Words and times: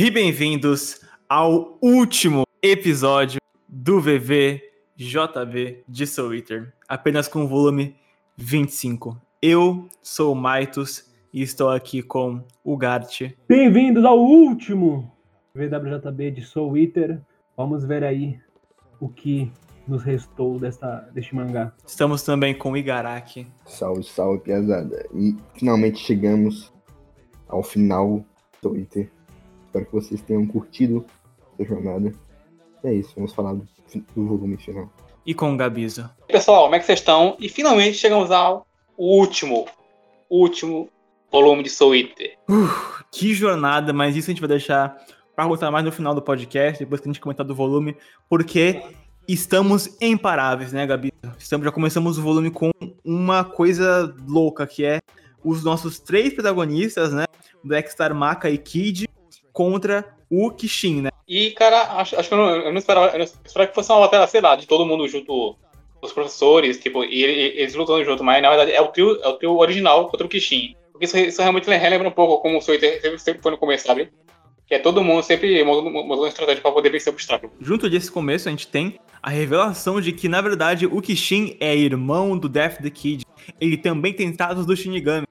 E 0.00 0.12
bem-vindos 0.12 1.00
ao 1.28 1.76
último 1.82 2.44
episódio 2.62 3.40
do 3.68 4.00
VVJB 4.00 5.82
de 5.88 6.06
Soul 6.06 6.36
Eater, 6.36 6.72
apenas 6.86 7.26
com 7.26 7.42
o 7.42 7.48
volume 7.48 7.96
25. 8.36 9.20
Eu 9.42 9.88
sou 10.00 10.34
o 10.34 10.36
Maitos 10.36 11.12
e 11.32 11.42
estou 11.42 11.70
aqui 11.70 12.00
com 12.00 12.44
o 12.62 12.76
Gart. 12.76 13.22
Bem-vindos 13.48 14.04
ao 14.04 14.20
último 14.20 15.12
VWJB 15.52 16.30
de 16.30 16.44
Soul 16.44 16.76
Eater. 16.76 17.20
Vamos 17.56 17.84
ver 17.84 18.04
aí 18.04 18.38
o 19.00 19.08
que 19.08 19.50
nos 19.84 20.04
restou 20.04 20.60
desta, 20.60 21.10
deste 21.12 21.34
mangá. 21.34 21.72
Estamos 21.84 22.22
também 22.22 22.56
com 22.56 22.70
o 22.70 22.76
Igaraki. 22.76 23.48
Salve, 23.66 24.04
salve, 24.04 24.44
pesada. 24.44 25.04
E 25.12 25.34
finalmente 25.54 25.98
chegamos 25.98 26.72
ao 27.48 27.64
final 27.64 28.24
do 28.62 28.70
Twitter. 28.70 29.17
Espero 29.78 29.86
que 29.86 29.92
vocês 29.92 30.20
tenham 30.22 30.46
curtido 30.46 31.04
a 31.58 31.62
jornada. 31.62 32.12
E 32.82 32.88
é 32.88 32.94
isso, 32.94 33.12
vamos 33.14 33.32
falar 33.32 33.54
do, 33.54 33.66
do 34.14 34.26
volume 34.26 34.56
final. 34.56 34.90
E 35.24 35.34
com 35.34 35.52
o 35.52 35.56
Gabizo. 35.56 36.08
Pessoal, 36.26 36.64
como 36.64 36.74
é 36.74 36.78
que 36.78 36.86
vocês 36.86 36.98
estão? 36.98 37.36
E 37.38 37.48
finalmente 37.48 37.96
chegamos 37.96 38.30
ao 38.30 38.66
último, 38.96 39.66
último 40.28 40.88
volume 41.30 41.62
de 41.62 41.70
Soul 41.70 41.94
Eater. 41.94 42.36
Uh, 42.48 43.04
que 43.12 43.34
jornada, 43.34 43.92
mas 43.92 44.16
isso 44.16 44.30
a 44.30 44.32
gente 44.32 44.40
vai 44.40 44.48
deixar 44.48 44.96
para 45.36 45.46
voltar 45.46 45.70
mais 45.70 45.84
no 45.84 45.92
final 45.92 46.14
do 46.14 46.22
podcast, 46.22 46.82
depois 46.82 47.00
que 47.00 47.08
a 47.08 47.12
gente 47.12 47.20
comentar 47.20 47.46
do 47.46 47.54
volume, 47.54 47.96
porque 48.28 48.82
estamos 49.28 49.96
imparáveis, 50.00 50.72
né, 50.72 50.86
Gabi? 50.86 51.12
Estamos, 51.38 51.64
já 51.64 51.70
começamos 51.70 52.18
o 52.18 52.22
volume 52.22 52.50
com 52.50 52.70
uma 53.04 53.44
coisa 53.44 54.12
louca, 54.26 54.66
que 54.66 54.84
é 54.84 55.00
os 55.44 55.62
nossos 55.62 56.00
três 56.00 56.32
protagonistas, 56.32 57.12
né? 57.12 57.26
Blackstar, 57.62 58.14
Maka 58.14 58.50
e 58.50 58.58
Kid, 58.58 59.08
contra 59.58 60.04
o 60.30 60.52
Kishin, 60.52 61.02
né? 61.02 61.10
E, 61.26 61.50
cara, 61.50 61.82
acho, 62.00 62.16
acho 62.16 62.28
que 62.28 62.34
eu 62.34 62.38
não, 62.38 62.48
eu 62.48 62.70
não, 62.70 62.78
esperava, 62.78 63.08
eu 63.08 63.18
não 63.18 63.24
esperava 63.24 63.66
que 63.66 63.74
fosse 63.74 63.90
uma 63.90 64.02
batalha, 64.02 64.24
sei 64.28 64.40
lá, 64.40 64.54
de 64.54 64.68
todo 64.68 64.86
mundo 64.86 65.08
junto, 65.08 65.56
os 66.00 66.12
professores, 66.12 66.78
tipo, 66.78 67.02
e, 67.02 67.24
e 67.24 67.60
eles 67.60 67.74
lutando 67.74 68.04
junto, 68.04 68.22
mas 68.22 68.40
na 68.40 68.50
verdade 68.50 68.70
é 68.70 68.80
o 68.80 68.86
trio, 68.86 69.20
é 69.20 69.26
o 69.26 69.32
trio 69.32 69.58
original 69.58 70.08
contra 70.08 70.24
o 70.24 70.30
Kishin. 70.30 70.76
Porque 70.92 71.06
isso, 71.06 71.18
isso 71.18 71.42
realmente 71.42 71.68
relembra 71.68 72.06
um 72.06 72.12
pouco 72.12 72.40
como 72.40 72.58
o 72.58 72.60
Soiter 72.60 73.02
sempre, 73.02 73.18
sempre 73.18 73.42
foi 73.42 73.50
no 73.50 73.58
começo, 73.58 73.84
sabe? 73.84 74.12
Que 74.64 74.76
é 74.76 74.78
todo 74.78 75.02
mundo 75.02 75.24
sempre 75.24 75.60
uma 75.60 76.28
estratégia 76.28 76.62
para 76.62 76.70
poder 76.70 76.90
vencer 76.90 77.12
o 77.12 77.14
obstáculo. 77.14 77.52
Junto 77.60 77.90
desse 77.90 78.12
começo, 78.12 78.46
a 78.46 78.52
gente 78.52 78.68
tem 78.68 79.00
a 79.20 79.28
revelação 79.28 80.00
de 80.00 80.12
que, 80.12 80.28
na 80.28 80.40
verdade, 80.40 80.86
o 80.86 81.02
Kishin 81.02 81.56
é 81.58 81.74
irmão 81.74 82.38
do 82.38 82.48
Death 82.48 82.80
the 82.80 82.90
Kid. 82.90 83.24
Ele 83.60 83.76
também 83.76 84.12
tem 84.12 84.32
traços 84.32 84.64
do 84.64 84.76
Shinigami. 84.76 85.26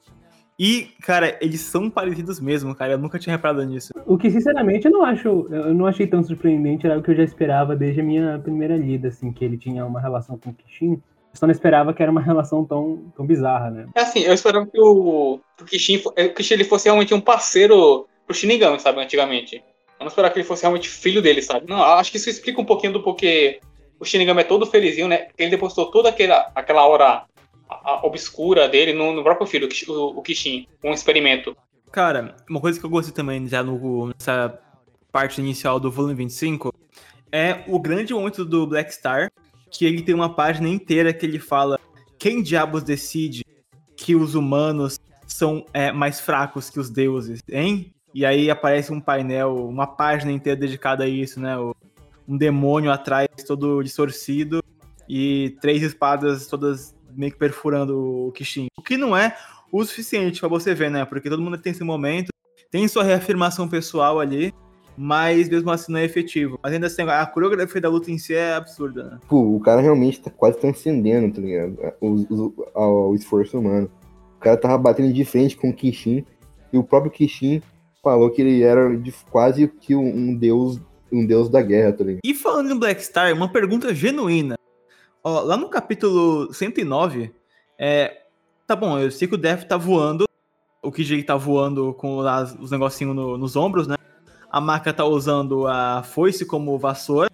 E, 0.60 0.90
cara, 1.04 1.38
eles 1.40 1.62
são 1.62 1.90
parecidos 1.90 2.40
mesmo, 2.40 2.74
cara. 2.74 2.94
Eu 2.94 2.98
nunca 2.98 3.20
tinha 3.20 3.36
reparado 3.36 3.64
nisso. 3.64 3.94
O 4.06 4.18
que, 4.18 4.32
sinceramente, 4.32 4.86
eu 4.88 4.92
não 4.92 5.06
acho. 5.06 5.48
Eu 5.52 5.74
não 5.74 5.86
achei 5.86 6.08
tão 6.08 6.24
surpreendente, 6.24 6.88
era 6.88 6.98
o 6.98 7.04
que 7.04 7.12
eu 7.12 7.16
já 7.16 7.24
esperava 7.24 7.76
desde 7.76 8.02
a 8.02 8.04
minha 8.04 8.40
primeira 8.40 8.76
lida, 8.76 9.10
assim, 9.10 9.32
que 9.32 9.46
ele 9.46 9.58
tinha 9.58 9.86
uma 9.86 10.02
relação 10.02 10.38
com 10.38 10.50
o 10.50 10.54
Kishin. 10.54 10.94
Eu 10.94 11.02
só 11.40 11.46
não 11.46 11.52
esperava 11.52 11.94
que 11.94 12.02
era 12.02 12.12
uma 12.12 12.22
relação 12.22 12.66
tão, 12.66 13.12
tão 13.16 13.26
bizarra, 13.26 13.70
né? 13.70 13.88
É 13.94 14.02
assim, 14.02 14.22
eu 14.22 14.34
esperava 14.34 14.66
que 14.66 14.80
o, 14.80 15.40
o 15.62 15.66
Kishin, 15.66 16.02
o 16.06 16.34
Kishin 16.34 16.56
ele 16.56 16.64
fosse 16.64 16.86
realmente 16.86 17.14
um 17.14 17.22
parceiro 17.22 18.08
pro 18.26 18.36
Shinigami, 18.36 18.80
sabe, 18.80 19.00
antigamente. 19.00 19.58
Eu 20.00 20.04
não 20.04 20.08
esperava 20.08 20.34
que 20.34 20.40
ele 20.40 20.48
fosse 20.48 20.64
realmente 20.64 20.90
filho 20.90 21.22
dele, 21.22 21.42
sabe? 21.42 21.68
Não, 21.70 21.82
acho 21.84 22.12
que 22.12 22.18
isso 22.18 22.30
explica 22.30 22.60
um 22.60 22.66
pouquinho 22.66 22.94
do 22.94 23.04
porquê 23.04 23.60
o 24.00 24.06
Shinigami 24.06 24.42
é 24.42 24.44
todo 24.44 24.66
felizinho, 24.66 25.08
né? 25.08 25.18
Porque 25.18 25.44
ele 25.44 25.52
depositou 25.52 25.92
toda 25.92 26.10
aquela, 26.10 26.52
aquela 26.56 26.82
aura 26.82 27.24
a, 27.70 28.06
obscura 28.06 28.68
dele 28.68 28.94
no, 28.94 29.14
no, 29.14 29.24
próprio 29.24 29.48
filho, 29.48 29.68
o, 29.88 30.20
o 30.20 30.22
Kishin, 30.22 30.68
um 30.84 30.94
experimento. 30.94 31.56
Cara, 31.92 32.36
uma 32.50 32.60
coisa 32.60 32.80
que 32.80 32.86
eu 32.86 32.90
gostei 32.90 33.14
também 33.14 33.48
já 33.48 33.64
no, 33.64 34.08
nessa 34.08 34.60
parte 35.12 35.40
inicial 35.42 35.80
do 35.80 35.92
volume 35.92 36.14
25 36.14 36.74
é 37.32 37.64
o 37.68 37.80
grande 37.80 38.14
momento 38.14 38.46
do 38.46 38.68
Black 38.68 38.94
Star, 38.94 39.32
que 39.72 39.86
ele 39.86 40.02
tem 40.02 40.16
uma 40.16 40.34
página 40.34 40.70
inteira 40.70 41.14
que 41.14 41.26
ele 41.26 41.40
fala 41.40 41.80
quem 42.18 42.42
diabos 42.42 42.84
decide 42.84 43.44
que 43.96 44.16
os 44.16 44.36
humanos 44.36 45.00
são 45.28 45.66
é, 45.74 45.92
mais 45.92 46.20
fracos 46.20 46.70
que 46.70 46.80
os 46.80 46.90
deuses, 46.90 47.42
hein? 47.50 47.94
E 48.14 48.26
aí 48.26 48.50
aparece 48.50 48.92
um 48.92 49.00
painel, 49.00 49.68
uma 49.68 49.86
página 49.86 50.32
inteira 50.32 50.60
dedicada 50.60 51.04
a 51.04 51.08
isso, 51.08 51.40
né? 51.40 51.56
Um 52.28 52.38
demônio 52.38 52.92
atrás 52.92 53.28
todo 53.46 53.84
distorcido 53.84 54.64
e 55.08 55.56
três 55.62 55.84
espadas 55.84 56.48
todas 56.48 56.96
meio 57.18 57.32
que 57.32 57.38
perfurando 57.38 58.28
o 58.28 58.32
Kishin. 58.32 58.68
O 58.78 58.82
que 58.82 58.96
não 58.96 59.16
é 59.18 59.36
o 59.72 59.84
suficiente 59.84 60.40
para 60.40 60.50
você 60.50 60.74
ver, 60.74 60.90
né? 60.90 61.04
Porque 61.04 61.30
todo 61.30 61.42
mundo 61.42 61.58
tem 61.58 61.72
esse 61.72 61.84
momento, 61.84 62.30
tem 62.72 62.88
sua 62.88 63.04
reafirmação 63.04 63.68
pessoal 63.68 64.20
ali, 64.20 64.54
mas 64.98 65.50
mesmo 65.50 65.70
assim 65.72 65.92
não 65.92 66.00
é 66.00 66.06
efetivo. 66.06 66.60
Mas 66.64 66.74
ainda 66.74 66.88
assim, 66.88 67.02
a 67.04 67.26
coreografia 67.26 67.82
da 67.82 67.90
luta 67.90 68.12
em 68.12 68.18
si 68.18 68.34
é 68.34 68.54
absurda, 68.54 69.04
né? 69.04 69.20
Pô, 69.28 69.56
o 69.56 69.60
cara 69.60 69.82
realmente 69.82 70.22
tá 70.22 70.30
quase 70.30 70.58
transcendendo, 70.60 71.34
tá 71.34 71.42
ligado? 71.42 71.78
O, 72.00 72.54
o, 72.76 73.10
o 73.10 73.16
esforço 73.16 73.60
humano. 73.60 73.90
O 74.38 74.40
cara 74.40 74.58
tava 74.58 74.78
batendo 74.78 75.12
de 75.12 75.26
frente 75.26 75.58
com 75.58 75.70
o 75.70 75.74
Kishin, 75.74 76.24
e 76.72 76.78
o 76.78 76.84
próprio 76.84 77.12
Kishin 77.12 77.62
falou 78.04 78.30
que 78.30 78.42
ele 78.42 78.62
era 78.62 78.96
de 78.96 79.12
quase 79.32 79.68
que 79.68 79.96
um, 79.96 80.08
um 80.08 80.36
deus 80.36 80.80
um 81.12 81.26
deus 81.26 81.50
da 81.50 81.62
guerra, 81.62 81.94
tá 81.94 82.04
ligado? 82.04 82.22
E 82.24 82.34
falando 82.34 82.72
em 82.72 82.78
Black 82.78 83.02
Star, 83.02 83.34
uma 83.34 83.50
pergunta 83.50 83.94
genuína. 83.94 84.57
Ó, 85.28 85.42
lá 85.42 85.58
no 85.58 85.68
capítulo 85.68 86.54
109, 86.54 87.36
é, 87.78 88.22
tá 88.66 88.78
bom, 88.78 88.98
eu 88.98 89.12
sei 89.12 89.28
que 89.28 89.36
o 89.36 89.38
Death 89.38 89.66
tá 89.66 89.76
voando, 89.76 90.24
o 90.82 90.90
KJ 90.90 91.22
tá 91.24 91.36
voando 91.36 91.94
com 91.96 92.22
as, 92.22 92.56
os 92.58 92.72
negocinhos 92.72 93.14
no, 93.14 93.38
nos 93.38 93.58
ombros, 93.58 93.90
né? 93.90 93.98
A 94.50 94.62
Maka 94.62 94.94
tá 94.94 95.04
usando 95.04 95.68
a 95.68 96.02
foice 96.02 96.46
como 96.46 96.80
vassoura. 96.80 97.30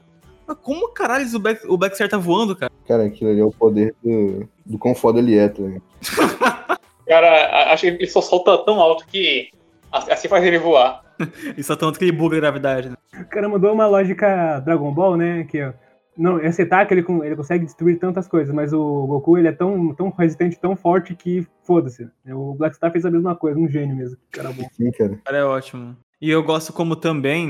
Mas 0.48 0.58
como 0.58 0.92
caralho 0.92 1.24
o, 1.36 1.40
Black, 1.40 1.68
o 1.68 1.78
Blackstar 1.78 2.10
tá 2.10 2.18
voando, 2.18 2.56
cara? 2.56 2.72
Cara, 2.88 3.04
aquilo 3.06 3.30
ali 3.30 3.42
é 3.42 3.46
o 3.46 3.52
poder 3.52 3.94
do, 4.04 4.50
do 4.66 4.80
quão 4.80 4.96
foda 4.96 5.20
ele 5.20 5.38
é, 5.38 5.48
tá 5.48 5.62
ligado? 5.62 5.84
cara, 7.06 7.74
acho 7.74 7.82
que 7.82 7.90
ele 7.90 8.08
só 8.08 8.22
solta 8.22 8.58
tão 8.66 8.82
alto 8.82 9.06
que 9.06 9.52
assim 9.92 10.28
faz 10.28 10.44
ele 10.44 10.58
voar. 10.58 11.04
e 11.56 11.62
só 11.62 11.76
tanto 11.76 12.00
que 12.00 12.06
ele 12.06 12.12
buga 12.12 12.38
a 12.38 12.40
gravidade, 12.40 12.90
né? 12.90 12.96
O 13.22 13.26
cara 13.26 13.48
mandou 13.48 13.72
uma 13.72 13.86
lógica 13.86 14.60
Dragon 14.62 14.92
Ball, 14.92 15.16
né? 15.16 15.44
Que, 15.44 15.62
ó, 15.62 15.74
não, 16.18 16.40
esse 16.40 16.62
ataque 16.62 16.94
ele, 16.94 17.06
ele 17.24 17.36
consegue 17.36 17.66
destruir 17.66 18.00
tantas 18.00 18.28
coisas, 18.28 18.54
mas 18.54 18.72
o 18.74 19.08
Goku 19.08 19.38
ele 19.38 19.48
é 19.48 19.52
tão, 19.52 19.94
tão 19.96 20.10
resistente, 20.10 20.60
tão 20.60 20.76
forte 20.76 21.16
que 21.16 21.46
foda-se. 21.64 22.08
O 22.28 22.54
Black 22.54 22.76
Star 22.76 22.92
fez 22.92 23.06
a 23.06 23.12
mesma 23.12 23.36
coisa, 23.36 23.60
um 23.60 23.68
gênio 23.68 23.96
mesmo. 23.96 24.18
Cara 24.32 24.52
bom. 24.52 24.68
Sim, 24.74 24.92
cara. 24.92 25.20
cara 25.24 25.38
é 25.38 25.44
ótimo. 25.44 25.98
E 26.22 26.30
eu 26.30 26.44
gosto 26.44 26.72
como 26.72 26.96
também, 26.96 27.50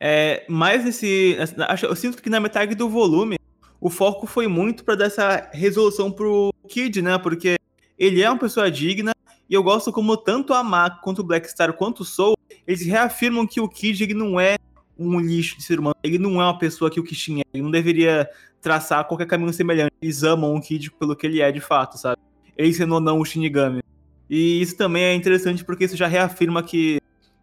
é, 0.00 0.44
mais 0.48 0.84
nesse. 0.84 1.36
Eu 1.82 1.96
sinto 1.96 2.22
que 2.22 2.30
na 2.30 2.40
metade 2.40 2.74
do 2.74 2.88
volume, 2.88 3.36
o 3.80 3.90
foco 3.90 4.26
foi 4.26 4.46
muito 4.46 4.84
para 4.84 4.96
dar 4.96 5.06
essa 5.06 5.50
resolução 5.52 6.10
pro 6.10 6.52
Kid, 6.68 7.02
né? 7.02 7.18
Porque 7.18 7.56
ele 7.98 8.22
é 8.22 8.30
uma 8.30 8.38
pessoa 8.38 8.70
digna, 8.70 9.12
e 9.48 9.54
eu 9.54 9.62
gosto 9.62 9.92
como 9.92 10.16
tanto 10.16 10.54
a 10.54 10.62
Mako, 10.62 11.02
quanto 11.02 11.18
o 11.20 11.24
Black 11.24 11.48
Star, 11.50 11.72
quanto 11.72 12.00
o 12.00 12.04
Soul, 12.04 12.36
eles 12.66 12.84
reafirmam 12.86 13.46
que 13.46 13.60
o 13.60 13.68
Kid 13.68 14.02
ele 14.02 14.14
não 14.14 14.40
é 14.40 14.56
um 14.98 15.20
lixo 15.20 15.56
de 15.56 15.64
ser 15.64 15.78
humano. 15.78 15.96
Ele 16.02 16.18
não 16.18 16.40
é 16.40 16.44
uma 16.44 16.58
pessoa 16.58 16.90
que 16.90 17.00
o 17.00 17.04
Kishin 17.04 17.40
é. 17.40 17.44
Ele 17.52 17.62
não 17.62 17.70
deveria 17.70 18.28
traçar 18.60 19.04
qualquer 19.06 19.26
caminho 19.26 19.52
semelhante. 19.52 19.92
Eles 20.00 20.22
amam 20.22 20.54
o 20.54 20.60
Kid 20.60 20.90
pelo 20.92 21.14
que 21.14 21.26
ele 21.26 21.40
é 21.40 21.52
de 21.52 21.60
fato, 21.60 21.98
sabe? 21.98 22.20
Ele 22.56 22.72
sendo 22.72 22.94
ou 22.94 23.00
não 23.00 23.20
o 23.20 23.24
Shinigami. 23.24 23.82
E 24.28 24.60
isso 24.60 24.76
também 24.76 25.04
é 25.04 25.14
interessante 25.14 25.64
porque 25.64 25.84
isso 25.84 25.96
já 25.96 26.06
reafirma 26.06 26.62
que 26.62 27.00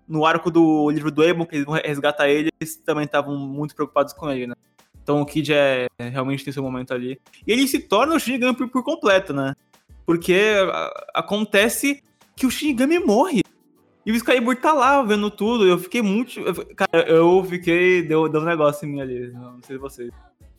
no 0.08 0.26
arco 0.26 0.50
do 0.50 0.90
livro 0.90 1.12
do 1.12 1.24
Ebon, 1.24 1.46
que 1.46 1.56
eles 1.56 1.66
vão 1.66 1.76
resgatar 1.76 2.28
ele, 2.28 2.50
eles 2.60 2.76
também 2.76 3.06
estavam 3.06 3.38
muito 3.38 3.76
preocupados 3.76 4.14
com 4.14 4.30
ele, 4.30 4.48
né? 4.48 4.56
Então 5.04 5.22
o 5.22 5.26
Kid 5.26 5.54
é, 5.54 5.88
realmente 6.00 6.44
tem 6.44 6.54
seu 6.54 6.64
momento 6.64 6.94
ali. 6.94 7.20
E 7.46 7.52
ele 7.52 7.68
se 7.68 7.80
torna 7.80 8.16
o 8.16 8.20
Shinigami 8.20 8.56
por, 8.56 8.68
por 8.70 8.84
completo, 8.84 9.34
né? 9.34 9.56
Porque 10.06 10.54
a, 10.72 11.20
acontece 11.20 12.04
que 12.36 12.46
o 12.46 12.52
Shinigami 12.52 13.00
morre. 13.00 13.41
E 14.06 14.12
o 14.12 14.16
Excalibur 14.16 14.56
tá 14.56 14.74
lá 14.74 15.02
vendo 15.04 15.30
tudo. 15.30 15.68
Eu 15.68 15.78
fiquei 15.78 16.02
muito. 16.02 16.42
Cara, 16.76 17.08
eu 17.08 17.44
fiquei. 17.44 18.02
Deu, 18.02 18.28
deu 18.28 18.42
um 18.42 18.46
negócio 18.46 18.88
em 18.88 18.92
mim 18.92 19.02
ali. 19.02 19.32
Não 19.32 19.62
sei 19.62 19.78
vocês. 19.78 20.10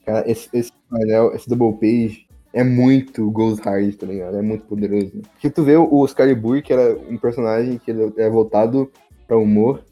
Cara, 0.05 0.29
esse, 0.29 0.49
esse 0.53 0.71
painel, 0.89 1.33
esse 1.33 1.49
double 1.49 1.73
page 1.73 2.27
é 2.53 2.63
muito 2.63 3.29
Ghost 3.31 3.61
Hard, 3.63 3.95
tá 3.95 4.05
ligado? 4.05 4.37
É 4.37 4.41
muito 4.41 4.65
poderoso. 4.65 5.11
Porque 5.33 5.49
tu 5.49 5.63
vê 5.63 5.75
o 5.75 6.05
Excalibur, 6.05 6.61
que 6.61 6.71
era 6.71 6.95
um 7.09 7.17
personagem 7.17 7.77
que 7.77 7.91
ele 7.91 8.13
é 8.17 8.29
voltado 8.29 8.91
pra 9.27 9.37
humor. 9.37 9.83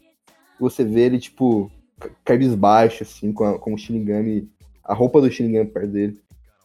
Você 0.60 0.84
vê 0.84 1.02
ele, 1.02 1.18
tipo, 1.18 1.70
cabisbaixo, 2.24 3.02
assim, 3.02 3.32
com, 3.32 3.44
a, 3.44 3.58
com 3.58 3.74
o 3.74 3.78
Shinigami. 3.78 4.48
A 4.84 4.94
roupa 4.94 5.20
do 5.20 5.30
Shinigami 5.30 5.68
perto 5.68 5.88
dele. 5.88 6.20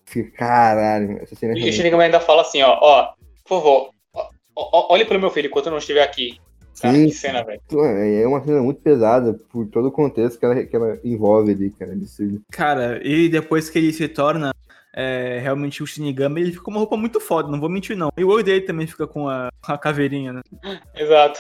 Fica, 0.06 0.32
caralho, 0.38 1.18
essa 1.22 1.36
cena 1.36 1.54
é 1.54 1.58
E 1.58 1.70
o 1.70 1.74
Shinigami 1.74 2.04
ainda 2.04 2.20
fala 2.20 2.42
assim, 2.42 2.62
ó, 2.62 2.78
ó, 2.80 3.14
por 3.44 3.62
favor, 3.62 3.90
ó, 4.14 4.30
ó, 4.56 4.94
olhe 4.94 5.04
pro 5.04 5.20
meu 5.20 5.30
filho 5.30 5.48
enquanto 5.48 5.66
eu 5.66 5.72
não 5.72 5.80
estiver 5.80 6.04
aqui. 6.04 6.40
Cara, 6.82 6.96
Sim. 6.96 7.08
que 7.08 7.14
cena, 7.14 7.44
velho. 7.44 7.62
É 7.72 8.28
uma 8.28 8.44
cena 8.44 8.62
muito 8.62 8.82
pesada 8.82 9.34
por 9.34 9.68
todo 9.68 9.88
o 9.88 9.92
contexto 9.92 10.40
que 10.40 10.46
ela, 10.46 10.64
que 10.64 10.76
ela 10.76 11.00
envolve 11.04 11.52
ali, 11.52 11.72
cara. 11.72 11.94
Absurdo. 11.94 12.42
Cara, 12.52 13.00
e 13.04 13.30
depois 13.30 13.70
que 13.70 13.80
ele 13.80 13.92
se 13.92 14.08
torna 14.08 14.52
é, 15.00 15.38
realmente 15.44 15.84
o 15.84 15.86
Shinigami 15.86 16.42
ele 16.42 16.52
fica 16.52 16.64
com 16.64 16.72
uma 16.72 16.80
roupa 16.80 16.98
muito 16.98 17.20
foda, 17.20 17.52
não 17.52 17.60
vou 17.60 17.70
mentir 17.70 17.96
não. 17.96 18.12
E 18.18 18.24
o 18.24 18.30
olho 18.30 18.44
dele 18.44 18.62
também 18.62 18.88
fica 18.88 19.06
com 19.06 19.30
a, 19.30 19.50
a 19.62 19.78
caveirinha, 19.78 20.34
né? 20.34 20.42
Exato. 20.98 21.40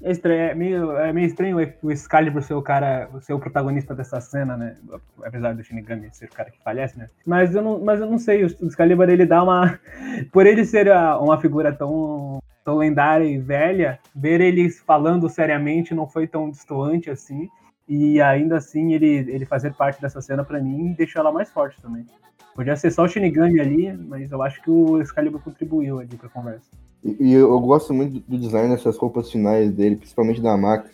É, 0.00 0.12
estranho, 0.12 0.40
é, 0.40 0.54
meio, 0.54 0.92
é 0.92 1.12
meio 1.12 1.26
estranho 1.26 1.56
o 1.82 1.90
Excalibur 1.90 2.42
ser 2.42 2.54
o 2.54 2.62
cara, 2.62 3.10
ser 3.20 3.32
o 3.32 3.40
protagonista 3.40 3.92
dessa 3.92 4.20
cena, 4.20 4.56
né? 4.56 4.76
Apesar 5.24 5.52
do 5.52 5.64
Shinigami 5.64 6.10
ser 6.12 6.26
o 6.26 6.30
cara 6.30 6.50
que 6.50 6.62
falhece, 6.62 6.96
né? 6.96 7.10
Mas 7.26 7.56
eu 7.56 7.62
não, 7.62 7.80
mas 7.80 7.98
eu 7.98 8.06
não 8.06 8.18
sei, 8.18 8.44
o 8.44 8.46
Excalibur 8.46 9.08
ele 9.08 9.26
dá 9.26 9.42
uma. 9.42 9.80
Por 10.30 10.46
ele 10.46 10.64
ser 10.64 10.88
uma 11.20 11.40
figura 11.40 11.72
tão, 11.72 12.41
tão 12.64 12.78
lendária 12.78 13.24
e 13.24 13.38
velha, 13.38 13.98
ver 14.14 14.40
eles 14.40 14.80
falando 14.80 15.28
seriamente 15.28 15.94
não 15.94 16.06
foi 16.06 16.26
tão 16.26 16.50
distoante 16.50 17.10
assim. 17.10 17.48
E 17.88 18.20
ainda 18.20 18.56
assim 18.56 18.94
ele, 18.94 19.06
ele 19.06 19.44
fazer 19.44 19.74
parte 19.74 20.00
dessa 20.00 20.20
cena 20.20 20.44
para 20.44 20.60
mim 20.60 20.94
deixou 20.96 21.20
ela 21.20 21.32
mais 21.32 21.50
forte 21.50 21.80
também. 21.80 22.06
Podia 22.54 22.76
ser 22.76 22.90
só 22.90 23.04
o 23.04 23.08
Shinigami 23.08 23.60
ali, 23.60 23.92
mas 23.92 24.30
eu 24.30 24.42
acho 24.42 24.62
que 24.62 24.70
o 24.70 25.00
Excalibur 25.00 25.40
contribuiu 25.40 25.98
ali 25.98 26.16
pra 26.16 26.28
conversa. 26.28 26.70
E, 27.02 27.16
e 27.20 27.32
eu, 27.32 27.58
gosto 27.60 27.94
muito 27.94 28.20
do 28.20 28.38
design 28.38 28.74
dessas 28.74 28.96
roupas 28.96 29.30
finais 29.30 29.72
dele, 29.72 29.96
principalmente 29.96 30.40
da 30.40 30.56
Maca. 30.56 30.90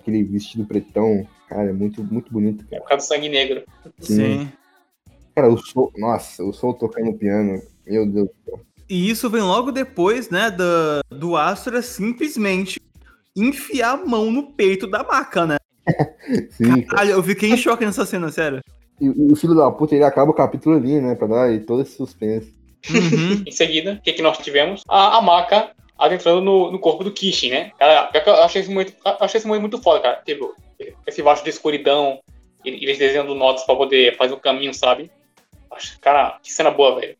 Aquele 0.00 0.24
vestido 0.24 0.64
pretão, 0.64 1.26
cara, 1.48 1.68
é 1.68 1.72
muito, 1.72 2.02
muito 2.02 2.32
bonito. 2.32 2.64
Cara. 2.64 2.76
É 2.76 2.80
por 2.80 2.88
causa 2.88 3.04
do 3.04 3.08
sangue 3.08 3.28
negro. 3.28 3.64
Sim. 4.00 4.14
Sim. 4.14 4.52
Cara, 5.34 5.52
o 5.52 5.58
sol, 5.58 5.92
nossa, 5.98 6.42
o 6.42 6.52
sol 6.52 6.72
tocando 6.72 7.12
piano, 7.12 7.60
meu 7.86 8.06
Deus 8.06 8.28
do 8.28 8.34
céu. 8.44 8.60
E 8.88 9.10
isso 9.10 9.28
vem 9.28 9.42
logo 9.42 9.72
depois, 9.72 10.30
né, 10.30 10.50
do, 10.50 11.16
do 11.16 11.36
Astra 11.36 11.82
simplesmente 11.82 12.80
enfiar 13.36 13.92
a 13.92 13.96
mão 13.96 14.30
no 14.30 14.52
peito 14.52 14.86
da 14.86 15.02
maca, 15.02 15.46
né? 15.46 15.56
Sim, 16.50 16.82
Caralho, 16.82 17.12
eu 17.12 17.22
fiquei 17.22 17.50
em 17.50 17.56
choque 17.56 17.84
nessa 17.84 18.06
cena, 18.06 18.30
sério. 18.30 18.60
E, 19.00 19.06
e, 19.06 19.32
o 19.32 19.36
filho 19.36 19.54
da 19.54 19.70
puta, 19.70 19.94
ele 19.94 20.04
acaba 20.04 20.30
o 20.30 20.34
capítulo 20.34 20.76
ali, 20.76 21.00
né? 21.00 21.14
Pra 21.14 21.26
dar 21.26 21.60
todo 21.64 21.82
esse 21.82 21.96
suspense. 21.96 22.54
Uhum. 22.88 23.42
em 23.46 23.50
seguida, 23.50 23.94
o 23.94 24.00
que, 24.02 24.12
que 24.12 24.22
nós 24.22 24.38
tivemos? 24.38 24.82
A, 24.88 25.18
a 25.18 25.22
maca 25.22 25.70
adentrando 25.98 26.40
no, 26.40 26.70
no 26.70 26.78
corpo 26.78 27.04
do 27.04 27.12
Kishin, 27.12 27.50
né? 27.50 27.72
Cara, 27.78 28.10
eu 28.14 28.34
achei 28.44 28.62
isso 28.62 28.70
muito, 28.70 28.92
achei 29.04 29.38
isso 29.38 29.48
muito 29.48 29.82
foda, 29.82 30.00
cara. 30.00 30.22
Tipo, 30.24 30.54
esse 31.06 31.22
vasto 31.22 31.44
de 31.44 31.50
escuridão, 31.50 32.20
eles 32.64 32.98
desenhando 32.98 33.34
notas 33.34 33.64
pra 33.64 33.76
poder 33.76 34.16
fazer 34.16 34.34
um 34.34 34.38
caminho, 34.38 34.74
sabe? 34.74 35.10
Cara, 36.00 36.38
que 36.42 36.52
cena 36.52 36.70
boa, 36.70 37.00
velho. 37.00 37.16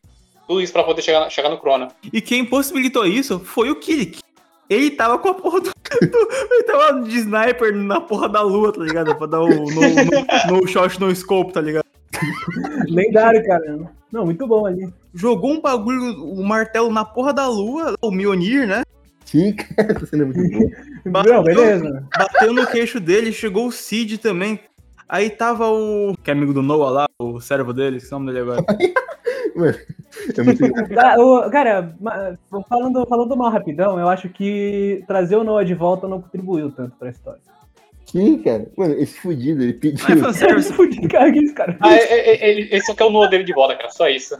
Tudo 0.47 0.61
isso 0.61 0.71
pra 0.73 0.83
poder 0.83 1.01
chegar, 1.01 1.29
chegar 1.29 1.49
no 1.49 1.57
Crona. 1.57 1.89
E 2.11 2.21
quem 2.21 2.45
possibilitou 2.45 3.05
isso 3.05 3.39
foi 3.39 3.69
o 3.69 3.75
Kirik. 3.75 4.21
Ele 4.69 4.91
tava 4.91 5.17
com 5.17 5.29
a 5.29 5.33
porra 5.33 5.61
do. 5.61 5.71
ele 6.01 6.63
tava 6.63 7.01
de 7.01 7.17
sniper 7.17 7.75
na 7.75 8.01
porra 8.01 8.27
da 8.27 8.41
lua, 8.41 8.73
tá 8.73 8.81
ligado? 8.81 9.15
Pra 9.15 9.27
dar 9.27 9.41
o 9.41 9.47
no, 9.47 9.65
no, 9.65 10.61
no 10.61 10.67
shot 10.67 10.99
no 10.99 11.13
scope, 11.15 11.53
tá 11.53 11.61
ligado? 11.61 11.85
Lendário, 12.87 13.45
cara. 13.45 13.89
Não, 14.11 14.25
muito 14.25 14.47
bom 14.47 14.65
ali. 14.65 14.91
Jogou 15.13 15.51
um 15.51 15.61
bagulho, 15.61 16.23
o 16.23 16.41
um 16.41 16.43
martelo 16.43 16.91
na 16.91 17.03
porra 17.03 17.33
da 17.33 17.47
lua, 17.47 17.95
o 18.01 18.11
Mionir, 18.11 18.67
né? 18.67 18.83
Sim, 19.25 19.53
cara, 19.53 19.91
essa 19.91 20.05
cena 20.05 20.23
é 20.23 20.25
muito 20.25 20.57
boa. 20.57 20.71
Bateu, 21.05 21.33
Não, 21.33 21.43
beleza. 21.43 22.07
Bateu 22.17 22.53
no 22.53 22.67
queixo 22.67 22.99
dele, 22.99 23.33
chegou 23.33 23.67
o 23.67 23.71
Cid 23.71 24.17
também. 24.17 24.59
Aí 25.07 25.29
tava 25.29 25.69
o. 25.69 26.15
Que 26.23 26.31
é 26.31 26.33
amigo 26.33 26.53
do 26.53 26.61
Noah 26.61 26.91
lá, 26.91 27.05
o 27.19 27.39
servo 27.39 27.73
dele, 27.73 27.99
que 27.99 28.05
é 28.05 28.15
o 28.15 28.19
nome 28.19 28.33
dele 28.33 28.51
agora. 28.51 28.65
Mano, 29.55 29.77
é 30.37 30.43
muito 30.43 30.59
Cara, 31.51 31.95
falando, 32.69 33.05
falando 33.07 33.37
mal 33.37 33.51
rapidão, 33.51 33.99
eu 33.99 34.07
acho 34.07 34.29
que 34.29 35.03
trazer 35.07 35.35
o 35.35 35.43
Noah 35.43 35.65
de 35.65 35.73
volta 35.73 36.07
não 36.07 36.21
contribuiu 36.21 36.71
tanto 36.71 36.95
pra 36.97 37.09
história. 37.09 37.41
Sim, 38.05 38.37
cara. 38.39 38.71
Mano, 38.77 38.93
esse 38.95 39.19
fudido, 39.19 39.61
ele 39.61 39.73
pediu. 39.73 40.05
Ah, 40.25 40.29
esse 40.57 40.73
fudido, 40.73 41.07
cara, 41.09 41.31
que 41.31 41.39
esse 41.39 41.53
cara. 41.53 41.77
Ah, 41.81 41.93
ele, 41.93 42.01
é, 42.03 42.29
é, 42.29 42.49
ele, 42.51 42.69
ele 42.71 42.81
só 42.81 42.95
quer 42.95 43.03
o 43.03 43.09
Noah 43.09 43.29
dele 43.29 43.43
de 43.43 43.53
volta, 43.53 43.75
cara. 43.75 43.89
Só 43.89 44.07
isso. 44.07 44.37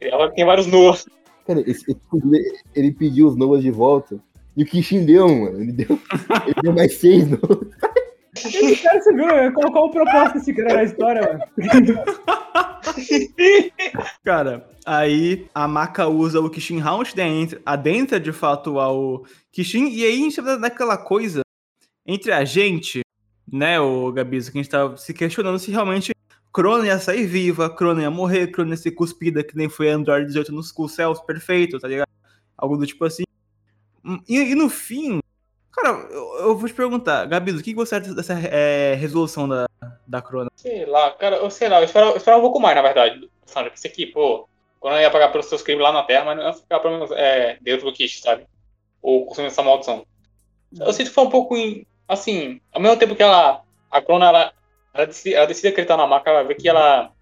Ela 0.00 0.30
tem 0.30 0.44
vários 0.44 0.66
Noahs. 0.66 1.06
Cara, 1.46 1.60
esse, 1.60 1.88
esse 1.88 2.00
fudido, 2.10 2.36
ele 2.74 2.92
pediu 2.92 3.28
os 3.28 3.36
Noahs 3.36 3.62
de 3.62 3.70
volta. 3.70 4.18
E 4.56 4.64
o 4.64 4.66
Kishin 4.66 5.04
deu, 5.04 5.28
mano. 5.28 5.60
Ele 5.60 5.72
deu, 5.72 5.98
ele 6.46 6.56
deu 6.62 6.72
mais 6.72 6.94
seis 6.94 7.28
Noahs. 7.28 7.40
Esse 8.36 8.76
cara, 8.76 9.02
você 9.02 9.12
viu? 9.12 9.26
Qual 9.52 9.86
o 9.86 9.90
propósito 9.90 10.34
desse 10.34 10.54
cara 10.54 10.74
na 10.74 10.84
história, 10.84 11.22
mano? 11.22 11.40
cara, 14.24 14.68
aí 14.86 15.48
a 15.54 15.66
Maka 15.66 16.06
usa 16.06 16.40
o 16.40 16.48
Kishin 16.48 16.78
Round, 16.78 17.12
adentra 17.66 18.20
de 18.20 18.32
fato 18.32 18.78
ao 18.78 19.24
Kishin, 19.50 19.88
e 19.88 20.04
aí 20.04 20.12
a 20.12 20.16
gente 20.16 20.40
vai 20.40 20.56
naquela 20.58 20.96
coisa 20.96 21.40
entre 22.06 22.32
a 22.32 22.44
gente, 22.44 23.00
né, 23.52 23.80
o 23.80 24.12
Gabizo, 24.12 24.50
que 24.50 24.58
a 24.58 24.62
gente 24.62 24.70
tá 24.70 24.96
se 24.96 25.12
questionando 25.12 25.58
se 25.58 25.70
realmente 25.70 26.12
Crona 26.52 26.86
ia 26.86 26.98
sair 26.98 27.26
viva, 27.26 27.70
Crona 27.70 28.02
ia 28.02 28.10
morrer, 28.10 28.48
Crona 28.48 28.70
ia 28.70 28.76
ser 28.76 28.92
cuspida, 28.92 29.44
que 29.44 29.56
nem 29.56 29.68
foi 29.68 29.90
Android 29.90 30.26
18 30.26 30.52
nos 30.52 30.74
céus, 30.88 31.20
perfeito, 31.20 31.78
tá 31.78 31.86
ligado? 31.86 32.08
Algo 32.56 32.76
do 32.76 32.86
tipo 32.86 33.04
assim. 33.04 33.24
E, 34.28 34.38
e 34.38 34.54
no 34.54 34.68
fim, 34.68 35.20
Cara, 35.72 35.90
eu, 36.10 36.34
eu, 36.40 36.56
vou 36.56 36.68
te 36.68 36.74
perguntar, 36.74 37.26
Gabi, 37.26 37.52
o 37.52 37.62
que 37.62 37.74
você 37.74 37.94
acha 37.96 38.12
dessa 38.12 38.34
é, 38.34 38.94
resolução 38.94 39.48
da, 39.48 39.66
da 40.06 40.20
Crona? 40.20 40.50
Sei 40.56 40.84
lá, 40.84 41.12
cara, 41.12 41.36
eu 41.36 41.50
sei 41.50 41.68
lá, 41.68 41.80
eu 41.80 41.84
esperava, 41.84 42.12
eu 42.12 42.16
esperava 42.16 42.40
um 42.40 42.44
pouco 42.44 42.60
mais, 42.60 42.74
na 42.74 42.82
verdade, 42.82 43.30
Sandra. 43.46 43.70
Pensei 43.70 43.90
que, 43.90 44.06
pô, 44.06 44.48
Crona 44.80 45.00
ia 45.00 45.10
pagar 45.10 45.30
pelos 45.30 45.46
seus 45.46 45.62
crimes 45.62 45.82
lá 45.82 45.92
na 45.92 46.02
Terra, 46.02 46.24
mas 46.24 46.36
não 46.36 46.44
ia 46.44 46.52
ficar 46.52 46.80
pelo 46.80 46.94
menos 46.94 47.10
é, 47.12 47.58
dentro 47.60 47.86
do 47.86 47.92
Kish, 47.92 48.20
sabe? 48.20 48.46
Ou 49.00 49.26
consumindo 49.26 49.52
essa 49.52 49.62
maldição. 49.62 50.04
Eu 50.78 50.92
sinto 50.92 51.08
que 51.08 51.14
foi 51.14 51.24
um 51.24 51.30
pouco, 51.30 51.54
assim, 52.08 52.60
ao 52.72 52.80
mesmo 52.80 52.96
tempo 52.96 53.14
que 53.14 53.22
ela, 53.22 53.62
a 53.90 54.02
Crona, 54.02 54.26
ela, 54.26 54.52
ela, 54.92 55.06
decide, 55.06 55.34
ela 55.34 55.46
decide 55.46 55.68
acreditar 55.68 55.96
na 55.96 56.06
marca, 56.06 56.30
ela 56.30 56.44
vê 56.44 56.54
que 56.54 56.68
ela 56.68 57.12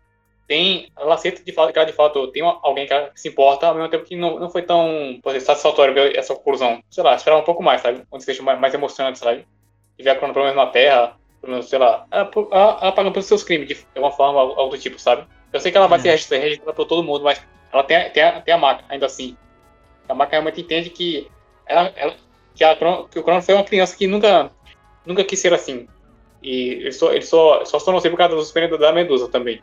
tem, 0.49 0.91
ela 0.97 1.15
aceita 1.15 1.45
de 1.45 1.53
fato 1.53 1.73
que 1.73 1.79
ela 1.79 1.87
de 1.87 1.93
fato 1.93 2.27
tem 2.29 2.43
alguém 2.43 2.87
que 2.87 3.21
se 3.21 3.29
importa, 3.29 3.67
ao 3.67 3.75
mesmo 3.75 3.91
tempo 3.91 4.05
que 4.05 4.17
não, 4.17 4.41
não 4.41 4.49
foi 4.49 4.63
tão 4.63 5.21
exemplo, 5.27 5.41
satisfatório 5.43 5.93
ver 5.93 6.17
essa 6.17 6.35
conclusão. 6.35 6.83
Sei 6.91 7.05
lá, 7.05 7.15
esperar 7.15 7.37
um 7.37 7.45
pouco 7.45 7.63
mais, 7.63 7.83
sabe? 7.83 8.03
Onde 8.11 8.25
seja 8.25 8.43
mais, 8.43 8.59
mais 8.59 8.73
emocionante, 8.73 9.19
sabe? 9.19 9.47
E 9.99 10.03
ver 10.03 10.11
a 10.11 10.17
Crono 10.17 10.33
pelo 10.33 10.47
menos 10.47 10.57
na 10.57 10.71
Terra, 10.71 11.17
pelo 11.43 11.53
menos, 11.53 11.69
sei 11.69 11.79
lá, 11.79 12.07
ela, 12.11 12.31
ela, 12.35 12.79
ela 12.81 12.93
pagando 12.93 13.13
pelos 13.13 13.27
seus 13.27 13.43
crimes, 13.45 13.69
de 13.69 13.87
alguma 13.95 14.11
forma, 14.11 14.41
algo 14.41 14.71
do 14.71 14.79
tipo, 14.79 14.99
sabe? 14.99 15.27
Eu 15.53 15.61
sei 15.61 15.71
que 15.71 15.77
ela 15.77 15.87
vai 15.87 15.99
é. 15.99 16.17
ser 16.17 16.39
registrada 16.39 16.73
por 16.73 16.87
todo 16.87 17.05
mundo, 17.05 17.25
mas 17.25 17.45
ela 17.71 17.85
tem, 17.85 18.09
tem, 18.11 18.23
a, 18.23 18.41
tem 18.41 18.55
a 18.55 18.59
marca, 18.59 18.85
ainda 18.89 19.05
assim. 19.05 19.37
A 20.09 20.15
marca 20.15 20.33
realmente 20.33 20.63
entende 20.63 20.89
que, 20.89 21.29
ela, 21.67 21.93
ela 21.95 22.15
que, 22.55 22.65
a 22.65 22.75
que 22.75 23.19
o 23.19 23.23
Crono 23.23 23.43
foi 23.43 23.55
uma 23.55 23.65
criança 23.65 23.95
que 23.95 24.07
nunca, 24.07 24.51
nunca 25.05 25.23
quis 25.25 25.39
ser 25.39 25.53
assim. 25.53 25.87
E 26.43 26.71
ele 26.71 26.93
só, 26.93 27.13
ele 27.13 27.23
só, 27.23 27.67
só 27.67 27.79
se 27.79 27.85
tornou 27.85 27.99
assim 27.99 28.09
por 28.09 28.17
causa 28.17 28.35
do 28.35 28.43
sofrimento 28.43 28.79
da 28.79 28.93
Medusa 28.93 29.29
também. 29.29 29.61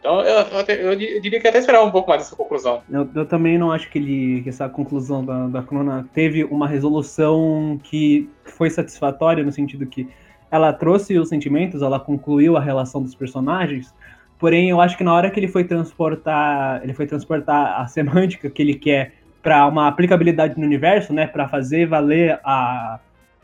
Então 0.00 0.22
eu, 0.22 0.46
eu, 0.66 0.92
eu, 0.92 0.96
diria 0.96 1.38
que 1.38 1.46
até 1.46 1.58
esperava 1.58 1.84
um 1.84 1.90
pouco 1.90 2.08
mais 2.08 2.22
dessa 2.22 2.34
conclusão. 2.34 2.82
Eu, 2.90 3.08
eu 3.14 3.26
também 3.26 3.58
não 3.58 3.70
acho 3.70 3.88
que, 3.90 3.98
ele, 3.98 4.42
que 4.42 4.48
essa 4.48 4.68
conclusão 4.68 5.22
da, 5.24 5.46
da 5.46 5.62
Crona 5.62 6.08
teve 6.14 6.42
uma 6.44 6.66
resolução 6.66 7.78
que 7.82 8.28
foi 8.44 8.70
satisfatória, 8.70 9.44
no 9.44 9.52
sentido 9.52 9.86
que 9.86 10.08
ela 10.50 10.72
trouxe 10.72 11.16
os 11.18 11.28
sentimentos, 11.28 11.82
ela 11.82 12.00
concluiu 12.00 12.56
a 12.56 12.60
relação 12.60 13.02
dos 13.02 13.14
personagens, 13.14 13.94
porém 14.38 14.70
eu 14.70 14.80
acho 14.80 14.96
que 14.96 15.04
na 15.04 15.14
hora 15.14 15.30
que 15.30 15.38
ele 15.38 15.46
foi 15.48 15.64
transportar, 15.64 16.80
ele 16.82 16.94
foi 16.94 17.06
transportar 17.06 17.80
a 17.80 17.86
semântica 17.86 18.50
que 18.50 18.62
ele 18.62 18.74
quer 18.74 19.12
para 19.42 19.66
uma 19.66 19.86
aplicabilidade 19.86 20.58
no 20.58 20.66
universo, 20.66 21.12
né, 21.12 21.26
para 21.26 21.46
fazer 21.46 21.86
valer 21.86 22.40
a, 22.42 22.98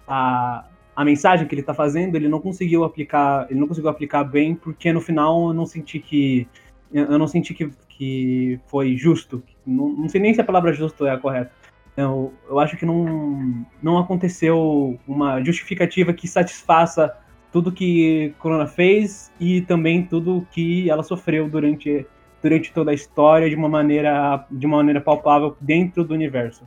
a, 0.09 0.65
a 0.97 1.05
mensagem 1.05 1.47
que 1.47 1.55
ele 1.55 1.61
está 1.61 1.75
fazendo, 1.75 2.17
ele 2.17 2.27
não 2.27 2.41
conseguiu 2.41 2.83
aplicar, 2.83 3.47
ele 3.51 3.61
não 3.61 3.69
conseguiu 3.69 3.91
aplicar 3.91 4.25
bem, 4.25 4.55
porque 4.55 4.91
no 4.93 5.01
final 5.01 5.49
eu 5.49 5.55
não 5.55 5.67
senti 5.67 6.01
que 6.01 6.49
eu 6.93 7.19
não 7.19 7.27
senti 7.27 7.53
que, 7.53 7.71
que 7.89 8.59
foi 8.67 8.97
justo. 8.97 9.43
Não, 9.67 9.89
não 9.91 10.09
sei 10.09 10.21
nem 10.21 10.33
se 10.33 10.41
a 10.41 10.45
palavra 10.45 10.73
justo 10.73 11.05
é 11.05 11.11
a 11.11 11.19
correta. 11.19 11.53
Eu, 11.97 12.33
eu 12.49 12.59
acho 12.59 12.77
que 12.77 12.87
não, 12.87 13.67
não 13.83 13.99
aconteceu 13.99 14.99
uma 15.07 15.43
justificativa 15.43 16.13
que 16.13 16.29
satisfaça 16.29 17.15
tudo 17.53 17.73
que 17.73 18.35
Corona 18.39 18.67
fez 18.67 19.33
e 19.41 19.63
também 19.63 20.05
tudo 20.05 20.47
que 20.51 20.89
ela 20.91 21.03
sofreu 21.03 21.49
durante, 21.49 22.07
durante 22.43 22.73
toda 22.73 22.91
a 22.91 22.95
história 22.95 23.49
de 23.49 23.57
uma 23.57 23.69
maneira 23.69 24.47
de 24.51 24.67
uma 24.67 24.77
maneira 24.79 25.01
palpável 25.01 25.57
dentro 25.61 26.05
do 26.05 26.15
universo. 26.15 26.65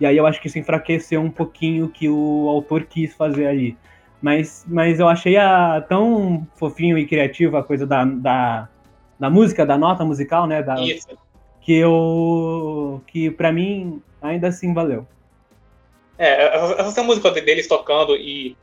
E 0.00 0.06
aí 0.06 0.16
eu 0.16 0.26
acho 0.26 0.40
que 0.40 0.46
isso 0.46 0.58
enfraqueceu 0.58 1.20
um 1.20 1.30
pouquinho 1.30 1.86
o 1.86 1.88
que 1.88 2.08
o 2.08 2.48
autor 2.48 2.84
quis 2.84 3.14
fazer 3.14 3.46
ali. 3.46 3.76
Mas, 4.20 4.64
mas 4.66 4.98
eu 4.98 5.08
achei 5.08 5.36
a, 5.36 5.80
tão 5.88 6.46
fofinho 6.56 6.98
e 6.98 7.06
criativo 7.06 7.56
a 7.56 7.62
coisa 7.62 7.86
da, 7.86 8.04
da, 8.04 8.68
da 9.18 9.30
música, 9.30 9.64
da 9.64 9.78
nota 9.78 10.04
musical, 10.04 10.46
né? 10.46 10.62
Da, 10.62 10.80
isso. 10.80 11.08
Que 11.60 11.74
eu. 11.74 13.02
que 13.06 13.30
pra 13.30 13.52
mim 13.52 14.02
ainda 14.20 14.48
assim 14.48 14.72
valeu. 14.72 15.06
É, 16.18 16.56
essa, 16.80 17.02
música 17.02 17.30
deles 17.30 17.68
tocando 17.68 18.16
e 18.16 18.56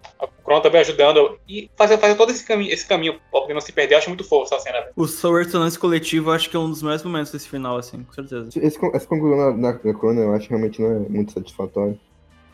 Kron 0.45 0.61
também 0.61 0.81
ajudando 0.81 1.39
e 1.49 1.69
fazer, 1.75 1.97
fazer 1.97 2.15
todo 2.15 2.31
esse 2.31 2.45
caminho, 2.45 2.71
esse 2.71 2.87
caminho 2.87 3.13
pra 3.31 3.41
poder 3.41 3.53
não 3.53 3.61
se 3.61 3.71
perder, 3.71 3.95
eu 3.95 3.97
acho 3.97 4.09
muito 4.09 4.23
fofo 4.23 4.53
essa 4.53 4.63
cena. 4.63 4.85
O 4.95 5.07
Soul 5.07 5.37
Ressonance 5.37 5.77
Coletivo 5.77 6.31
acho 6.31 6.49
que 6.49 6.55
é 6.55 6.59
um 6.59 6.69
dos 6.69 6.81
melhores 6.81 7.03
momentos 7.03 7.31
desse 7.31 7.49
final, 7.49 7.77
assim, 7.77 8.03
com 8.03 8.13
certeza. 8.13 8.49
Esse, 8.55 8.79
essa 8.93 9.07
conclusão 9.07 9.59
da, 9.59 9.71
da 9.71 9.93
Kron 9.93 10.13
eu 10.13 10.33
acho 10.33 10.47
que 10.47 10.53
realmente 10.53 10.81
não 10.81 10.91
é 10.91 10.99
muito 10.99 11.31
satisfatório. 11.31 11.99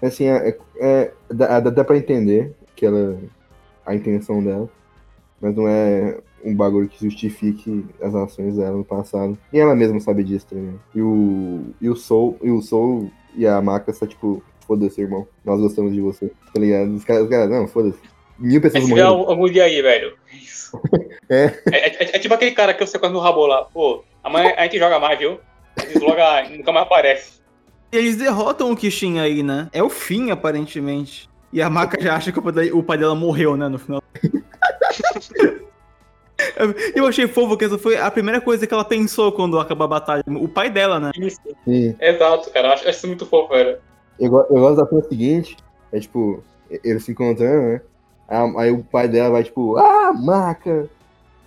Assim, 0.02 0.26
é, 0.26 0.50
é, 0.50 0.58
é 0.80 1.12
dá, 1.30 1.60
dá 1.60 1.84
pra 1.84 1.98
entender 1.98 2.56
que 2.76 2.86
ela. 2.86 3.20
a 3.86 3.94
intenção 3.94 4.44
dela. 4.44 4.70
mas 5.40 5.56
não 5.56 5.68
é 5.68 6.18
um 6.44 6.56
bagulho 6.56 6.90
que 6.90 7.04
justifique 7.04 7.86
as 8.02 8.16
ações 8.16 8.58
dela 8.58 8.78
no 8.78 8.86
passado. 8.86 9.38
E 9.54 9.60
ela 9.60 9.76
mesma 9.76 10.00
sabe 10.00 10.24
disso 10.24 10.48
também. 10.48 10.80
E 10.96 11.02
o, 11.02 11.66
e 11.80 11.90
o 11.90 11.96
Soul, 11.96 12.38
e 12.42 12.50
o 12.50 12.62
Soul 12.62 13.12
e 13.36 13.46
a 13.46 13.62
Maka 13.62 13.94
só 13.94 14.08
tipo, 14.08 14.44
foda-se, 14.72 15.02
irmão. 15.02 15.28
Nós 15.44 15.60
gostamos 15.60 15.92
de 15.94 16.00
você. 16.00 16.28
Tá 16.54 16.60
ligado? 16.60 16.96
Os 16.96 17.04
caras, 17.04 17.24
os 17.24 17.30
caras 17.30 17.50
não, 17.50 17.68
foda-se. 17.68 18.00
Mil 18.40 18.62
pessoas 18.62 18.88
morreram. 18.88 19.10
algum 19.30 19.50
dia 19.50 19.66
aí, 19.66 19.82
velho. 19.82 20.14
É. 21.30 21.46
É, 21.72 21.88
é- 22.04 22.16
é 22.16 22.20
tipo 22.20 22.34
aquele 22.34 22.52
cara 22.52 22.74
que 22.74 22.86
você 22.86 22.98
quase 23.00 23.14
no 23.14 23.20
rabo 23.22 23.46
lá. 23.46 23.64
Pô, 23.66 24.04
amanhã 24.22 24.54
a 24.58 24.64
gente 24.64 24.78
joga 24.80 25.00
mais, 25.00 25.18
viu? 25.18 25.40
Desloga 25.88 26.44
e 26.46 26.58
nunca 26.58 26.72
mais 26.74 26.86
aparece. 26.86 27.40
Eles 27.92 28.18
derrotam 28.18 28.70
o 28.72 28.76
Kishin 28.76 29.20
aí, 29.20 29.42
né? 29.44 29.70
É 29.72 29.82
o 29.82 29.90
fim, 29.90 30.30
aparentemente. 30.32 31.30
E 31.54 31.62
a 31.62 31.70
Maka 31.70 32.02
já 32.02 32.16
acha 32.16 32.32
que 32.34 32.40
o 32.40 32.84
pai 32.84 32.98
dela- 32.98 33.16
morreu, 33.16 33.56
né, 33.56 33.68
no 33.70 33.78
final. 33.80 34.02
Eu 36.96 37.06
achei 37.08 37.28
fofo 37.28 37.56
que 37.56 37.66
essa 37.66 37.78
foi 37.78 37.98
a 37.98 38.10
primeira 38.10 38.42
coisa 38.42 38.66
que 38.66 38.74
ela 38.74 38.84
pensou 38.84 39.32
quando 39.32 39.60
acabou 39.60 39.86
a 39.86 39.88
batalha. 39.88 40.24
O 40.28 40.48
pai 40.48 40.70
dela, 40.70 41.00
né? 41.00 41.12
Isso. 41.18 41.40
Sim. 41.66 41.96
Exato, 42.00 42.50
cara. 42.52 42.70
Eu 42.70 42.72
acho, 42.74 42.82
acho 42.90 42.98
isso 42.98 43.08
muito 43.08 43.26
fofo, 43.26 43.54
velho. 43.54 43.78
Eu, 44.22 44.32
eu 44.50 44.56
gosto 44.62 44.76
da 44.78 44.86
cena 44.88 45.04
seguinte, 45.04 45.58
é 45.92 46.00
tipo, 46.00 46.44
eles 46.70 47.04
se 47.04 47.12
encontrando, 47.12 47.62
né? 47.74 47.82
Aí, 48.28 48.54
aí 48.58 48.72
o 48.72 48.84
pai 48.84 49.08
dela 49.08 49.32
vai, 49.32 49.44
tipo, 49.44 49.76
ah, 49.78 50.14
maca! 50.14 50.88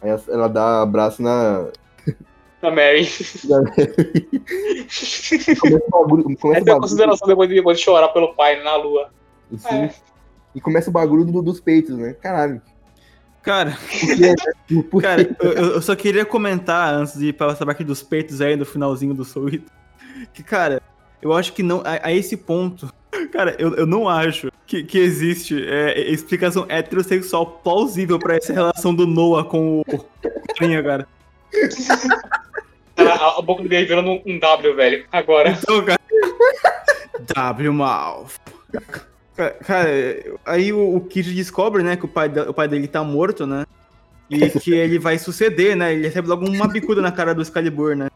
Aí 0.03 0.11
ela, 0.11 0.23
ela 0.29 0.49
dá 0.49 0.83
abraço 0.83 1.23
na. 1.23 1.69
Na 2.61 2.71
Mary. 2.71 3.07
na- 3.49 3.63
começa 5.61 5.85
o 5.87 5.91
bagulho. 5.91 6.25
Começa 6.25 6.47
o 6.47 6.51
Essa 6.51 6.59
é 6.59 6.61
a 6.61 6.65
bagulho 6.65 6.81
consideração 6.81 7.29
depois 7.29 7.49
de, 7.49 7.55
depois 7.55 7.79
de 7.79 7.85
chorar 7.85 8.09
pelo 8.09 8.35
pai 8.35 8.63
na 8.63 8.77
lua. 8.77 9.11
assim, 9.55 9.77
É. 9.77 9.95
E 10.55 10.61
começa 10.61 10.89
o 10.89 10.93
bagulho 10.93 11.25
do- 11.25 11.43
dos 11.43 11.61
peitos, 11.61 11.97
né? 11.97 12.15
Caralho. 12.15 12.61
Cara, 13.43 13.71
né? 14.19 14.35
Cara, 15.03 15.37
eu, 15.41 15.53
eu 15.75 15.83
só 15.83 15.95
queria 15.95 16.25
comentar 16.25 16.95
antes 16.95 17.19
de 17.19 17.27
ir 17.29 17.33
pra 17.35 17.49
essa 17.53 17.67
parte 17.67 17.85
dos 17.85 18.03
peitos 18.03 18.41
aí 18.41 18.57
no 18.57 18.65
finalzinho 18.65 19.13
do 19.13 19.23
Soul 19.25 19.51
Que, 20.33 20.43
cara, 20.43 20.81
eu 21.25 21.33
acho 21.33 21.53
que 21.53 21.63
não. 21.63 21.81
A, 21.81 22.09
a 22.09 22.13
esse 22.13 22.37
ponto. 22.37 22.93
Cara, 23.33 23.57
eu, 23.59 23.75
eu 23.75 23.87
não 23.87 24.09
acho 24.09 24.51
que, 24.67 24.85
que 24.85 24.99
existe 24.99 25.57
é, 25.69 25.99
explicação 26.11 26.67
heterossexual 26.69 27.47
plausível 27.65 28.19
pra 28.19 28.37
essa 28.37 28.53
relação 28.53 28.95
do 28.95 29.07
Noah 29.07 29.45
com 29.45 29.81
o 29.81 29.85
Carinha, 30.57 30.83
cara. 30.83 31.09
Cara, 32.97 33.15
a, 33.15 33.39
a 33.39 33.43
boca 33.43 33.63
dele 33.63 33.87
virando 33.87 34.11
um, 34.11 34.23
um 34.27 34.39
W, 34.39 34.75
velho. 34.77 35.05
Agora. 35.11 35.51
Então, 35.51 35.85
cara. 35.85 36.01
W. 37.35 37.73
Ca- 39.37 39.51
Cara, 39.51 39.91
aí 40.47 40.73
o, 40.73 40.97
o 40.97 41.01
Kid 41.01 41.35
descobre, 41.35 41.83
né, 41.83 41.97
que 41.97 42.05
o 42.05 42.09
pai, 42.09 42.29
o 42.29 42.55
pai 42.55 42.69
dele 42.69 42.87
tá 42.87 43.03
morto, 43.03 43.47
né? 43.47 43.65
E 44.31 44.51
que 44.51 44.75
ele 44.75 44.99
vai 44.99 45.19
suceder, 45.19 45.77
né? 45.77 45.93
Ele 45.93 46.07
recebe 46.07 46.29
logo 46.29 46.47
uma 46.47 46.69
bicuda 46.69 47.03
na 47.03 47.13
cara 47.13 47.35
do 47.35 47.43
Excalibur, 47.43 47.95
né? 47.95 48.09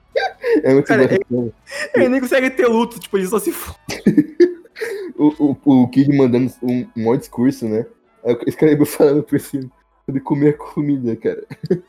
É 0.62 0.72
muito 0.72 0.86
Cara, 0.86 1.08
bom. 1.28 1.50
Ele 1.94 2.08
nem 2.08 2.20
consegue 2.20 2.50
ter 2.50 2.66
luto, 2.66 2.98
tipo, 2.98 3.16
ele 3.16 3.26
só 3.26 3.38
se 3.38 3.50
f... 3.50 3.72
O, 5.16 5.56
o, 5.64 5.82
o 5.82 5.88
Kid 5.88 6.16
mandando 6.16 6.52
um, 6.62 6.88
um 6.96 7.02
maior 7.02 7.16
discurso, 7.16 7.66
né? 7.66 7.84
Aí 8.24 8.34
o 8.34 8.48
Excalibur 8.48 8.86
falando 8.86 9.24
por 9.24 9.40
cima 9.40 9.68
sobre 10.06 10.20
comer 10.20 10.56
comida, 10.56 11.16
cara. 11.16 11.44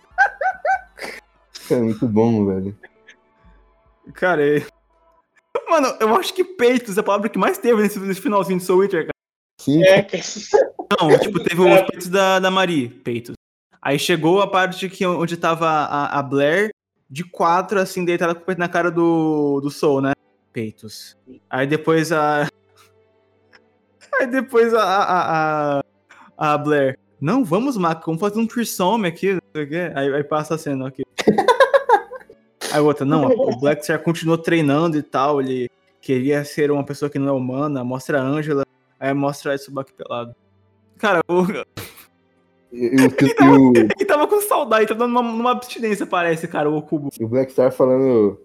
Cara, 1.70 1.84
muito 1.84 2.08
bom, 2.08 2.48
velho. 2.48 2.76
Cara, 4.14 4.58
é... 4.58 4.66
Mano, 5.70 5.96
eu 6.00 6.16
acho 6.16 6.34
que 6.34 6.44
peitos 6.44 6.98
é 6.98 7.02
a 7.02 7.04
palavra 7.04 7.30
que 7.30 7.38
mais 7.38 7.60
teve 7.60 7.80
nesse, 7.80 8.00
nesse 8.00 8.20
finalzinho 8.20 8.58
de 8.58 8.66
Soul 8.66 8.80
Witcher, 8.80 9.02
cara. 9.02 9.14
Sim, 9.62 9.84
É. 9.84 10.08
Não, 11.00 11.20
tipo, 11.20 11.44
teve 11.44 11.62
os 11.62 11.82
peitos 11.82 12.10
da, 12.10 12.40
da 12.40 12.50
Marie, 12.50 12.90
peitos. 12.90 13.36
Aí 13.82 13.98
chegou 13.98 14.42
a 14.42 14.48
parte 14.48 14.90
que, 14.90 15.06
onde 15.06 15.38
tava 15.38 15.68
a, 15.68 16.20
a 16.20 16.24
Blair, 16.24 16.72
de 17.10 17.24
quatro, 17.24 17.80
assim, 17.80 18.04
deitada 18.06 18.36
com 18.36 18.42
o 18.42 18.46
peito 18.46 18.60
na 18.60 18.68
cara 18.68 18.92
do, 18.92 19.60
do 19.62 19.70
Soul, 19.70 20.02
né? 20.02 20.14
Peitos. 20.52 21.18
Aí 21.50 21.66
depois 21.66 22.12
a... 22.12 22.48
Aí 24.20 24.28
depois 24.28 24.74
a, 24.74 24.84
a, 24.84 25.80
a, 25.80 26.54
a 26.54 26.58
Blair... 26.58 26.98
Não, 27.22 27.44
vamos, 27.44 27.76
Mac, 27.76 28.06
vamos 28.06 28.22
fazer 28.22 28.40
um 28.40 28.48
threesome 28.48 29.08
aqui, 29.08 29.34
não 29.34 29.42
sei 29.54 29.64
o 29.64 29.70
quê. 29.70 29.92
Aí, 29.94 30.14
aí 30.14 30.24
passa 30.24 30.56
a 30.56 30.58
cena, 30.58 30.88
ok. 30.88 31.04
Aí 32.72 32.80
outra, 32.80 33.06
não, 33.06 33.26
o 33.28 33.60
Black 33.60 33.84
Star 33.84 34.00
continuou 34.02 34.38
treinando 34.38 34.98
e 34.98 35.02
tal, 35.02 35.42
ele 35.42 35.70
queria 36.00 36.46
ser 36.46 36.72
uma 36.72 36.84
pessoa 36.84 37.10
que 37.10 37.20
não 37.20 37.28
é 37.28 37.32
humana, 37.32 37.84
mostra 37.84 38.22
a 38.22 38.24
Angela, 38.24 38.64
aí 39.00 39.14
mostra 39.14 39.56
esse 39.56 39.72
Buck 39.72 39.92
pelado. 39.94 40.36
Cara, 40.98 41.22
o, 41.28 41.44
e, 42.72 42.86
e 42.86 42.96
o, 42.96 43.10
e 43.10 43.58
o- 43.58 43.74
ele 43.98 44.06
tava 44.06 44.28
com 44.28 44.42
saudade, 44.42 44.88
tá 44.88 44.94
dando 44.94 45.12
uma, 45.12 45.22
uma 45.22 45.52
abstinência, 45.52 46.06
parece, 46.06 46.48
cara, 46.48 46.70
o 46.70 46.82
Cubo. 46.82 47.10
e 47.20 47.24
o 47.24 47.28
Black 47.28 47.52
Star 47.52 47.72
falando. 47.72 48.40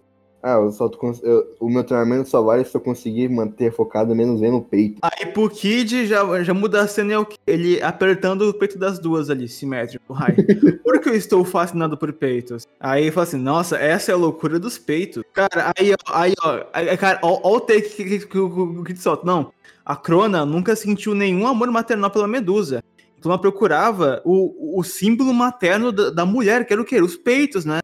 Ah, 0.47 0.57
eu 0.57 0.71
só 0.73 0.91
tô 0.91 0.99
eu- 1.23 1.57
o 1.59 1.71
meu 1.71 1.83
treinamento 1.83 2.29
só 2.29 2.43
vale 2.43 2.67
se 2.67 2.77
eu 2.77 2.81
conseguir 2.81 3.31
manter 3.31 3.73
focado 3.73 4.15
menos 4.15 4.41
vendo 4.41 4.59
o 4.59 4.63
peito. 4.63 4.99
Aí 5.01 5.25
pro 5.25 5.49
Kid 5.49 6.05
já, 6.07 6.43
já 6.43 6.53
muda 6.53 6.83
a 6.83 6.87
cena, 6.87 7.15
é 7.15 7.27
ele 7.47 7.81
apertando 7.81 8.43
o 8.43 8.53
peito 8.53 8.79
das 8.79 8.99
duas 8.99 9.31
ali, 9.31 9.49
simétrico, 9.49 10.13
raio. 10.13 10.37
Por 10.85 11.01
que 11.01 11.09
eu 11.09 11.15
estou 11.15 11.43
fascinado 11.47 11.97
por 11.97 12.13
peitos? 12.13 12.67
Aí 12.79 13.11
fala 13.11 13.27
assim, 13.27 13.39
nossa, 13.39 13.79
essa 13.79 14.13
é 14.13 14.15
a 14.15 14.19
loucura 14.19 14.59
dos 14.59 14.77
peitos. 14.77 15.23
Cara, 15.33 15.73
aí, 15.79 15.95
ó, 15.95 15.97
aí, 16.13 16.35
ó, 16.43 16.61
aí, 16.75 16.95
cara, 16.99 17.21
ó, 17.23 17.41
ó 17.43 17.57
o 17.57 17.61
take 17.61 17.89
que, 17.89 18.05
que, 18.05 18.27
que 18.27 18.39
o 18.39 18.47
o 18.81 18.85
Kid 18.85 18.99
solta. 19.01 19.25
Não, 19.25 19.51
a 19.83 19.97
Crona 19.97 20.45
nunca 20.45 20.77
sentiu 20.77 21.15
nenhum 21.15 21.47
amor 21.47 21.71
maternal 21.71 22.11
pela 22.11 22.29
Medusa. 22.29 22.85
Então 23.25 23.33
ela 23.33 23.41
procurava 23.41 24.21
o, 24.23 24.79
o 24.79 24.85
símbolo 24.85 25.33
materno 25.33 25.91
da, 25.91 26.11
da 26.11 26.27
mulher, 26.27 26.67
que 26.67 26.75
era 26.75 26.83
o 26.83 26.85
quê? 26.85 27.01
Os 27.01 27.17
peitos, 27.17 27.65
né? 27.65 27.81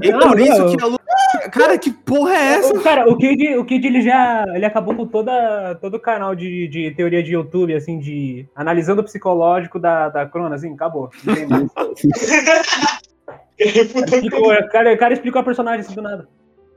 E 0.00 0.12
Não, 0.12 0.20
por 0.20 0.38
isso 0.38 0.56
não. 0.56 0.76
que 0.76 0.84
a 0.84 0.86
Lu... 0.86 1.00
Cara, 1.50 1.76
que 1.76 1.90
porra 1.90 2.32
é 2.32 2.54
essa? 2.54 2.72
O, 2.72 2.80
cara, 2.80 3.10
o 3.10 3.16
Kid, 3.16 3.56
o 3.56 3.64
Kid 3.64 3.84
ele 3.84 4.02
já 4.02 4.44
ele 4.54 4.64
acabou 4.64 4.94
com 4.94 5.04
toda, 5.04 5.74
todo 5.80 5.94
o 5.94 6.00
canal 6.00 6.36
de, 6.36 6.68
de 6.68 6.92
teoria 6.92 7.24
de 7.24 7.32
YouTube, 7.32 7.74
assim, 7.74 7.98
de 7.98 8.46
analisando 8.54 9.00
o 9.00 9.04
psicológico 9.04 9.80
da, 9.80 10.08
da 10.10 10.26
Crona, 10.26 10.54
assim, 10.54 10.72
acabou. 10.72 11.10
Não 11.24 11.34
tem 11.34 11.46
mais. 11.48 11.66
Explicou, 13.58 14.52
o 14.52 14.68
cara, 14.68 14.92
o 14.92 14.98
cara 14.98 15.12
explicou 15.12 15.40
a 15.40 15.44
personagem 15.44 15.80
assim 15.80 15.94
do 15.94 16.02
nada. 16.02 16.28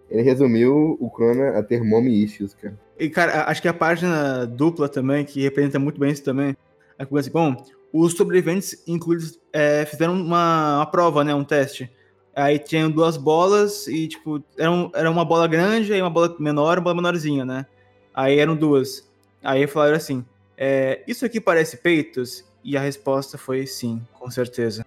Ele 0.10 0.24
resumiu 0.24 0.98
o 1.00 1.10
Crona 1.12 1.58
a 1.58 1.62
ter 1.62 1.84
mommy 1.84 2.24
issues, 2.24 2.56
cara. 2.56 2.80
E, 3.00 3.10
cara, 3.10 3.44
acho 3.46 3.62
que 3.62 3.68
a 3.68 3.74
página 3.74 4.46
dupla 4.46 4.90
também, 4.90 5.24
que 5.24 5.44
representa 5.44 5.78
muito 5.78 6.00
bem 6.00 6.12
isso 6.12 6.24
também, 6.24 6.56
é 6.98 7.06
que, 7.06 7.18
assim, 7.18 7.32
bom, 7.32 7.56
os 8.00 8.13
sobreviventes 8.13 8.84
incluídos 8.88 9.39
é, 9.54 9.86
fizeram 9.86 10.13
uma, 10.13 10.77
uma 10.77 10.86
prova, 10.86 11.24
né, 11.24 11.34
um 11.34 11.44
teste. 11.44 11.89
Aí 12.36 12.60
tinham 12.60 12.92
duas 12.92 13.18
bolas 13.18 13.88
e, 13.88 14.08
tipo, 14.08 14.44
era, 14.58 14.72
um- 14.72 14.92
era 14.94 15.10
uma 15.10 15.25
bola 15.25 15.48
grande, 15.48 15.92
aí 15.92 16.01
uma 16.01 16.10
bola 16.10 16.36
menor, 16.39 16.77
uma 16.77 16.84
bola 16.84 16.96
menorzinha, 16.96 17.44
né? 17.44 17.66
Aí 18.13 18.38
eram 18.38 18.56
duas. 18.56 19.10
Aí 19.44 19.66
falaram 19.66 19.96
assim, 19.96 20.24
é, 20.56 21.01
isso 21.08 21.25
aqui 21.25 21.42
parece 21.42 21.77
peitos? 21.77 22.46
E 22.63 22.75
a 22.77 22.82
resposta 22.82 23.38
foi 23.38 23.66
sim, 23.66 24.01
com 24.13 24.30
certeza. 24.30 24.86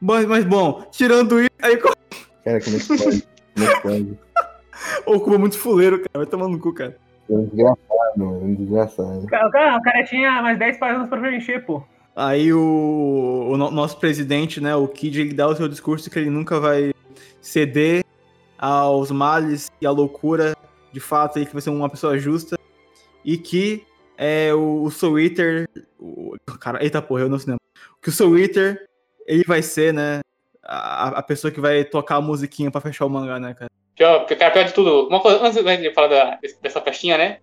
Mas, 0.00 0.26
mas 0.26 0.44
bom, 0.44 0.84
tirando 0.90 1.40
isso, 1.40 1.50
aí 1.62 1.76
Cara, 1.76 2.60
como 2.60 2.76
é 2.76 2.80
que 2.80 2.86
pode? 2.86 3.28
Como 3.54 3.66
é 3.66 3.74
que 3.74 3.80
pode? 3.82 4.18
o 5.06 5.34
é 5.34 5.38
muito 5.38 5.58
fuleiro, 5.58 5.98
cara, 5.98 6.24
vai 6.24 6.26
tomar 6.26 6.48
no 6.48 6.58
cu, 6.58 6.72
cara. 6.72 6.96
É 7.28 7.32
um 7.32 7.44
desgraçado, 7.44 7.78
mano. 8.16 8.40
É 8.40 8.44
um 8.44 8.54
desgraçado. 8.54 9.18
O 9.24 9.26
cara, 9.26 9.48
o 9.48 9.50
cara, 9.50 9.76
o 9.78 9.82
cara 9.82 10.04
tinha 10.04 10.42
mais 10.42 10.58
10 10.58 10.78
páginas 10.78 11.08
pra 11.08 11.20
preencher, 11.20 11.60
pô. 11.64 11.82
Aí 12.14 12.52
o, 12.52 13.48
o 13.52 13.56
no- 13.56 13.70
nosso 13.70 13.96
presidente, 13.98 14.60
né, 14.60 14.76
o 14.76 14.86
Kid, 14.86 15.20
ele 15.20 15.32
dá 15.34 15.48
o 15.48 15.56
seu 15.56 15.66
discurso 15.68 16.10
que 16.10 16.18
ele 16.18 16.28
nunca 16.30 16.60
vai 16.60 16.92
ceder 17.40 18.04
aos 18.58 19.10
males 19.10 19.70
e 19.80 19.86
à 19.86 19.90
loucura, 19.90 20.54
de 20.92 21.00
fato, 21.00 21.38
ele 21.38 21.46
que 21.46 21.52
vai 21.52 21.62
ser 21.62 21.70
uma 21.70 21.88
pessoa 21.88 22.18
justa, 22.18 22.58
e 23.24 23.36
que 23.38 23.84
é, 24.18 24.52
o, 24.54 24.82
o 24.82 24.90
Soul 24.90 25.18
Eater, 25.20 25.68
o, 25.98 26.36
cara, 26.60 26.82
eita 26.84 27.00
porra, 27.00 27.22
eu 27.22 27.28
não 27.28 27.38
sei 27.38 27.52
não, 27.52 27.58
que 28.00 28.08
o 28.10 28.12
Soul 28.12 28.38
Eater, 28.38 28.84
ele 29.26 29.44
vai 29.44 29.62
ser, 29.62 29.92
né, 29.94 30.20
a, 30.62 31.08
a 31.18 31.22
pessoa 31.22 31.50
que 31.50 31.60
vai 31.60 31.82
tocar 31.84 32.16
a 32.16 32.20
musiquinha 32.20 32.70
pra 32.70 32.80
fechar 32.80 33.06
o 33.06 33.10
mangá, 33.10 33.40
né, 33.40 33.54
cara. 33.54 33.70
Pior, 33.96 34.26
cara, 34.26 34.50
pior 34.50 34.64
de 34.64 34.72
tudo. 34.72 35.08
Uma 35.08 35.20
coisa, 35.20 35.42
antes 35.42 35.62
de 35.82 35.92
falar 35.92 36.08
da- 36.08 36.38
dessa 36.62 36.80
festinha, 36.80 37.18
né? 37.18 37.38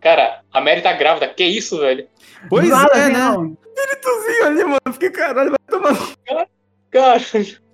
Cara, 0.00 0.42
a 0.52 0.60
Mary 0.60 0.80
tá 0.80 0.92
grávida. 0.92 1.26
Que 1.28 1.42
isso, 1.44 1.78
velho? 1.78 2.06
Pois 2.48 2.68
nada, 2.68 2.96
é, 2.96 3.08
né, 3.08 3.18
Não, 3.18 3.56
espíritozinho 3.78 4.46
ali, 4.46 4.64
mano, 4.64 4.92
fiquei 4.92 5.10
caralho, 5.10 5.50
vai 5.50 5.58
tomar 5.68 5.96
Cara, 6.90 7.20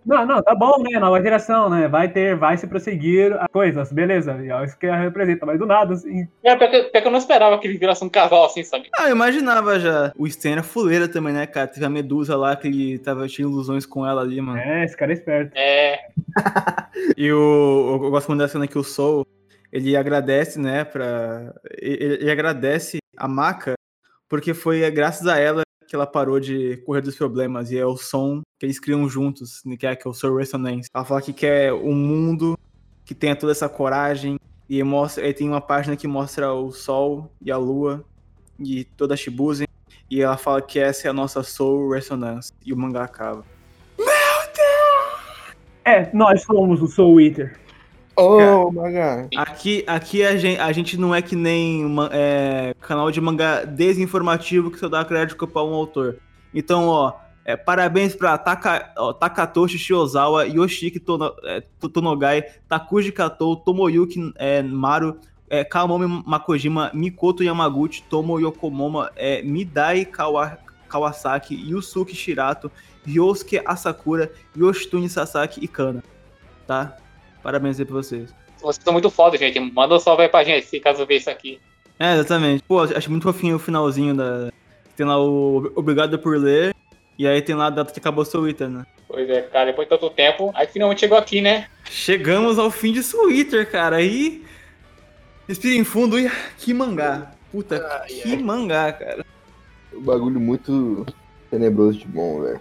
não, 0.05 0.27
não, 0.27 0.43
tá 0.43 0.55
bom, 0.55 0.83
né? 0.83 0.99
Nova 0.99 1.23
geração, 1.23 1.71
né? 1.71 1.89
Vai 1.89 2.09
ter, 2.09 2.37
vai 2.37 2.59
se 2.59 2.67
prosseguir 2.67 3.33
as 3.41 3.49
coisas, 3.51 3.91
beleza. 3.91 4.39
E 4.43 4.51
é 4.51 4.65
isso 4.65 4.79
que 4.79 4.87
representa, 4.87 5.47
mas 5.47 5.59
do 5.59 5.65
nada, 5.65 5.95
assim. 5.95 6.29
pior, 6.43 6.59
pior 6.59 6.91
que, 6.91 7.09
eu 7.09 7.11
não 7.11 7.19
esperava 7.19 7.59
que 7.59 7.67
ele 7.67 7.79
virasse 7.79 8.05
um 8.05 8.09
casal 8.09 8.45
assim, 8.45 8.63
sabe? 8.63 8.91
Ah, 8.99 9.09
eu 9.09 9.13
imaginava 9.17 9.81
já. 9.81 10.13
O 10.19 10.27
Stan 10.27 10.51
era 10.51 10.63
fuleira 10.63 11.09
também, 11.09 11.33
né, 11.33 11.47
cara? 11.47 11.69
Teve 11.69 11.87
a 11.87 11.89
Medusa 11.89 12.37
lá 12.37 12.55
que 12.55 12.69
ele 12.69 12.99
tava 12.99 13.27
tinha 13.27 13.49
ilusões 13.49 13.87
com 13.87 14.07
ela 14.07 14.21
ali, 14.21 14.41
mano. 14.41 14.59
É, 14.59 14.85
esse 14.85 14.97
cara 14.97 15.13
é 15.13 15.15
esperto. 15.15 15.53
É. 15.57 16.09
E 17.17 17.31
o, 17.33 18.01
eu 18.05 18.11
gosto 18.11 18.29
muito 18.29 18.41
da 18.41 18.49
cena 18.49 18.69
que 18.69 18.79
o 18.79 18.83
Soul, 18.83 19.27
ele 19.73 19.97
agradece, 19.97 20.61
né, 20.61 20.85
pra... 20.85 21.53
Ele, 21.77 22.15
ele 22.21 22.31
agradece 22.31 22.99
a 23.17 23.29
Maca, 23.29 23.75
porque 24.29 24.55
foi 24.55 24.89
graças 24.91 25.27
a 25.27 25.39
ela 25.39 25.65
que 25.95 25.97
ela 25.97 26.09
parou 26.09 26.41
de 26.41 26.79
correr 26.79 27.01
dos 27.01 27.15
problemas. 27.15 27.71
E 27.71 27.79
é 27.79 27.87
o 27.87 27.97
som 27.97 28.43
que 28.59 28.67
eles 28.67 28.81
criam 28.81 29.09
juntos, 29.09 29.63
né, 29.65 29.77
que 29.77 29.87
é, 29.87 29.95
que 29.95 30.09
é 30.09 30.11
o 30.11 30.13
Soul 30.13 30.39
Resonance. 30.39 30.89
Ela 30.93 31.05
fala 31.05 31.23
que 31.23 31.33
quer 31.33 31.73
um 31.73 31.95
mundo 31.95 32.59
que 33.05 33.15
tenha 33.15 33.37
toda 33.37 33.53
essa 33.53 33.69
coragem, 33.69 34.37
e 34.69 34.83
mostra, 34.83 35.33
tem 35.33 35.49
uma 35.49 35.61
página 35.61 35.95
que 35.95 36.09
mostra 36.09 36.53
o 36.53 36.73
Sol 36.73 37.31
e 37.41 37.53
a 37.53 37.57
Lua 37.57 38.03
e 38.59 38.83
toda 38.97 39.15
a 39.15 39.17
Shibuzen, 39.17 39.69
e 40.11 40.21
ela 40.21 40.37
fala 40.37 40.61
que 40.61 40.81
essa 40.81 41.07
é 41.07 41.11
a 41.11 41.13
nossa 41.13 41.45
Soul 41.45 41.93
Resonance, 41.93 42.51
e 42.65 42.73
o 42.73 42.77
mangá 42.77 43.05
acaba. 43.05 43.45
É, 45.85 46.11
nós 46.13 46.43
somos 46.43 46.83
o 46.83 46.89
Soul 46.89 47.21
Eater. 47.21 47.57
Oh, 48.17 48.71
mangá. 48.71 49.29
Aqui, 49.37 49.85
aqui 49.87 50.25
a, 50.25 50.37
gente, 50.37 50.61
a 50.61 50.71
gente 50.73 50.97
não 50.97 51.15
é 51.15 51.21
que 51.21 51.35
nem 51.35 51.85
uma- 51.85 52.09
é, 52.13 52.75
canal 52.81 53.11
de 53.11 53.21
mangá 53.21 53.65
desinformativo 53.65 54.71
que 54.71 54.79
só 54.79 54.89
dá 54.89 55.05
crédito 55.05 55.47
para 55.47 55.63
um 55.65 55.75
autor. 55.75 56.19
Então, 56.55 56.87
ó, 56.89 57.15
é, 57.45 57.57
parabéns 57.57 58.15
pra 58.15 58.39
Taka, 58.39 58.93
ó, 58.97 59.13
Takatoshi 59.13 59.79
Shiozawa, 59.79 60.47
Yoshiki 60.47 61.01
Tono, 61.01 61.33
é, 61.45 61.63
To- 61.81 61.89
Tonogai, 61.89 62.45
Takuji 62.69 63.11
Kato, 63.13 63.57
Tomoyuki 63.57 64.33
é, 64.37 64.63
Maru, 64.63 65.19
é, 65.51 65.65
Kamomi 65.65 66.23
Makojima, 66.27 66.91
Mikoto 66.95 67.43
Yamaguchi, 67.43 68.03
Tomo 68.09 68.39
Yokomoma, 68.39 69.11
é, 69.17 69.43
Midai 69.43 70.05
Kawa- 70.05 70.59
Kawasaki, 70.89 71.55
Yusuke 71.55 72.15
Shirato, 72.15 72.71
Ryosuke 73.05 73.61
Asakura, 73.67 74.31
Yoshitune 74.57 75.09
Sasaki 75.09 75.63
e 75.63 75.67
Kana. 75.69 76.03
Tá? 76.67 76.97
Parabéns 77.45 77.79
aí 77.79 77.85
pra 77.85 77.97
vocês. 77.97 78.35
Vocês 78.59 78.83
são 78.83 78.95
muito 78.95 79.11
foda, 79.11 79.37
gente. 79.37 79.61
Manda 79.61 79.95
um 79.95 80.01
salve 80.01 80.23
aí 80.23 80.29
pra 80.31 80.43
gente, 80.43 80.67
se 80.67 80.81
caso 80.81 81.05
ver 81.05 81.19
isso 81.19 81.29
aqui. 81.29 81.61
É, 81.99 82.15
exatamente. 82.15 82.65
Pô, 82.67 82.81
acho 82.81 83.11
muito 83.11 83.23
fofinho 83.23 83.57
o 83.57 83.59
finalzinho 83.59 84.15
da. 84.15 84.51
Tem 84.97 85.05
lá 85.05 85.23
o 85.23 85.71
Obrigado 85.77 86.19
por 86.19 86.39
ler. 86.39 86.75
E 87.19 87.27
aí 87.29 87.43
tem 87.43 87.55
lá 87.55 87.67
a 87.67 87.71
data 87.71 87.93
que 87.93 88.01
acabou 88.01 88.25
o 88.25 88.27
Twitter, 88.27 88.69
né? 88.69 88.87
Pois 89.07 89.29
é, 89.29 89.43
cara, 89.43 89.67
depois 89.67 89.87
de 89.87 89.91
tanto 89.91 90.11
tempo, 90.11 90.51
aí 90.55 90.67
finalmente 90.67 91.01
chegou 91.01 91.19
aqui, 91.19 91.43
né? 91.43 91.69
Chegamos 91.85 92.59
ao 92.59 92.71
fim 92.71 92.93
de 92.93 93.05
Twitter, 93.05 93.71
cara. 93.71 93.97
Aí. 93.97 94.43
Respira 95.47 95.75
em 95.75 95.85
fundo 95.85 96.19
e. 96.19 96.33
Que 96.57 96.73
mangá. 96.73 97.33
Puta, 97.53 97.79
que 98.09 98.37
mangá, 98.39 98.91
cara. 98.91 99.25
Um 99.93 100.01
bagulho 100.01 100.41
muito 100.41 101.05
tenebroso 101.51 101.99
de 101.99 102.07
bom, 102.07 102.41
velho. 102.41 102.61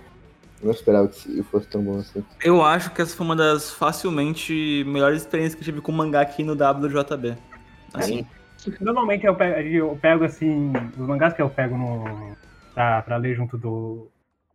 Eu 0.63 0.67
não 0.67 0.71
esperava 0.71 1.07
que 1.09 1.17
isso 1.29 1.43
fosse 1.43 1.67
tão 1.67 1.83
bom 1.83 1.99
assim. 1.99 2.23
Eu 2.41 2.63
acho 2.63 2.89
que 2.91 3.01
essa 3.01 3.15
foi 3.15 3.25
uma 3.25 3.35
das 3.35 3.71
facilmente 3.71 4.85
melhores 4.87 5.21
experiências 5.21 5.55
que 5.55 5.61
eu 5.61 5.65
tive 5.65 5.81
com 5.81 5.91
mangá 5.91 6.21
aqui 6.21 6.41
no 6.41 6.53
WJB. 6.53 7.35
Assim. 7.93 8.25
Normalmente 8.79 9.25
eu 9.25 9.35
pego, 9.35 9.59
eu 9.59 9.99
pego, 10.01 10.23
assim, 10.23 10.71
os 10.97 11.05
mangás 11.05 11.33
que 11.33 11.41
eu 11.41 11.49
pego 11.49 11.77
no, 11.77 12.33
pra, 12.73 13.01
pra 13.01 13.17
ler 13.17 13.35
junto 13.35 13.57
do 13.57 14.07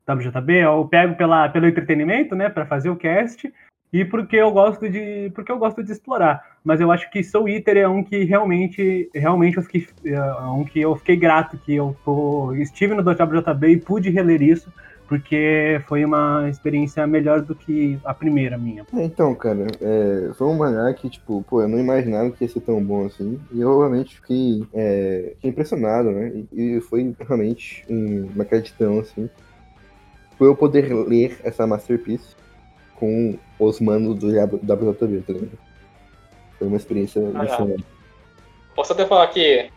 WJB, 0.08 0.64
eu 0.64 0.88
pego 0.88 1.14
pela, 1.14 1.46
pelo 1.50 1.66
entretenimento, 1.66 2.34
né, 2.34 2.48
pra 2.48 2.64
fazer 2.64 2.88
o 2.88 2.96
cast, 2.96 3.52
e 3.92 4.06
porque 4.06 4.36
eu 4.36 4.50
gosto 4.50 4.88
de, 4.88 5.30
porque 5.34 5.52
eu 5.52 5.58
gosto 5.58 5.82
de 5.82 5.92
explorar. 5.92 6.42
Mas 6.64 6.80
eu 6.80 6.90
acho 6.90 7.10
que 7.10 7.22
Soul 7.22 7.50
Eater 7.50 7.76
é 7.76 7.86
um 7.86 8.02
que 8.02 8.24
realmente, 8.24 9.10
realmente 9.14 9.58
eu 9.58 9.62
fiquei, 9.62 9.86
é 10.06 10.20
um 10.46 10.64
que 10.64 10.80
eu 10.80 10.96
fiquei 10.96 11.16
grato 11.16 11.58
que 11.58 11.74
eu 11.74 11.94
tô, 12.02 12.54
estive 12.54 12.94
no 12.94 13.02
WJB 13.02 13.68
e 13.68 13.76
pude 13.80 14.08
reler 14.08 14.40
isso, 14.40 14.72
porque 15.08 15.80
foi 15.88 16.04
uma 16.04 16.46
experiência 16.50 17.06
melhor 17.06 17.40
do 17.40 17.54
que 17.54 17.98
a 18.04 18.12
primeira 18.12 18.58
minha. 18.58 18.84
É, 18.94 19.02
então, 19.04 19.34
cara, 19.34 19.66
é, 19.80 20.30
foi 20.34 20.46
um 20.46 20.54
mangá 20.54 20.92
que, 20.92 21.08
tipo, 21.08 21.42
pô, 21.48 21.62
eu 21.62 21.68
não 21.68 21.78
imaginava 21.78 22.30
que 22.30 22.44
ia 22.44 22.48
ser 22.48 22.60
tão 22.60 22.82
bom 22.84 23.06
assim. 23.06 23.40
E 23.50 23.60
eu 23.60 23.78
realmente 23.78 24.16
fiquei, 24.16 24.64
é, 24.74 25.32
fiquei 25.36 25.50
impressionado, 25.50 26.10
né? 26.10 26.44
E, 26.52 26.76
e 26.76 26.80
foi 26.82 27.14
realmente 27.26 27.84
um- 27.88 28.28
uma 28.34 28.44
gratidão, 28.44 29.00
assim. 29.00 29.28
Por 30.36 30.46
eu 30.46 30.54
poder 30.54 30.92
ler 30.94 31.38
essa 31.42 31.66
masterpiece 31.66 32.36
com 32.94 33.36
os 33.58 33.80
manos 33.80 34.16
do 34.18 34.28
WJB, 34.28 35.22
tá 35.22 35.32
ligado? 35.32 35.58
Foi 36.58 36.68
uma 36.68 36.76
experiência 36.76 37.22
Ah, 37.34 37.44
excelente. 37.44 37.84
Posso 38.74 38.92
até 38.92 39.06
falar 39.06 39.26
que. 39.28 39.68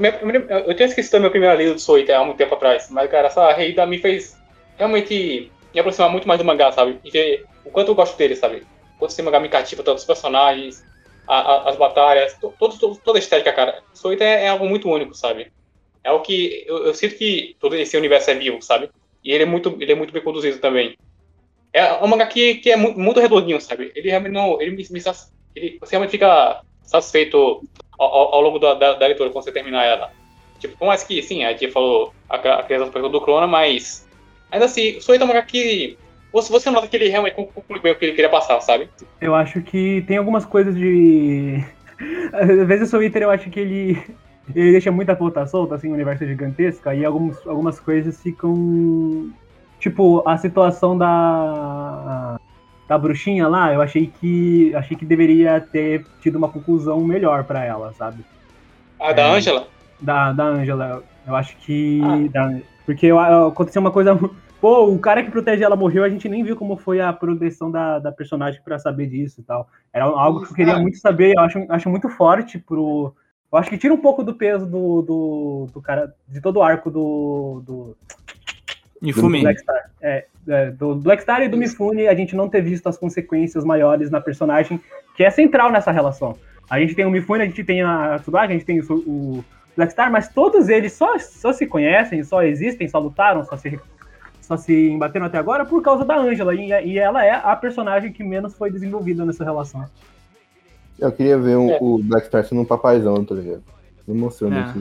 minha- 0.00 0.20
minha- 0.24 0.40
eu 0.66 0.74
tinha 0.74 0.88
esquecido 0.88 1.14
a 1.16 1.18
minha 1.20 1.30
primeira 1.30 1.54
lida 1.54 1.72
do 1.72 1.80
Soita 1.80 2.16
há 2.16 2.24
muito 2.24 2.36
tempo 2.36 2.54
atrás, 2.54 2.88
mas, 2.90 3.10
cara, 3.10 3.28
essa 3.28 3.50
reida 3.52 3.86
me 3.86 3.98
fez 3.98 4.36
realmente 4.76 5.54
me 5.74 5.80
aproximar 5.80 6.10
muito 6.10 6.26
mais 6.28 6.38
do 6.40 6.44
mangá, 6.44 6.72
sabe? 6.72 7.00
E 7.04 7.10
ver 7.10 7.46
o 7.64 7.70
quanto 7.70 7.88
eu 7.90 7.94
gosto 7.94 8.16
dele, 8.16 8.36
sabe? 8.36 8.58
O 8.62 8.66
quanto 8.98 9.12
esse 9.12 9.22
mangá 9.22 9.40
me 9.40 9.48
cativa, 9.48 9.82
tanto 9.82 9.98
os 9.98 10.04
personagens, 10.04 10.84
a- 11.26 11.40
a- 11.66 11.70
as 11.70 11.76
batalhas, 11.76 12.38
to, 12.38 12.54
todo- 12.58 13.00
toda 13.02 13.18
a 13.18 13.20
estética, 13.20 13.52
cara. 13.52 13.82
Soita 13.92 14.24
é, 14.24 14.44
é 14.44 14.48
algo 14.48 14.66
muito 14.68 14.88
único, 14.88 15.14
sabe? 15.14 15.52
É 16.04 16.10
algo 16.10 16.24
que 16.24 16.64
eu, 16.68 16.86
eu 16.86 16.94
sinto 16.94 17.16
que 17.16 17.56
todo 17.60 17.76
esse 17.76 17.96
universo 17.96 18.30
é 18.30 18.34
vivo, 18.34 18.62
sabe? 18.62 18.90
E 19.24 19.32
ele 19.32 19.44
é 19.44 19.46
muito, 19.46 19.70
ele 19.82 19.92
é 19.92 19.94
muito 19.94 20.12
bem 20.12 20.22
conduzido 20.24 20.60
também. 20.60 20.96
É 21.72 21.92
um 22.04 22.06
mangá 22.06 22.26
que, 22.26 22.56
que 22.56 22.70
é 22.70 22.76
muito, 22.76 22.98
muito 22.98 23.20
redondinho, 23.20 23.60
sabe? 23.60 23.92
Ele 23.94 24.08
realmente 24.10 24.32
não. 24.32 24.60
Ele 24.60 24.72
me, 24.72 24.84
me 24.90 25.00
ele, 25.54 25.78
você 25.80 25.92
realmente 25.92 26.10
fica 26.10 26.62
satisfeito 26.82 27.36
ao, 27.98 28.08
ao- 28.14 28.34
ao 28.34 28.40
longo 28.42 28.58
da, 28.58 28.74
da, 28.74 28.94
da 28.94 29.06
leitura, 29.06 29.30
quando 29.30 29.44
você 29.44 29.52
terminar 29.52 29.84
ela. 29.84 30.10
Tipo, 30.58 30.76
por 30.78 30.86
mais 30.86 31.02
que, 31.02 31.22
sim, 31.22 31.44
a 31.44 31.52
gente 31.52 31.70
falou 31.72 32.14
a, 32.28 32.36
a 32.36 32.62
criação 32.62 32.90
do 32.90 33.20
Crona, 33.22 33.46
mas 33.46 34.06
ainda 34.52 34.66
assim, 34.66 34.98
o 34.98 35.02
Soita 35.02 35.22
é 35.22 35.26
um 35.26 35.28
mangá 35.28 35.42
que 35.42 35.98
você, 36.32 36.52
você 36.52 36.70
nota 36.70 36.86
que 36.86 36.96
ele 36.96 37.08
realmente 37.08 37.34
conclui 37.34 37.80
bem 37.80 37.92
o 37.92 37.96
que 37.96 38.04
ele 38.04 38.12
queria 38.14 38.30
passar, 38.30 38.60
sabe? 38.60 38.88
Eu 39.20 39.34
acho 39.34 39.60
que 39.62 40.02
tem 40.06 40.16
algumas 40.16 40.44
coisas 40.44 40.74
de. 40.76 41.62
Às 42.32 42.66
vezes 42.68 42.92
o 42.92 43.02
Eater 43.02 43.22
eu 43.22 43.30
acho 43.30 43.50
que 43.50 43.58
ele. 43.60 44.02
Ele 44.54 44.72
deixa 44.72 44.90
muita 44.90 45.14
ponta 45.14 45.46
solta, 45.46 45.76
assim, 45.76 45.88
um 45.88 45.94
universo 45.94 46.26
gigantesco, 46.26 46.88
aí 46.88 47.04
alguns, 47.04 47.36
algumas 47.46 47.78
coisas 47.80 48.20
ficam. 48.22 49.30
Tipo, 49.80 50.22
a 50.28 50.36
situação 50.38 50.96
da. 50.96 52.36
Da 52.88 52.98
bruxinha 52.98 53.46
lá, 53.48 53.72
eu 53.72 53.80
achei 53.80 54.12
que. 54.20 54.74
Achei 54.74 54.96
que 54.96 55.04
deveria 55.04 55.60
ter 55.60 56.04
tido 56.20 56.36
uma 56.36 56.48
conclusão 56.48 57.00
melhor 57.00 57.44
pra 57.44 57.64
ela, 57.64 57.92
sabe? 57.92 58.24
A 58.98 59.12
da 59.12 59.22
É. 59.22 59.30
Angela, 59.36 59.66
Da, 60.00 60.32
da 60.32 60.44
Angela. 60.44 61.02
Eu 61.26 61.34
acho 61.36 61.56
que. 61.58 62.00
Ah. 62.02 62.28
da- 62.32 62.60
porque 62.84 63.06
eu- 63.06 63.18
aconteceu 63.46 63.80
uma 63.80 63.90
coisa. 63.92 64.18
Pô, 64.62 64.86
o 64.86 64.96
cara 64.96 65.24
que 65.24 65.30
protege 65.32 65.64
ela 65.64 65.74
morreu, 65.74 66.04
a 66.04 66.08
gente 66.08 66.28
nem 66.28 66.44
viu 66.44 66.54
como 66.54 66.76
foi 66.76 67.00
a 67.00 67.12
progressão 67.12 67.68
da, 67.68 67.98
da 67.98 68.12
personagem 68.12 68.62
pra 68.62 68.78
saber 68.78 69.08
disso 69.08 69.40
e 69.40 69.42
tal. 69.42 69.68
Era 69.92 70.04
algo 70.04 70.44
que 70.44 70.52
eu 70.52 70.54
queria 70.54 70.78
muito 70.78 70.98
saber, 70.98 71.34
eu 71.36 71.40
acho, 71.40 71.66
acho 71.68 71.90
muito 71.90 72.08
forte 72.08 72.60
pro. 72.60 73.12
Eu 73.50 73.58
acho 73.58 73.68
que 73.68 73.76
tira 73.76 73.92
um 73.92 74.00
pouco 74.00 74.22
do 74.22 74.34
peso 74.34 74.64
do, 74.64 75.02
do, 75.02 75.66
do 75.74 75.82
cara. 75.82 76.14
De 76.28 76.40
todo 76.40 76.58
o 76.58 76.62
arco 76.62 76.92
do. 76.92 77.60
do 77.66 77.96
Infumi. 79.02 79.40
Black 79.40 79.60
Star. 79.62 79.90
É, 80.00 80.26
é, 80.46 80.70
do 80.70 80.94
Black 80.94 81.22
Star 81.24 81.42
e 81.42 81.48
do 81.48 81.56
Mifune, 81.56 82.06
a 82.06 82.14
gente 82.14 82.36
não 82.36 82.48
ter 82.48 82.62
visto 82.62 82.88
as 82.88 82.96
consequências 82.96 83.64
maiores 83.64 84.12
na 84.12 84.20
personagem, 84.20 84.80
que 85.16 85.24
é 85.24 85.30
central 85.30 85.72
nessa 85.72 85.90
relação. 85.90 86.38
A 86.70 86.78
gente 86.78 86.94
tem 86.94 87.04
o 87.04 87.10
Mifune, 87.10 87.42
a 87.42 87.46
gente 87.46 87.64
tem 87.64 87.82
a 87.82 88.20
Tsubaki, 88.20 88.52
a 88.52 88.56
gente 88.56 88.64
tem 88.64 88.78
o, 88.78 88.92
o 88.92 89.44
Black 89.76 89.90
Star, 89.90 90.08
mas 90.12 90.28
todos 90.28 90.68
eles 90.68 90.92
só, 90.92 91.18
só 91.18 91.52
se 91.52 91.66
conhecem, 91.66 92.22
só 92.22 92.44
existem, 92.44 92.86
só 92.86 93.00
lutaram, 93.00 93.44
só 93.44 93.56
se, 93.56 93.76
só 94.42 94.56
se 94.56 94.90
embateram 94.90 95.24
até 95.26 95.38
agora 95.38 95.64
por 95.64 95.80
causa 95.82 96.04
da 96.04 96.16
Angela. 96.18 96.54
E, 96.54 96.68
e 96.84 96.98
ela 96.98 97.24
é 97.24 97.30
a 97.32 97.56
personagem 97.56 98.12
que 98.12 98.22
menos 98.22 98.54
foi 98.54 98.70
desenvolvida 98.70 99.24
nessa 99.24 99.44
relação. 99.44 99.84
Eu 100.98 101.10
queria 101.10 101.38
ver 101.38 101.56
um- 101.56 101.70
É. 101.70 101.78
o 101.80 101.98
Black 101.98 102.26
Star 102.26 102.44
sendo 102.44 102.60
um 102.60 102.64
papaizão, 102.66 103.24
tá 103.24 103.34
ligado? 103.34 103.62
Não 104.06 104.14
mostrou 104.14 104.52
É. 104.52 104.74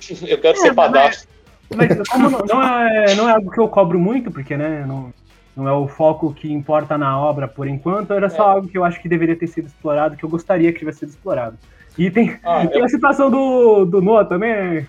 isso. 0.00 0.26
eu 0.26 0.38
quero 0.40 0.58
É, 0.58 0.60
ser 0.60 0.72
mas- 0.72 0.76
padastro. 0.76 1.28
Mas 1.74 2.08
como 2.08 2.30
não, 2.30 2.38
não 2.40 2.62
é, 2.62 3.14
não 3.14 3.28
é 3.28 3.32
algo 3.32 3.50
que 3.50 3.58
eu 3.58 3.66
cobro 3.68 3.98
muito, 3.98 4.30
porque 4.30 4.54
né, 4.56 4.84
não, 4.86 5.12
não 5.56 5.66
é 5.66 5.72
o 5.72 5.88
foco 5.88 6.32
que 6.34 6.52
importa 6.52 6.98
na 6.98 7.18
obra 7.18 7.48
por 7.48 7.66
enquanto, 7.66 8.12
era 8.12 8.28
só 8.28 8.50
É. 8.50 8.54
algo 8.56 8.68
que 8.68 8.76
eu 8.76 8.84
acho 8.84 9.00
que 9.00 9.08
deveria 9.08 9.34
ter 9.34 9.46
sido 9.46 9.66
explorado, 9.66 10.14
que 10.16 10.24
eu 10.24 10.28
gostaria 10.28 10.72
que 10.72 10.78
tivesse 10.78 11.00
sido 11.00 11.08
explorado. 11.10 11.56
E 11.96 12.10
tem, 12.10 12.36
Ah, 12.44 12.66
tem 12.66 12.80
eu, 12.80 12.84
a 12.84 12.88
situação 12.88 13.30
do, 13.30 13.84
do 13.86 14.02
Noah 14.02 14.24
também. 14.28 14.86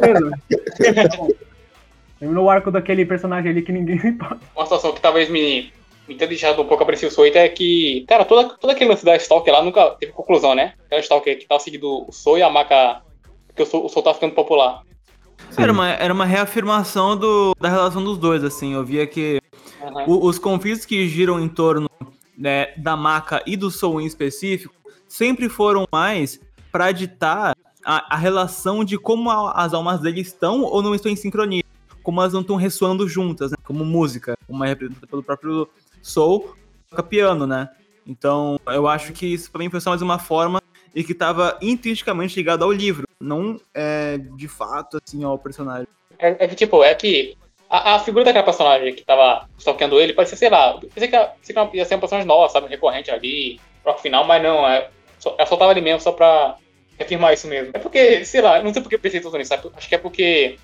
Beleza. 0.00 0.30
Terminou 2.22 2.44
o 2.44 2.50
arco 2.50 2.70
daquele 2.70 3.04
personagem 3.04 3.50
ali 3.50 3.62
que 3.62 3.72
ninguém 3.72 3.96
importa. 4.06 4.38
uma 4.54 4.64
situação 4.64 4.92
que 4.92 5.00
talvez 5.00 5.28
me, 5.28 5.72
me 6.06 6.14
tenha 6.14 6.28
deixado 6.28 6.62
um 6.62 6.64
pouco 6.64 6.84
apreensivo 6.84 7.12
é 7.24 7.48
que, 7.48 8.04
cara, 8.06 8.24
toda, 8.24 8.50
todo 8.50 8.70
aquele 8.70 8.90
lance 8.90 9.04
da 9.04 9.16
Stalker 9.16 9.52
lá 9.52 9.60
nunca 9.60 9.90
teve 9.98 10.12
conclusão, 10.12 10.54
né? 10.54 10.74
Aquela 10.86 11.00
Stalker 11.00 11.36
que 11.36 11.48
tava 11.48 11.58
seguindo 11.58 12.06
o 12.08 12.12
Soul 12.12 12.38
e 12.38 12.42
a 12.44 12.48
Maca, 12.48 13.02
porque 13.48 13.64
o 13.64 13.66
Soul, 13.66 13.86
o 13.86 13.88
Soul 13.88 14.04
tá 14.04 14.14
ficando 14.14 14.34
popular. 14.36 14.82
Era 15.58 15.72
uma, 15.72 15.88
era 15.90 16.14
uma 16.14 16.24
reafirmação 16.24 17.16
do, 17.16 17.56
da 17.60 17.68
relação 17.68 18.04
dos 18.04 18.16
dois, 18.16 18.44
assim. 18.44 18.72
Eu 18.72 18.84
via 18.84 19.04
que 19.04 19.40
Uhum. 19.80 20.04
o- 20.06 20.26
os 20.28 20.38
conflitos 20.38 20.84
que 20.86 21.08
giram 21.08 21.40
em 21.40 21.48
torno 21.48 21.90
né, 22.38 22.68
da 22.76 22.96
Maca 22.96 23.42
e 23.44 23.56
do 23.56 23.68
Soul 23.68 24.00
em 24.00 24.06
específico 24.06 24.72
sempre 25.08 25.48
foram 25.48 25.88
mais 25.90 26.38
pra 26.70 26.92
ditar 26.92 27.56
a, 27.84 28.14
a 28.14 28.16
relação 28.16 28.84
de 28.84 28.96
como 28.96 29.28
a- 29.28 29.50
as 29.56 29.74
almas 29.74 29.98
deles 30.00 30.28
estão 30.28 30.62
ou 30.62 30.80
não 30.84 30.94
estão 30.94 31.10
em 31.10 31.16
sincronia. 31.16 31.61
Como 32.02 32.20
elas 32.20 32.32
não 32.32 32.40
estão 32.40 32.56
ressoando 32.56 33.08
juntas, 33.08 33.50
né? 33.50 33.56
Como 33.64 33.84
música, 33.84 34.36
como 34.46 34.64
é 34.64 34.68
representada 34.68 35.06
pelo 35.06 35.22
próprio 35.22 35.68
Soul, 36.02 36.56
toca 36.90 37.02
piano, 37.02 37.46
né? 37.46 37.68
Então, 38.06 38.58
eu 38.66 38.88
acho 38.88 39.12
que 39.12 39.26
isso 39.26 39.50
pra 39.50 39.60
mim 39.60 39.70
foi 39.70 39.80
só 39.80 39.90
mais 39.90 40.02
uma 40.02 40.18
forma 40.18 40.60
e 40.94 41.04
que 41.04 41.12
estava 41.12 41.56
intrinsecamente 41.62 42.36
ligado 42.36 42.64
ao 42.64 42.72
livro, 42.72 43.06
não 43.20 43.60
é, 43.72 44.18
de 44.18 44.48
fato, 44.48 44.98
assim, 45.02 45.22
ao 45.22 45.38
personagem. 45.38 45.86
É, 46.18 46.44
é 46.44 46.48
que, 46.48 46.54
tipo, 46.54 46.82
é 46.82 46.94
que 46.94 47.36
A, 47.70 47.94
a 47.94 47.98
figura 48.00 48.24
daquela 48.24 48.44
personagem 48.44 48.94
que 48.94 49.02
tava 49.02 49.48
stalkeando 49.56 49.98
ele 49.98 50.12
parecia, 50.12 50.36
sei 50.36 50.50
lá, 50.50 50.78
pensei 50.94 51.08
que, 51.08 51.16
que 51.70 51.76
ia 51.78 51.84
ser 51.86 51.94
uma 51.94 52.00
personagem 52.00 52.28
nova, 52.28 52.52
sabe? 52.52 52.68
Recorrente 52.68 53.10
ali, 53.10 53.58
pro 53.82 53.96
final, 53.96 54.26
mas 54.26 54.42
não, 54.42 54.68
é, 54.68 54.90
só, 55.18 55.34
ela 55.38 55.46
só 55.46 55.56
tava 55.56 55.70
ali 55.70 55.80
mesmo 55.80 56.00
só 56.00 56.12
pra 56.12 56.56
reafirmar 56.98 57.32
isso 57.32 57.48
mesmo. 57.48 57.70
É 57.72 57.78
porque, 57.78 58.24
sei 58.26 58.42
lá, 58.42 58.62
não 58.62 58.72
sei 58.72 58.82
porque 58.82 58.96
eu 58.96 59.00
pensei 59.00 59.20
tudo 59.20 59.38
nisso, 59.38 59.48
sabe? 59.48 59.70
Acho 59.74 59.88
que 59.88 59.94
é 59.94 59.98
porque 59.98 60.58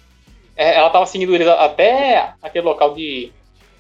ela 0.59 0.91
tava 0.91 1.07
seguindo 1.07 1.35
eles 1.35 1.47
até 1.47 2.33
aquele 2.43 2.67
local 2.67 2.95
de 2.95 3.33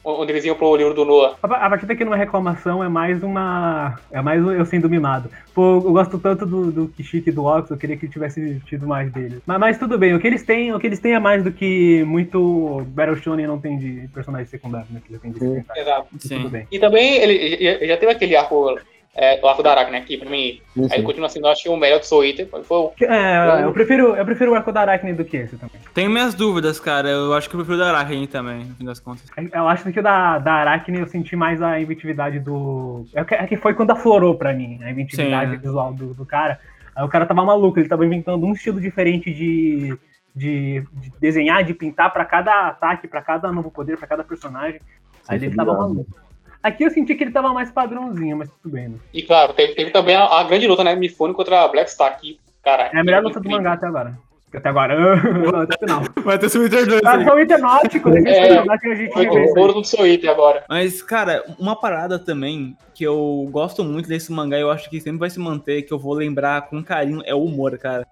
onde 0.05 0.33
eles 0.33 0.45
iam 0.45 0.55
pro 0.55 0.77
livro 0.77 0.95
do 0.95 1.05
Noah. 1.05 1.37
A 1.43 1.69
partir 1.69 1.87
daqui 1.87 2.05
numa 2.05 2.17
reclamação 2.17 2.83
é 2.83 2.88
mais 2.88 3.23
uma. 3.23 3.99
É 4.11 4.23
mais 4.23 4.43
eu 4.43 4.64
sendo 4.64 4.88
mimado. 4.88 5.31
Pô, 5.55 5.75
eu 5.77 5.93
gosto 5.93 6.19
tanto 6.19 6.47
do, 6.47 6.71
do 6.71 6.88
Kishik 6.88 7.29
e 7.29 7.33
do 7.33 7.45
Ox, 7.45 7.71
eu 7.71 7.77
queria 7.77 7.97
que 7.97 8.09
tivesse 8.09 8.61
tido 8.64 8.87
mais 8.87 9.12
deles. 9.12 9.43
Mas, 9.45 9.59
mas, 9.59 9.79
tudo 9.79 9.99
bem, 9.99 10.14
o 10.14 10.21
que 10.21 10.27
eles 10.27 10.43
têm, 10.43 10.73
o 10.73 10.79
que 10.79 10.87
eles 10.87 11.01
têm 11.01 11.14
é 11.14 11.19
mais 11.19 11.43
do 11.43 11.53
que 11.53 12.05
muito 12.05 12.83
Battle 12.88 13.17
Shonen 13.17 13.47
não 13.47 13.61
tem 13.61 13.77
de 13.79 14.09
personagem 14.14 14.47
secundário, 14.47 14.87
né? 14.91 15.03
Que 15.05 15.12
já 15.12 15.19
tem 15.19 15.33
de 15.33 15.64
Exato. 15.77 16.09
Sim. 16.19 16.37
Tudo 16.37 16.51
bem. 16.51 16.67
E 16.71 16.79
também 16.79 17.17
ele 17.17 17.87
já 17.87 17.97
teve 17.97 18.12
aquele 18.12 18.37
arco 18.37 18.79
é, 19.14 19.40
o 19.42 19.49
arco 19.49 19.62
da 19.62 19.73
Aracne 19.73 19.97
aqui, 19.97 20.16
pra 20.16 20.31
mim. 20.31 20.61
Sim, 20.75 20.88
sim. 20.88 20.94
Aí 20.94 21.03
continua 21.03 21.29
sendo, 21.29 21.49
acho 21.49 21.64
que 21.64 21.68
o 21.68 21.77
melhor 21.77 21.99
do 21.99 22.07
Soul 22.07 22.25
Eater. 22.25 22.47
Foi 22.47 22.79
o... 22.79 22.92
É, 23.01 23.64
eu 23.64 23.73
prefiro, 23.73 24.14
eu 24.14 24.25
prefiro 24.25 24.53
o 24.53 24.55
arco 24.55 24.71
da 24.71 24.83
Aracne 24.83 25.12
do 25.12 25.25
que 25.25 25.37
esse 25.37 25.57
também. 25.57 25.81
Tenho 25.92 26.11
minhas 26.11 26.35
dúvidas, 26.35 26.79
cara. 26.79 27.09
Eu 27.09 27.35
acho 27.35 27.49
que 27.49 27.57
eu 27.57 27.59
prefiro 27.59 27.77
o 27.77 27.81
da 27.81 27.90
Aracne 27.90 28.27
também, 28.27 28.64
no 28.64 28.75
fim 28.77 28.85
das 28.85 29.01
contas. 29.01 29.25
Eu 29.53 29.68
acho 29.68 29.90
que 29.90 29.99
o 29.99 30.03
da, 30.03 30.38
da 30.38 30.53
Aracne 30.53 31.01
eu 31.01 31.07
senti 31.09 31.35
mais 31.35 31.61
a 31.61 31.81
inventividade 31.81 32.38
do. 32.38 33.05
É 33.12 33.25
que, 33.25 33.35
é 33.35 33.47
que 33.47 33.57
foi 33.57 33.75
quando 33.75 33.90
aflorou 33.90 34.37
pra 34.37 34.53
mim, 34.53 34.79
a 34.83 34.90
inventividade 34.90 35.51
sim, 35.51 35.57
é. 35.57 35.59
visual 35.59 35.92
do, 35.92 36.14
do 36.14 36.25
cara. 36.25 36.61
Aí 36.94 37.05
o 37.05 37.09
cara 37.09 37.27
tava 37.27 37.44
maluco, 37.44 37.79
ele 37.79 37.88
tava 37.88 38.07
inventando 38.07 38.44
um 38.44 38.53
estilo 38.53 38.81
diferente 38.81 39.33
de, 39.33 39.99
de, 40.35 40.85
de 40.92 41.12
desenhar, 41.21 41.64
de 41.64 41.75
pintar 41.75 42.12
para 42.12 42.25
cada 42.25 42.68
ataque, 42.68 43.09
para 43.09 43.23
cada 43.23 43.51
novo 43.51 43.71
poder, 43.71 43.97
para 43.97 44.07
cada 44.07 44.23
personagem. 44.23 44.81
Aí 45.27 45.42
ele 45.42 45.55
tava 45.55 45.73
maluco. 45.75 46.28
Aqui 46.62 46.85
eu 46.85 46.90
senti 46.90 47.14
que 47.14 47.25
ele 47.25 47.31
tava 47.31 47.53
mais 47.53 47.71
padrãozinho, 47.71 48.37
mas 48.37 48.51
tudo 48.51 48.73
bem, 48.73 48.88
né? 48.88 48.99
E 49.12 49.23
claro, 49.23 49.53
teve, 49.53 49.75
teve 49.75 49.90
também 49.90 50.16
a, 50.16 50.25
a, 50.25 50.44
grande 50.44 50.66
luta, 50.66 50.83
né? 50.83 50.94
Mifune 50.94 51.35
contra 51.35 51.62
a 51.62 51.68
Black 51.68 51.90
Star 51.90 52.09
aqui. 52.09 52.38
Cara, 52.62 52.90
é 52.92 52.99
a 52.99 53.05
melhor 53.05 53.23
luta 53.23 53.40
do 53.40 53.49
mangá 53.49 53.75
até 53.75 53.87
agora. 53.87 54.18
Até 54.53 54.68
agora. 54.68 55.14
até 55.62 55.77
o 55.77 55.79
final. 55.79 56.03
Vai 56.25 56.38
ter 56.38 56.47
Eater 56.47 56.87
2. 56.87 57.01
Ah, 57.05 57.25
Soul 57.25 57.38
Eater 57.38 57.59
Náutico, 57.59 58.09
né? 58.09 58.21
É, 58.21 58.79
que 58.79 58.88
a 58.88 58.94
gente 58.94 59.12
foi 59.12 59.29
o 59.29 59.59
ouro 59.59 59.75
do 59.75 60.07
Eater 60.07 60.31
agora. 60.31 60.64
Mas, 60.68 61.03
cara, 61.03 61.44
uma 61.59 61.77
parada 61.77 62.18
também 62.18 62.77
que 62.94 63.05
eu 63.05 63.47
gosto 63.51 63.85
muito 63.85 64.09
desse 64.09 64.33
mangá, 64.33 64.59
eu 64.59 64.71
acho 64.71 64.88
que 64.88 65.01
sempre 65.01 65.21
vai 65.21 65.31
se 65.31 65.38
manter, 65.38 65.83
que 65.83 65.92
eu 65.92 65.99
vou 65.99 66.14
lembrar 66.14 66.62
com 66.62 66.83
carinho, 66.83 67.23
é 67.25 67.35
o 67.35 67.44
humor, 67.44 67.79
cara. 67.79 68.07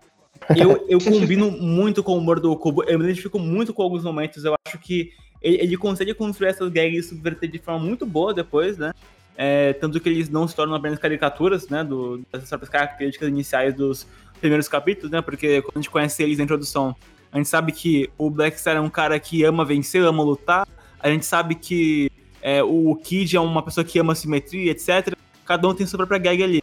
Eu, 0.55 0.87
eu 0.89 0.99
combino 1.01 1.51
muito 1.51 2.05
com 2.05 2.13
o 2.13 2.19
humor 2.19 2.39
do 2.39 2.53
Okubo, 2.53 2.85
eu 2.85 2.99
me 2.99 3.05
identifico 3.07 3.39
muito 3.39 3.73
com 3.73 3.83
alguns 3.83 4.05
momentos, 4.05 4.45
eu 4.45 4.55
acho 4.67 4.79
que 4.79 5.11
ele, 5.43 5.57
ele 5.63 5.77
consegue 5.77 6.15
construir 6.15 6.49
essas 6.49 6.71
gags 6.71 7.07
e 7.07 7.09
subverter 7.09 7.51
de 7.51 7.59
forma 7.59 7.85
muito 7.85 8.07
boa 8.07 8.33
depois, 8.33 8.77
né? 8.77 8.93
É, 9.37 9.75
tanto 9.75 10.01
que 10.01 10.09
eles 10.09 10.31
não 10.31 10.49
se 10.49 10.57
tornam 10.57 10.75
apenas 10.75 10.99
caricaturas, 10.99 11.69
né? 11.69 11.85
Do, 11.85 12.23
dessas 12.33 12.49
próprias 12.49 12.71
características 12.71 13.29
iniciais 13.29 13.75
dos 13.75 14.07
primeiros 14.41 14.69
capítulos, 14.69 15.11
né? 15.11 15.21
Porque 15.21 15.63
quando 15.63 15.77
a 15.77 15.79
gente 15.81 15.91
conhece 15.91 16.23
eles 16.23 16.39
na 16.39 16.45
introdução, 16.45 16.95
a 17.31 17.37
gente 17.37 17.49
sabe 17.49 17.73
que 17.73 18.11
o 18.17 18.31
Black 18.31 18.59
Star 18.59 18.77
é 18.77 18.81
um 18.81 18.89
cara 18.89 19.19
que 19.21 19.45
ama 19.45 19.65
vencer, 19.65 20.03
ama 20.03 20.23
lutar. 20.23 20.67
A 20.99 21.11
gente 21.11 21.27
sabe 21.27 21.55
que 21.55 22.11
é, 22.41 22.63
o 22.63 22.97
Kid 22.97 23.37
é 23.37 23.41
uma 23.41 23.63
pessoa 23.63 23.85
que 23.85 23.99
ama 23.99 24.15
simetria, 24.15 24.71
etc. 24.71 25.15
Cada 25.45 25.69
um 25.69 25.75
tem 25.75 25.87
sua 25.87 25.99
própria 25.99 26.19
gag 26.19 26.43
ali. 26.43 26.63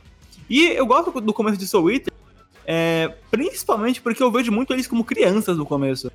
E 0.49 0.65
eu 0.67 0.85
gosto 0.85 1.21
do 1.21 1.33
começo 1.33 1.57
de 1.57 1.67
Soul 1.67 1.91
Eater, 1.91 2.13
é, 2.65 3.13
principalmente 3.29 4.01
porque 4.01 4.23
eu 4.23 4.31
vejo 4.31 4.51
muito 4.51 4.73
eles 4.73 4.87
como 4.87 5.03
crianças 5.03 5.57
no 5.57 5.65
começo. 5.65 6.11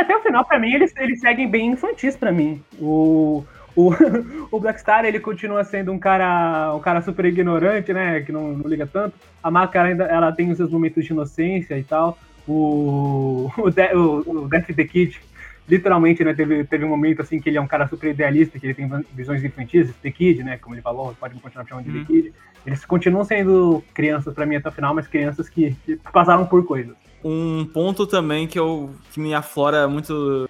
Até 0.00 0.16
o 0.16 0.22
final, 0.22 0.44
pra 0.44 0.58
mim, 0.58 0.72
eles, 0.72 0.92
eles 0.96 1.20
seguem 1.20 1.48
bem 1.48 1.68
infantis 1.68 2.16
pra 2.16 2.32
mim. 2.32 2.62
O, 2.78 3.44
o, 3.74 3.92
o 4.50 4.60
Blackstar, 4.60 5.04
ele 5.04 5.20
continua 5.20 5.62
sendo 5.64 5.92
um 5.92 5.98
cara, 5.98 6.74
um 6.74 6.80
cara 6.80 7.02
super 7.02 7.24
ignorante, 7.24 7.92
né? 7.92 8.20
Que 8.22 8.32
não, 8.32 8.52
não 8.52 8.68
liga 8.68 8.86
tanto. 8.86 9.14
A 9.42 9.50
Maka 9.50 9.82
ainda 9.82 10.04
ela 10.04 10.32
tem 10.32 10.50
os 10.50 10.56
seus 10.56 10.70
momentos 10.70 11.04
de 11.04 11.12
inocência 11.12 11.78
e 11.78 11.84
tal. 11.84 12.18
O, 12.48 13.50
o, 13.58 13.70
De, 13.70 13.94
o, 13.94 14.44
o 14.44 14.48
Death 14.48 14.74
the 14.74 14.84
Kid, 14.84 15.20
literalmente, 15.68 16.24
né, 16.24 16.32
teve, 16.32 16.64
teve 16.64 16.84
um 16.84 16.88
momento 16.88 17.22
assim 17.22 17.40
que 17.40 17.48
ele 17.48 17.58
é 17.58 17.60
um 17.60 17.66
cara 17.66 17.86
super 17.86 18.10
idealista, 18.10 18.58
que 18.58 18.66
ele 18.66 18.74
tem 18.74 18.88
visões 19.12 19.44
infantis, 19.44 19.92
The 20.02 20.10
Kid, 20.10 20.42
né? 20.42 20.56
Como 20.58 20.74
ele 20.74 20.82
falou, 20.82 21.14
pode 21.18 21.38
continuar 21.40 21.66
chamando 21.66 21.90
de. 21.90 22.00
The 22.00 22.04
Kid. 22.06 22.32
Eles 22.64 22.84
continuam 22.84 23.24
sendo 23.24 23.82
crianças 23.94 24.34
para 24.34 24.44
mim 24.44 24.56
até 24.56 24.68
o 24.68 24.72
final, 24.72 24.94
mas 24.94 25.06
crianças 25.06 25.48
que, 25.48 25.76
que 25.84 25.96
passaram 26.12 26.46
por 26.46 26.64
coisas. 26.66 26.96
Um 27.24 27.64
ponto 27.64 28.06
também 28.06 28.46
que, 28.46 28.58
eu, 28.58 28.94
que 29.12 29.18
me 29.18 29.34
aflora 29.34 29.88
muito, 29.88 30.48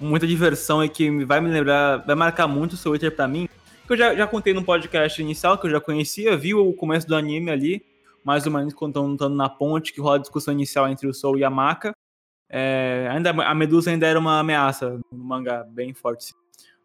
muita 0.00 0.26
diversão 0.26 0.84
e 0.84 0.88
que 0.88 1.24
vai 1.24 1.40
me 1.40 1.50
lembrar, 1.50 1.98
vai 1.98 2.14
marcar 2.14 2.46
muito 2.46 2.74
o 2.74 2.76
seu 2.76 2.92
Twitter 2.92 3.14
pra 3.14 3.26
mim, 3.26 3.48
que 3.86 3.92
eu 3.92 3.96
já, 3.96 4.14
já 4.14 4.26
contei 4.26 4.52
no 4.52 4.64
podcast 4.64 5.20
inicial, 5.20 5.58
que 5.58 5.66
eu 5.66 5.70
já 5.70 5.80
conhecia, 5.80 6.36
vi 6.36 6.54
o 6.54 6.72
começo 6.72 7.06
do 7.06 7.16
anime 7.16 7.50
ali, 7.50 7.84
mais 8.24 8.46
ou 8.46 8.52
menos 8.52 8.72
quando 8.74 9.12
estão 9.12 9.28
na 9.28 9.48
ponte, 9.48 9.92
que 9.92 10.00
rola 10.00 10.16
a 10.16 10.20
discussão 10.20 10.54
inicial 10.54 10.88
entre 10.88 11.06
o 11.06 11.14
Soul 11.14 11.38
e 11.38 11.44
a 11.44 11.50
Maka. 11.50 11.92
É, 12.48 13.08
ainda, 13.10 13.30
a 13.30 13.54
Medusa 13.54 13.90
ainda 13.90 14.06
era 14.06 14.18
uma 14.18 14.38
ameaça 14.38 15.00
no 15.10 15.24
mangá, 15.24 15.64
bem 15.64 15.94
forte. 15.94 16.26
Sim. 16.26 16.34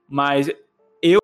Mas 0.08 0.50
eu, 1.02 1.20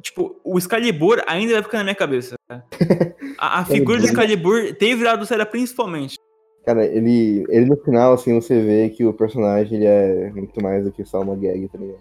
tipo, 0.00 0.40
o 0.44 0.56
Excalibur 0.56 1.22
ainda 1.26 1.54
vai 1.54 1.62
ficar 1.62 1.78
na 1.78 1.84
minha 1.84 1.94
cabeça. 1.94 2.36
A, 3.38 3.60
a 3.60 3.64
figura 3.66 3.98
do 3.98 4.06
Excalibur 4.06 4.74
tem 4.76 4.96
virado 4.96 5.26
séria 5.26 5.44
principalmente. 5.44 6.16
Cara, 6.66 6.84
ele, 6.84 7.44
ele 7.48 7.64
no 7.66 7.76
final, 7.76 8.12
assim, 8.12 8.34
você 8.34 8.60
vê 8.60 8.90
que 8.90 9.04
o 9.04 9.12
personagem 9.12 9.78
ele 9.78 9.86
é 9.86 10.32
muito 10.34 10.60
mais 10.60 10.82
do 10.84 10.90
que 10.90 11.04
só 11.04 11.22
uma 11.22 11.36
gag, 11.36 11.68
tá 11.68 11.78
ligado? 11.78 12.00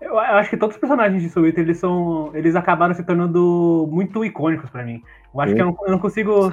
Eu, 0.00 0.12
eu 0.12 0.16
acho 0.16 0.48
que 0.48 0.56
todos 0.56 0.74
os 0.74 0.80
personagens 0.80 1.22
de 1.22 1.38
Eater, 1.38 1.62
eles 1.62 1.76
são. 1.76 2.30
Eles 2.34 2.56
acabaram 2.56 2.94
se 2.94 3.04
tornando 3.04 3.86
muito 3.92 4.24
icônicos 4.24 4.70
pra 4.70 4.82
mim. 4.82 5.02
Eu 5.34 5.40
acho 5.42 5.50
Sim. 5.50 5.56
que 5.56 5.62
eu 5.62 5.66
não, 5.66 5.76
eu 5.84 5.90
não 5.90 5.98
consigo. 5.98 6.50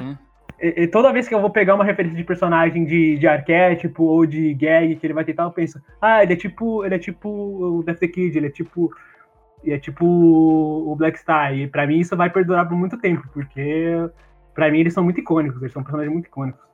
E, 0.61 0.83
e 0.83 0.87
toda 0.87 1.13
vez 1.13 1.29
que 1.29 1.33
eu 1.33 1.39
vou 1.39 1.49
pegar 1.49 1.75
uma 1.75 1.85
referência 1.85 2.17
de 2.17 2.23
personagem 2.25 2.83
de, 2.83 3.17
de 3.17 3.25
arquétipo 3.25 4.03
ou 4.03 4.25
de 4.25 4.53
gag 4.53 4.97
que 4.97 5.07
ele 5.07 5.13
vai 5.13 5.23
tentar, 5.23 5.43
eu 5.43 5.51
penso, 5.51 5.81
ah, 6.01 6.21
ele 6.21 6.33
é 6.33 6.35
tipo. 6.35 6.83
Ele 6.83 6.95
é 6.95 6.99
tipo 6.99 7.29
o 7.29 7.81
Death 7.81 7.99
the 7.99 8.07
Kid, 8.09 8.37
ele 8.37 8.47
é 8.47 8.51
tipo. 8.51 8.91
Ele 9.63 9.73
é 9.73 9.79
tipo 9.79 10.05
o 10.05 10.93
Black 10.97 11.17
Star. 11.17 11.57
E 11.57 11.65
pra 11.65 11.87
mim 11.87 11.99
isso 11.99 12.17
vai 12.17 12.29
perdurar 12.29 12.67
por 12.67 12.77
muito 12.77 12.97
tempo, 12.97 13.25
porque 13.33 14.09
pra 14.53 14.69
mim 14.69 14.79
eles 14.79 14.93
são 14.93 15.05
muito 15.05 15.21
icônicos, 15.21 15.61
eles 15.61 15.71
são 15.71 15.81
personagens 15.81 16.11
muito 16.11 16.25
icônicos. 16.25 16.66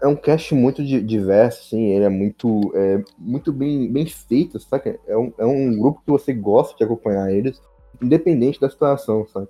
É 0.00 0.06
um 0.06 0.16
cast 0.16 0.54
muito 0.54 0.82
diverso, 0.82 1.60
assim, 1.60 1.90
ele 1.90 2.04
é 2.04 2.08
muito, 2.08 2.72
é, 2.74 3.02
muito 3.18 3.52
bem, 3.52 3.92
bem 3.92 4.06
feito, 4.06 4.58
sabe? 4.60 4.98
É 5.06 5.16
um, 5.16 5.32
é 5.38 5.44
um 5.44 5.76
grupo 5.76 6.00
que 6.04 6.10
você 6.10 6.32
gosta 6.32 6.76
de 6.76 6.84
acompanhar 6.84 7.32
eles, 7.32 7.60
independente 8.00 8.60
da 8.60 8.70
situação, 8.70 9.26
sabe? 9.26 9.48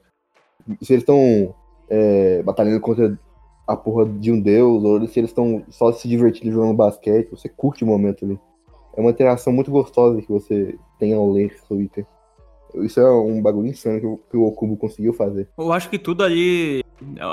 Se 0.81 0.93
eles 0.93 1.03
estão 1.03 1.55
é, 1.89 2.43
batalhando 2.43 2.81
contra 2.81 3.19
a 3.67 3.77
porra 3.77 4.07
de 4.07 4.33
um 4.33 4.41
deus, 4.41 4.83
ou 4.83 5.07
se 5.07 5.21
eles 5.21 5.31
estão 5.31 5.65
só 5.69 5.93
se 5.93 6.09
divertindo 6.09 6.53
jogando 6.53 6.77
basquete, 6.77 7.31
você 7.31 7.49
curte 7.49 7.85
o 7.85 7.87
momento 7.87 8.25
ali. 8.25 8.39
É 8.97 9.01
uma 9.01 9.11
interação 9.11 9.53
muito 9.53 9.71
gostosa 9.71 10.21
que 10.21 10.29
você 10.29 10.77
tem 10.99 11.15
ao 11.15 11.31
ler 11.31 11.57
Twitter. 11.69 12.07
Isso 12.75 13.01
é 13.01 13.11
um 13.11 13.41
bagulho 13.41 13.69
insano 13.69 14.01
que 14.01 14.07
o, 14.07 14.21
que 14.31 14.37
o 14.37 14.45
Okubo 14.45 14.77
conseguiu 14.77 15.13
fazer. 15.13 15.49
Eu 15.59 15.73
acho 15.73 15.91
que 15.91 15.99
tudo 15.99 16.25
ali 16.25 16.82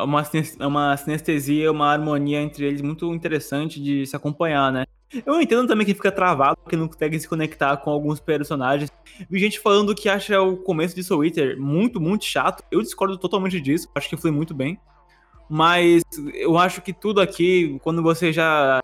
uma, 0.04 0.24
é 0.60 0.68
uma 0.68 0.98
sinestesia, 0.98 1.72
uma 1.72 1.92
harmonia 1.92 2.42
entre 2.42 2.66
eles 2.66 2.82
muito 2.82 3.14
interessante 3.14 3.82
de 3.82 4.06
se 4.06 4.16
acompanhar, 4.16 4.72
né? 4.72 4.86
Eu 5.26 5.42
entendo 5.42 5.68
também 5.68 5.86
que 5.86 5.94
fica 5.94 6.12
travado, 6.12 6.58
que 6.68 6.76
não 6.76 6.88
consegue 6.88 7.20
se 7.20 7.28
conectar 7.28 7.78
com 7.78 7.90
alguns 7.90 8.20
personagens. 8.20 8.92
Vi 9.30 9.40
gente 9.40 9.60
falando 9.60 9.96
que 9.96 10.08
acha 10.08 10.40
o 10.40 10.58
começo 10.58 10.96
de 10.96 11.04
Soul 11.04 11.26
Eater 11.26 11.60
muito, 11.60 12.00
muito 12.00 12.26
chato. 12.26 12.64
Eu 12.70 12.82
discordo 12.82 13.18
totalmente 13.18 13.60
disso, 13.60 13.90
acho 13.96 14.08
que 14.08 14.18
foi 14.18 14.30
muito 14.30 14.54
bem. 14.54 14.80
Mas 15.50 16.04
eu 16.36 16.58
acho 16.60 16.82
que 16.82 16.94
tudo 16.94 17.22
aqui, 17.22 17.80
quando 17.82 18.04
você 18.04 18.32
já 18.32 18.80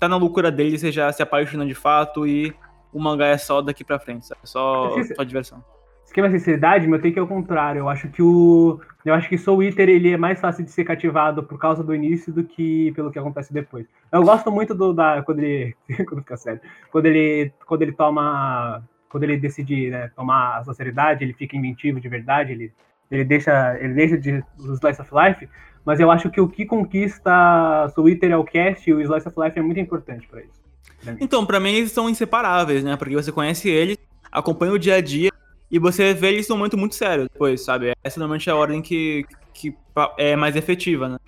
tá 0.00 0.08
na 0.08 0.16
loucura 0.16 0.50
dele, 0.50 0.76
você 0.76 0.90
já 0.90 1.12
se 1.12 1.22
apaixona 1.22 1.64
de 1.64 1.74
fato 1.74 2.26
e 2.26 2.52
o 2.92 2.98
mangá 2.98 3.26
é 3.26 3.38
só 3.38 3.62
daqui 3.62 3.84
pra 3.84 4.00
frente, 4.00 4.26
sabe? 4.26 4.40
Só, 4.44 4.96
só 5.14 5.22
diversão 5.22 5.62
esquema 6.08 6.28
de 6.28 6.38
sinceridade, 6.38 6.86
meu 6.86 7.00
take 7.00 7.18
é 7.18 7.22
o 7.22 7.26
contrário. 7.26 7.80
Eu 7.80 7.88
acho 7.88 8.08
que 8.08 8.22
o. 8.22 8.80
Eu 9.04 9.14
acho 9.14 9.28
que 9.28 9.38
Soul 9.38 9.62
ele 9.62 10.12
é 10.12 10.16
mais 10.16 10.40
fácil 10.40 10.64
de 10.64 10.70
ser 10.70 10.84
cativado 10.84 11.42
por 11.42 11.58
causa 11.58 11.82
do 11.84 11.94
início 11.94 12.32
do 12.32 12.44
que 12.44 12.92
pelo 12.92 13.10
que 13.10 13.18
acontece 13.18 13.52
depois. 13.52 13.86
Eu 14.10 14.22
gosto 14.22 14.50
muito 14.50 14.74
do 14.74 14.92
da. 14.92 15.22
Quando 15.22 15.40
ele. 15.40 15.76
quando 16.08 16.20
fica 16.20 16.36
sério. 16.36 16.60
Quando 16.90 17.06
ele. 17.06 17.52
Quando 17.66 17.82
ele 17.82 17.92
toma. 17.92 18.82
Quando 19.08 19.24
ele 19.24 19.36
decide 19.36 19.90
né, 19.90 20.10
tomar 20.14 20.58
a 20.58 20.64
sinceridade, 20.64 21.24
ele 21.24 21.32
fica 21.32 21.56
inventivo 21.56 21.98
de 21.98 22.08
verdade, 22.08 22.52
ele, 22.52 22.72
ele 23.10 23.24
deixa. 23.24 23.78
Ele 23.78 23.94
deixa 23.94 24.18
de 24.18 24.42
o 24.58 24.72
Slice 24.74 25.00
of 25.00 25.10
Life. 25.14 25.48
Mas 25.84 26.00
eu 26.00 26.10
acho 26.10 26.28
que 26.30 26.40
o 26.40 26.48
que 26.48 26.66
conquista 26.66 27.88
Soul 27.94 28.10
Eater 28.10 28.32
é 28.32 28.36
o 28.36 28.44
cast 28.44 28.88
e 28.88 28.92
o 28.92 29.00
Slice 29.00 29.28
of 29.28 29.40
Life 29.40 29.58
é 29.58 29.62
muito 29.62 29.80
importante 29.80 30.26
para 30.26 30.40
isso. 30.40 30.60
Pra 31.02 31.16
então, 31.20 31.46
para 31.46 31.60
mim 31.60 31.70
eles 31.70 31.92
são 31.92 32.10
inseparáveis, 32.10 32.84
né? 32.84 32.96
Porque 32.96 33.14
você 33.14 33.32
conhece 33.32 33.70
eles, 33.70 33.96
acompanha 34.30 34.72
o 34.72 34.78
dia 34.78 34.96
a 34.96 35.00
dia 35.00 35.30
e 35.70 35.78
você 35.78 36.14
vê 36.14 36.28
eles 36.28 36.48
num 36.48 36.56
momento 36.56 36.76
muito 36.78 36.94
sério 36.94 37.28
depois, 37.30 37.64
sabe? 37.64 37.92
Essa 38.02 38.18
normalmente 38.18 38.48
é 38.48 38.52
a 38.52 38.56
ordem 38.56 38.80
que, 38.82 39.24
que 39.52 39.74
é 40.16 40.34
mais 40.36 40.56
efetiva, 40.56 41.08
né? 41.08 41.18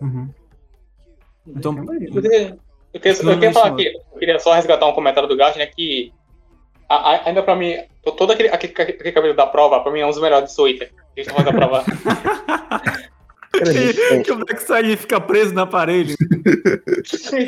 Uhum. 0.00 0.28
Então, 1.46 1.76
eu 1.78 2.22
queria, 2.22 2.58
eu 2.92 3.00
queria, 3.00 3.52
falar 3.52 3.68
aqui, 3.68 3.86
eu 4.12 4.18
queria 4.18 4.38
só 4.38 4.52
resgatar 4.54 4.86
um 4.86 4.92
comentário 4.92 5.28
do 5.28 5.36
Gart, 5.36 5.56
né? 5.56 5.66
Que 5.66 6.12
a- 6.88 6.96
a- 7.14 7.28
ainda 7.28 7.42
pra 7.42 7.56
mim, 7.56 7.74
to- 8.04 8.12
todo 8.12 8.32
aquele, 8.32 8.48
aquele, 8.48 8.72
aquele 8.72 9.12
cabelo 9.12 9.34
da 9.34 9.46
prova, 9.46 9.80
pra 9.80 9.90
mim 9.92 10.00
é 10.00 10.06
um 10.06 10.10
dos 10.10 10.20
melhores 10.20 10.50
do 10.52 10.56
Twitter. 10.56 10.92
Eles 11.16 11.26
estão 11.28 11.36
fazendo 11.42 11.54
a 11.56 11.58
prova. 11.58 11.84
Tem- 13.52 14.22
que 14.22 14.32
o 14.32 14.36
Blackstar 14.36 14.84
fica 14.96 15.20
preso 15.20 15.54
na 15.54 15.66
parede. 15.66 16.14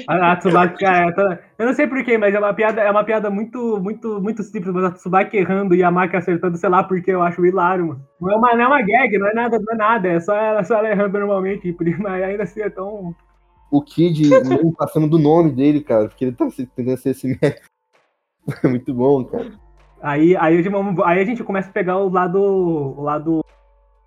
A, 0.09 0.33
a 0.33 0.37
Tsubaki, 0.37 0.85
tá- 0.85 1.39
eu 1.59 1.67
não 1.67 1.75
sei 1.75 1.87
porquê, 1.87 2.17
mas 2.17 2.35
é 2.35 2.39
uma 2.39 2.55
piada, 2.55 2.81
é 2.81 2.91
uma 2.91 3.05
piada 3.05 3.31
muito, 3.31 3.79
muito, 3.81 4.21
muito 4.21 4.43
simples, 4.43 4.73
mas 4.73 4.85
a 4.85 4.91
Tsubaki 4.93 5.37
errando 5.37 5.75
e 5.75 5.83
a 5.83 5.91
Maki 5.91 6.17
acertando, 6.17 6.57
sei 6.57 6.69
lá, 6.69 6.83
porque 6.83 7.11
eu 7.11 7.23
acho 7.23 7.45
hilário, 7.45 7.87
mano. 7.89 8.07
Não 8.21 8.31
é 8.33 8.37
uma, 8.37 8.55
não 8.55 8.65
é 8.65 8.67
uma 8.67 8.83
gag, 8.83 9.19
não 9.19 9.29
é 9.29 9.35
nada, 9.35 9.59
não 9.59 9.75
é 9.75 9.77
nada, 9.77 10.09
é 10.09 10.21
só 10.21 10.35
ela, 10.35 10.65
só 10.65 10.79
ela 10.79 10.91
errando 10.91 11.19
normalmente, 11.19 11.75
mas 12.01 12.23
ainda 12.23 12.43
assim 12.45 12.61
é 12.63 12.71
tão. 12.71 13.15
o 13.71 13.83
Kid 13.83 14.31
não 14.45 14.73
passando 14.73 15.07
do 15.09 15.19
nome 15.19 15.51
dele, 15.53 15.81
cara, 15.83 16.09
porque 16.09 16.25
ele 16.25 16.33
tá 16.37 16.49
se- 16.51 16.67
tentando 16.67 16.97
ser 16.97 17.11
esse 17.11 17.27
médico. 17.29 17.69
É 18.65 18.69
muito 18.69 18.93
bom, 18.95 19.25
cara. 19.25 19.53
Aí, 20.03 20.35
aí, 20.37 20.59
a 20.59 20.63
gente- 20.63 20.75
aí 21.05 21.21
a 21.21 21.25
gente 21.25 21.45
começa 21.45 21.69
a 21.69 21.73
pegar 21.73 21.99
o 21.99 22.09
lado, 22.09 22.41
o 22.43 23.03
lado, 23.03 23.45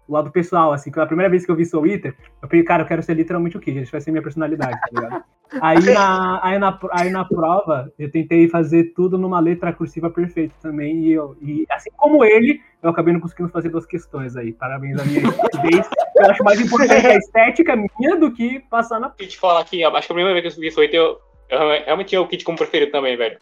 o 0.08 0.14
lado 0.14 0.32
pessoal, 0.32 0.74
assim, 0.74 0.92
que 0.92 1.00
a 1.00 1.06
primeira 1.06 1.30
vez 1.30 1.46
que 1.46 1.52
eu 1.52 1.56
vi 1.56 1.66
Soul 1.66 1.88
Eater, 1.88 2.16
eu 2.42 2.48
falei, 2.48 2.64
cara, 2.64 2.84
eu 2.84 2.88
quero 2.88 3.04
ser 3.04 3.14
literalmente 3.16 3.58
o 3.58 3.60
Kid, 3.60 3.82
isso 3.82 3.92
vai 3.92 4.02
ser 4.02 4.12
minha 4.12 4.22
personalidade, 4.24 4.80
tá 4.80 4.88
ligado? 4.92 5.24
Aí 5.62 5.80
na, 5.82 6.40
aí, 6.44 6.58
na, 6.58 6.80
aí 6.92 7.10
na 7.12 7.24
prova, 7.24 7.94
eu 8.00 8.10
tentei 8.10 8.50
fazer 8.50 8.86
tudo 8.96 9.20
numa 9.20 9.40
letra 9.40 9.72
cursiva 9.72 10.10
perfeita 10.10 10.56
também, 10.60 11.06
e, 11.06 11.14
eu, 11.14 11.38
e 11.40 11.64
assim 11.70 11.92
como 11.96 12.26
ele, 12.26 12.60
eu 12.82 12.90
acabei 12.90 13.14
não 13.14 13.20
conseguindo 13.20 13.50
fazer 13.50 13.70
duas 13.70 13.86
questões 13.86 14.36
aí. 14.36 14.52
Parabéns 14.52 15.00
à 15.00 15.06
minha 15.06 15.22
estupidez. 15.22 15.88
Eu 16.18 16.30
acho 16.30 16.44
mais 16.44 16.60
importante 16.60 17.08
a 17.08 17.16
estética 17.16 17.76
minha 17.76 18.16
do 18.16 18.32
que 18.32 18.60
passar 18.70 19.00
na. 19.00 19.10
Kit 19.10 19.38
falar 19.38 19.62
aqui, 19.62 19.84
acho 19.84 20.08
que 20.08 20.14
a 20.14 20.16
primeira 20.16 20.42
vez 20.42 20.54
que 20.54 20.60
eu 20.60 20.62
vi 20.62 20.68
isso 20.68 20.80
aí, 20.80 20.90
eu, 20.94 21.20
eu 21.50 21.60
realmente- 21.86 22.10
tinha 22.10 22.22
o 22.22 22.28
Kit 22.28 22.44
como 22.44 22.58
preferido 22.58 22.92
também, 22.92 23.18
velho. 23.18 23.40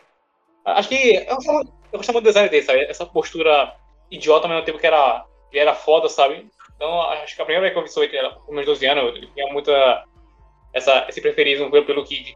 Acho 0.65 0.87
que 0.87 1.15
eu 1.15 1.35
gostava, 1.35 1.59
eu 1.59 1.97
gostava 1.99 2.21
do 2.21 2.23
design 2.25 2.49
dele, 2.49 2.63
sabe? 2.63 2.79
Essa 2.83 3.05
postura 3.05 3.73
idiota, 4.09 4.47
mas 4.47 4.51
ao 4.51 4.57
mesmo 4.57 4.65
tempo 4.65 4.79
que 4.79 4.87
era, 4.87 5.25
ele 5.51 5.59
era 5.61 5.73
foda, 5.75 6.07
sabe? 6.09 6.47
Então, 6.75 7.01
acho 7.01 7.35
que 7.35 7.41
a 7.41 7.45
primeira 7.45 7.61
vez 7.61 7.73
que 7.73 7.79
eu 7.79 7.83
vi 7.83 7.89
isso 7.89 7.99
aí, 7.99 8.15
era 8.15 8.31
com 8.31 8.53
meus 8.53 8.65
12 8.65 8.85
anos, 8.87 9.03
eu 9.15 9.27
tinha 9.33 9.53
muita 9.53 10.03
essa, 10.73 11.05
esse 11.07 11.21
preferismo 11.21 11.69
pelo, 11.69 11.85
pelo 11.85 12.03
Kid. 12.03 12.35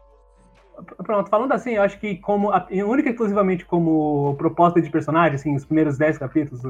Pronto, 1.04 1.30
falando 1.30 1.52
assim, 1.52 1.72
eu 1.72 1.82
acho 1.82 1.98
que 1.98 2.16
como 2.16 2.50
a, 2.50 2.66
única 2.70 3.08
e 3.08 3.12
exclusivamente 3.12 3.64
como 3.64 4.34
proposta 4.36 4.80
de 4.80 4.90
personagem, 4.90 5.36
assim, 5.36 5.56
os 5.56 5.64
primeiros 5.64 5.96
10 5.96 6.18
capítulos, 6.18 6.60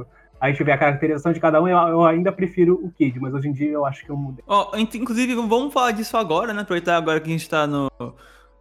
a 0.41 0.49
gente 0.49 0.63
vê 0.63 0.71
a 0.73 0.79
caracterização 0.79 1.33
de 1.33 1.41
cada 1.41 1.61
um, 1.61 1.67
eu, 1.67 1.77
eu 1.77 2.05
ainda 2.05 2.31
prefiro 2.31 2.75
o 2.83 2.93
Kid, 2.93 3.19
mas 3.19 3.35
hoje 3.35 3.49
em 3.49 3.53
dia 3.53 3.71
eu 3.73 3.85
acho 3.85 4.05
que 4.05 4.11
eu 4.11 4.17
mudei. 4.17 4.45
Ó, 4.47 4.77
int- 4.77 4.95
inclusive, 4.95 5.35
vamos 5.35 5.73
falar 5.75 5.91
disso 5.91 6.17
agora, 6.17 6.53
né? 6.53 6.63
Aproveitar 6.63 6.97
agora 6.97 7.19
que 7.21 7.29
a 7.29 7.33
gente 7.33 7.49
tá 7.49 7.67
no. 7.67 7.91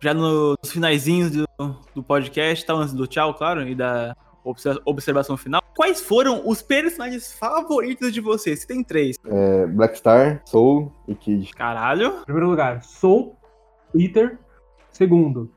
Já 0.01 0.13
no- 0.13 0.55
nos 0.61 0.71
finaizinhos 0.71 1.31
do, 1.31 1.47
do 1.93 2.01
podcast, 2.03 2.65
tá? 2.65 2.73
Antes 2.73 2.93
do 2.93 3.05
tchau, 3.07 3.33
claro, 3.35 3.67
e 3.67 3.75
da 3.75 4.15
observação 4.85 5.35
final. 5.35 5.61
Quais 5.75 6.01
foram 6.01 6.47
os 6.47 6.61
personagens 6.61 7.33
favoritos 7.33 8.13
de 8.13 8.21
vocês? 8.21 8.59
Se 8.61 8.67
tem 8.67 8.83
três. 8.83 9.17
É, 9.25 9.65
Blackstar, 9.67 10.41
Soul 10.45 10.91
e 11.07 11.15
Kid. 11.15 11.53
Caralho. 11.53 12.19
Em 12.21 12.23
primeiro 12.25 12.49
lugar, 12.49 12.83
Soul, 12.83 13.35
Eater. 13.93 14.37
Segundo, 14.91 15.51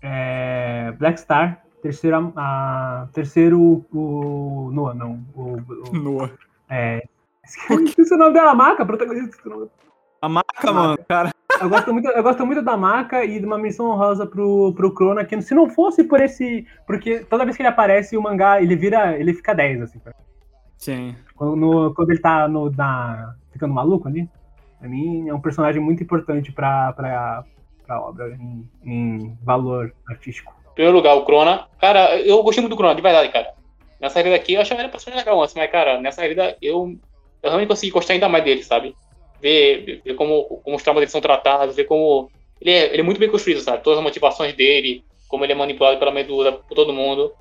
é, 0.00 0.92
Black 0.98 1.20
Star. 1.20 1.62
Terceiro, 1.82 2.32
a, 2.34 3.02
a- 3.02 3.08
terceiro 3.12 3.84
o 3.92 4.70
Noah, 4.72 4.94
não. 4.94 5.24
O, 5.34 5.56
o- 5.90 5.92
Noah. 5.96 6.30
é, 6.68 7.02
esqueci 7.44 8.14
o 8.14 8.18
nome 8.18 8.32
dela, 8.32 8.50
a 8.50 8.54
Maca, 8.54 8.82
a 8.82 8.86
protagonista. 8.86 9.36
o 9.46 9.50
nome. 9.50 9.70
A 10.20 10.28
marca, 10.28 10.72
mano, 10.72 10.98
cara. 11.08 11.30
Eu 11.60 11.68
gosto 11.68 11.92
muito, 11.92 12.08
eu 12.08 12.22
gosto 12.22 12.44
muito 12.46 12.62
da 12.62 12.76
Maca 12.76 13.24
e 13.24 13.40
de 13.40 13.46
uma 13.46 13.58
missão 13.58 13.86
honrosa 13.90 14.26
pro, 14.26 14.72
pro 14.74 14.92
Crona, 14.92 15.24
que 15.24 15.40
se 15.42 15.54
não 15.54 15.68
fosse 15.68 16.04
por 16.04 16.20
esse. 16.20 16.66
Porque 16.86 17.20
toda 17.20 17.44
vez 17.44 17.56
que 17.56 17.62
ele 17.62 17.68
aparece, 17.68 18.16
o 18.16 18.22
mangá, 18.22 18.60
ele 18.60 18.76
vira. 18.76 19.18
ele 19.18 19.32
fica 19.34 19.54
10, 19.54 19.82
assim. 19.82 19.98
cara. 19.98 20.14
Sim. 20.76 21.16
Quando, 21.34 21.56
no- 21.56 21.94
quando 21.94 22.10
ele 22.10 22.20
tá 22.20 22.46
no, 22.46 22.70
na, 22.70 23.34
ficando 23.50 23.74
maluco 23.74 24.06
ali, 24.06 24.28
pra 24.78 24.88
mim 24.88 25.28
é 25.28 25.34
um 25.34 25.40
personagem 25.40 25.80
muito 25.82 26.02
importante 26.02 26.52
pra, 26.52 26.92
pra, 26.92 27.44
pra 27.86 28.00
obra, 28.00 28.28
em, 28.36 28.68
em 28.84 29.38
valor 29.42 29.92
artístico. 30.08 30.54
Em 30.70 30.74
primeiro 30.74 30.96
lugar, 30.96 31.14
o 31.16 31.24
Crona. 31.24 31.66
Cara, 31.80 32.20
eu 32.20 32.42
gostei 32.42 32.62
muito 32.62 32.74
do 32.74 32.78
Crona, 32.78 32.94
de 32.94 33.02
verdade, 33.02 33.32
cara. 33.32 33.52
Nessa 34.00 34.14
saída 34.20 34.36
aqui, 34.36 34.54
eu 34.54 34.60
achava 34.60 34.80
ele 34.80 34.90
personagem 34.90 35.24
legal 35.24 35.42
antes, 35.42 35.54
mas, 35.56 35.70
cara, 35.72 36.00
nessa 36.00 36.20
saída 36.20 36.56
eu, 36.62 36.96
eu 37.42 37.48
realmente 37.50 37.68
consegui 37.68 37.90
gostar 37.90 38.12
ainda 38.12 38.28
mais 38.28 38.44
dele, 38.44 38.62
sabe? 38.62 38.94
Ver, 39.40 40.02
ver- 40.04 40.14
como, 40.16 40.44
como 40.62 40.76
os 40.76 40.82
traumas 40.82 41.02
dele 41.02 41.10
são 41.10 41.20
tratados, 41.20 41.76
ver 41.76 41.84
como. 41.84 42.32
Ele 42.60 42.70
é, 42.72 42.86
ele 42.92 43.00
é 43.00 43.04
muito 43.04 43.20
bem 43.20 43.30
construído, 43.30 43.60
sabe? 43.60 43.82
Todas 43.84 43.98
as 43.98 44.04
motivações 44.04 44.54
dele, 44.54 45.04
como 45.28 45.44
ele 45.44 45.52
é 45.52 45.54
manipulado 45.56 45.98
pela 45.98 46.10
Medusa, 46.12 46.52
por 46.52 46.74
todo 46.74 46.92
mundo. 46.92 47.34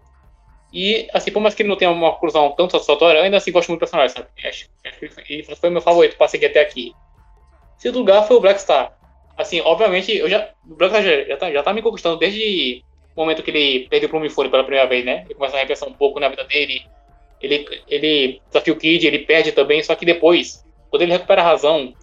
E, 0.71 1.07
assim, 1.13 1.31
por 1.31 1.39
mais 1.41 1.55
que 1.55 1.61
ele 1.63 1.69
não 1.69 1.77
tenha 1.77 1.91
uma 1.91 2.11
conclusão 2.13 2.51
tão 2.55 2.69
satisfatória, 2.69 3.19
eu 3.19 3.23
ainda 3.23 3.37
assim 3.37 3.51
gosto 3.51 3.69
muito 3.69 3.79
do 3.79 3.81
personagem, 3.83 4.15
sabe? 4.15 4.29
Acho, 4.45 4.67
acho 4.85 4.99
que 4.99 5.33
ele 5.33 5.43
foi- 5.43 5.55
foi 5.55 5.69
meu 5.69 5.81
favorito 5.81 6.17
pra 6.17 6.27
seguir 6.27 6.47
até 6.47 6.59
aqui. 6.61 6.97
Segundo 7.77 7.99
lugar 7.99 8.27
foi 8.27 8.37
o 8.37 8.41
Black 8.41 8.59
Star. 8.61 8.93
Assim, 9.35 9.61
obviamente, 9.61 10.11
eu 10.15 10.29
já, 10.29 10.51
o 10.65 10.75
Black 10.75 10.93
Star 10.93 11.03
já, 11.03 11.23
já, 11.25 11.37
tá, 11.37 11.51
já 11.51 11.63
tá 11.63 11.73
me 11.73 11.81
conquistando 11.81 12.17
desde 12.17 12.83
o 13.15 13.21
momento 13.21 13.43
que 13.43 13.51
ele 13.51 13.87
perdeu 13.89 14.09
pro 14.09 14.19
Mifune 14.19 14.49
pela 14.49 14.63
primeira 14.63 14.87
vez, 14.87 15.05
né? 15.05 15.23
Ele 15.25 15.35
começa 15.35 15.55
a 15.57 15.59
repensar 15.59 15.87
um 15.87 15.93
pouco 15.93 16.19
na 16.19 16.29
vida 16.29 16.43
dele. 16.45 16.81
Ele, 17.39 17.65
ele 17.87 18.43
desafia 18.49 18.73
o 18.73 18.77
Kid, 18.79 19.05
ele 19.07 19.19
perde 19.25 19.51
também, 19.53 19.83
só 19.83 19.95
que 19.95 20.05
depois, 20.05 20.65
quando 20.89 21.01
ele 21.01 21.11
recupera 21.11 21.41
a 21.41 21.45
razão, 21.45 21.93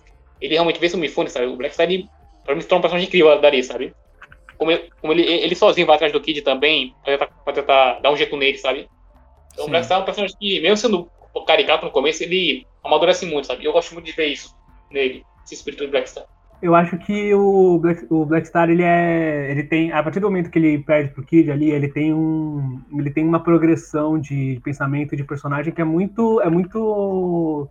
ele 0.41 0.55
realmente 0.55 0.81
vence 0.81 0.97
o 0.97 0.99
Mifune, 0.99 1.31
sabe? 1.31 1.47
O 1.47 1.57
Black 1.57 1.75
Star, 1.75 1.91
ele, 1.91 2.09
pra 2.45 2.55
mim, 2.55 2.61
se 2.61 2.69
torna 2.69 2.81
um 2.81 2.83
personagem 2.83 3.09
incrível 3.09 3.41
dali, 3.41 3.63
sabe? 3.63 3.95
Como, 4.59 4.71
ele, 4.71 4.91
como 5.01 5.13
ele, 5.13 5.23
ele 5.23 5.55
sozinho 5.55 5.87
vai 5.87 5.97
atrás 5.97 6.13
do 6.13 6.21
Kid 6.21 6.43
também, 6.43 6.95
pra 7.03 7.19
tentar, 7.19 7.27
pra 7.45 7.53
tentar 7.53 8.01
dar 8.01 8.13
um 8.13 8.17
jeito 8.17 8.37
nele, 8.37 8.59
sabe? 8.59 8.89
Então 9.53 9.65
Sim. 9.65 9.69
o 9.69 9.71
Black 9.71 9.85
Star 9.87 9.99
é 9.99 10.03
um 10.03 10.05
personagem 10.05 10.37
que, 10.39 10.61
mesmo 10.61 10.77
sendo 10.77 11.11
caricato 11.47 11.85
no 11.85 11.91
começo, 11.91 12.23
ele 12.23 12.67
amadurece 12.83 13.27
muito, 13.27 13.47
sabe? 13.47 13.65
Eu 13.65 13.73
gosto 13.73 13.93
muito 13.95 14.07
de 14.07 14.13
ver 14.13 14.27
isso 14.27 14.55
nele, 14.91 15.25
esse 15.45 15.55
espírito 15.55 15.85
do 15.85 15.91
Black 15.91 16.09
Star. 16.09 16.27
Eu 16.63 16.75
acho 16.75 16.97
que 16.99 17.35
o 17.35 17.79
Black, 17.79 18.07
o 18.09 18.25
Black 18.25 18.49
Star, 18.49 18.71
ele 18.71 18.83
é. 18.83 19.51
Ele 19.51 19.65
tem. 19.65 19.93
A 19.93 20.03
partir 20.03 20.21
do 20.21 20.29
momento 20.29 20.51
que 20.51 20.59
ele 20.59 20.79
perde 20.79 21.13
pro 21.13 21.23
Kid 21.23 21.51
ali, 21.51 21.71
ele 21.71 21.89
tem 21.89 22.15
um. 22.15 22.81
Ele 22.97 23.11
tem 23.11 23.23
uma 23.23 23.39
progressão 23.43 24.19
de 24.19 24.59
pensamento 24.65 25.15
de 25.15 25.25
personagem 25.25 25.75
que 25.75 25.83
é 25.83 25.85
muito. 25.85 26.41
É 26.41 26.49
muito. 26.49 27.69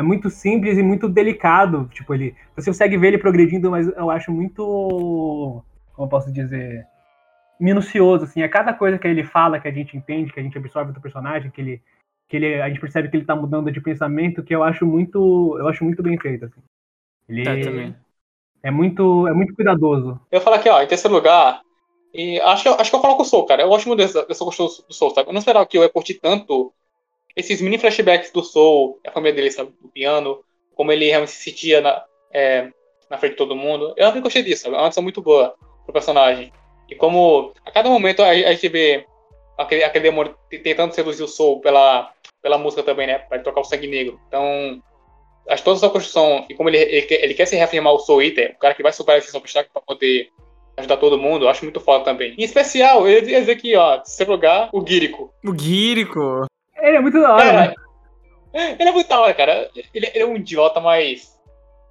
É 0.00 0.02
muito 0.02 0.30
simples 0.30 0.78
e 0.78 0.82
muito 0.82 1.08
delicado. 1.10 1.88
Tipo, 1.92 2.14
ele. 2.14 2.34
Você 2.56 2.70
consegue 2.70 2.96
ver 2.96 3.08
ele 3.08 3.18
progredindo, 3.18 3.70
mas 3.70 3.86
eu 3.86 4.10
acho 4.10 4.32
muito. 4.32 5.62
Como 5.94 6.06
eu 6.06 6.08
posso 6.08 6.32
dizer? 6.32 6.86
Minucioso, 7.60 8.24
assim. 8.24 8.40
É 8.40 8.48
cada 8.48 8.72
coisa 8.72 8.98
que 8.98 9.06
ele 9.06 9.22
fala 9.22 9.60
que 9.60 9.68
a 9.68 9.70
gente 9.70 9.94
entende, 9.96 10.32
que 10.32 10.40
a 10.40 10.42
gente 10.42 10.56
absorve 10.56 10.92
do 10.92 11.00
personagem, 11.02 11.50
que 11.50 11.60
ele. 11.60 11.82
Que 12.28 12.36
ele, 12.36 12.62
a 12.62 12.68
gente 12.68 12.80
percebe 12.80 13.10
que 13.10 13.16
ele 13.18 13.26
tá 13.26 13.36
mudando 13.36 13.70
de 13.70 13.80
pensamento, 13.80 14.42
que 14.42 14.54
eu 14.54 14.62
acho 14.64 14.86
muito. 14.86 15.54
Eu 15.58 15.68
acho 15.68 15.84
muito 15.84 16.02
bem 16.02 16.16
feito, 16.18 16.46
assim. 16.46 16.60
Ele 17.28 17.44
Tá, 17.44 17.70
também. 17.70 17.94
é 18.62 18.70
muito, 18.70 19.28
é 19.28 19.34
muito 19.34 19.54
cuidadoso. 19.54 20.18
Eu 20.32 20.38
vou 20.38 20.40
falar 20.40 20.56
aqui, 20.56 20.68
ó, 20.70 20.80
em 20.80 20.86
terceiro 20.86 21.14
lugar, 21.14 21.60
e 22.14 22.40
acho 22.40 22.62
que, 22.62 22.68
eu- 22.70 22.74
acho 22.80 22.88
que 22.90 22.96
eu 22.96 23.00
coloco 23.00 23.22
o 23.22 23.24
Soul, 23.26 23.44
cara. 23.46 23.62
Eu 23.62 23.68
gosto 23.68 23.86
muito 23.86 23.98
dessa, 23.98 24.24
dessa 24.24 24.44
gostoso 24.44 24.82
do 24.88 24.94
Soul, 24.94 25.10
sabe? 25.10 25.28
Eu 25.28 25.32
não 25.34 25.40
esperava 25.40 25.66
que 25.66 25.76
eu 25.76 25.82
ia 25.82 25.88
curtir 25.90 26.14
tanto 26.14 26.72
esses 27.36 27.60
mini 27.60 27.78
flashbacks 27.78 28.30
do 28.30 28.42
Soul, 28.42 29.00
a 29.06 29.10
família 29.10 29.34
dele, 29.34 29.50
sabe? 29.50 29.72
Do 29.80 29.88
piano, 29.88 30.40
como 30.74 30.92
ele 30.92 31.08
realmente 31.08 31.32
se 31.32 31.50
sentia 31.50 31.80
na, 31.80 32.04
é, 32.32 32.68
na 33.08 33.18
frente 33.18 33.32
de 33.32 33.38
todo 33.38 33.56
mundo. 33.56 33.94
Eu 33.96 34.06
sempre 34.06 34.20
gostei 34.20 34.42
disso? 34.42 34.68
É 34.68 34.70
uma 34.70 34.86
adição 34.86 35.02
muito 35.02 35.22
boa 35.22 35.54
pro 35.84 35.92
personagem. 35.92 36.52
E 36.88 36.94
como 36.94 37.52
a 37.64 37.70
cada 37.70 37.88
momento 37.88 38.22
a, 38.22 38.28
a 38.28 38.52
gente 38.52 38.68
vê 38.68 39.06
aquele, 39.56 39.84
aquele 39.84 40.04
demônio 40.04 40.34
tentando 40.62 40.94
seduzir 40.94 41.22
o 41.22 41.28
Soul 41.28 41.60
pela, 41.60 42.12
pela 42.42 42.58
música 42.58 42.82
também, 42.82 43.06
né? 43.06 43.18
Pra 43.18 43.38
tocar 43.38 43.60
o 43.60 43.64
sangue 43.64 43.86
negro. 43.86 44.20
Então, 44.26 44.82
acho 45.48 45.64
toda 45.64 45.76
essa 45.76 45.90
construção, 45.90 46.46
e 46.48 46.54
como 46.54 46.68
ele, 46.68 46.78
ele, 46.78 47.06
ele 47.10 47.34
quer 47.34 47.46
se 47.46 47.56
reafirmar 47.56 47.92
o 47.92 47.98
Soul 47.98 48.22
Eater, 48.22 48.54
o 48.56 48.58
cara 48.58 48.74
que 48.74 48.82
vai 48.82 48.92
superar 48.92 49.18
esses 49.18 49.34
obstáculos 49.34 49.72
pra 49.72 49.82
poder 49.82 50.30
ajudar 50.76 50.96
todo 50.96 51.18
mundo, 51.18 51.48
acho 51.48 51.64
muito 51.64 51.80
foda 51.80 52.04
também. 52.04 52.34
Em 52.38 52.42
especial, 52.42 53.04
dizer 53.04 53.50
aqui, 53.50 53.76
ó, 53.76 53.98
terceiro 53.98 54.32
lugar, 54.32 54.70
o 54.72 54.84
Gírico. 54.86 55.32
O 55.44 55.52
Guírico. 55.52 56.46
Ele 56.82 56.96
é 56.96 57.00
muito 57.00 57.20
da 57.20 57.34
hora, 57.34 57.44
Cara, 57.44 57.74
né? 58.54 58.76
ele 58.78 58.88
é 58.88 58.92
muito 58.92 59.08
da 59.08 59.20
hora, 59.20 59.34
cara. 59.34 59.70
Ele, 59.94 60.10
ele 60.14 60.18
é 60.18 60.26
um 60.26 60.36
idiota, 60.36 60.80
mas. 60.80 61.38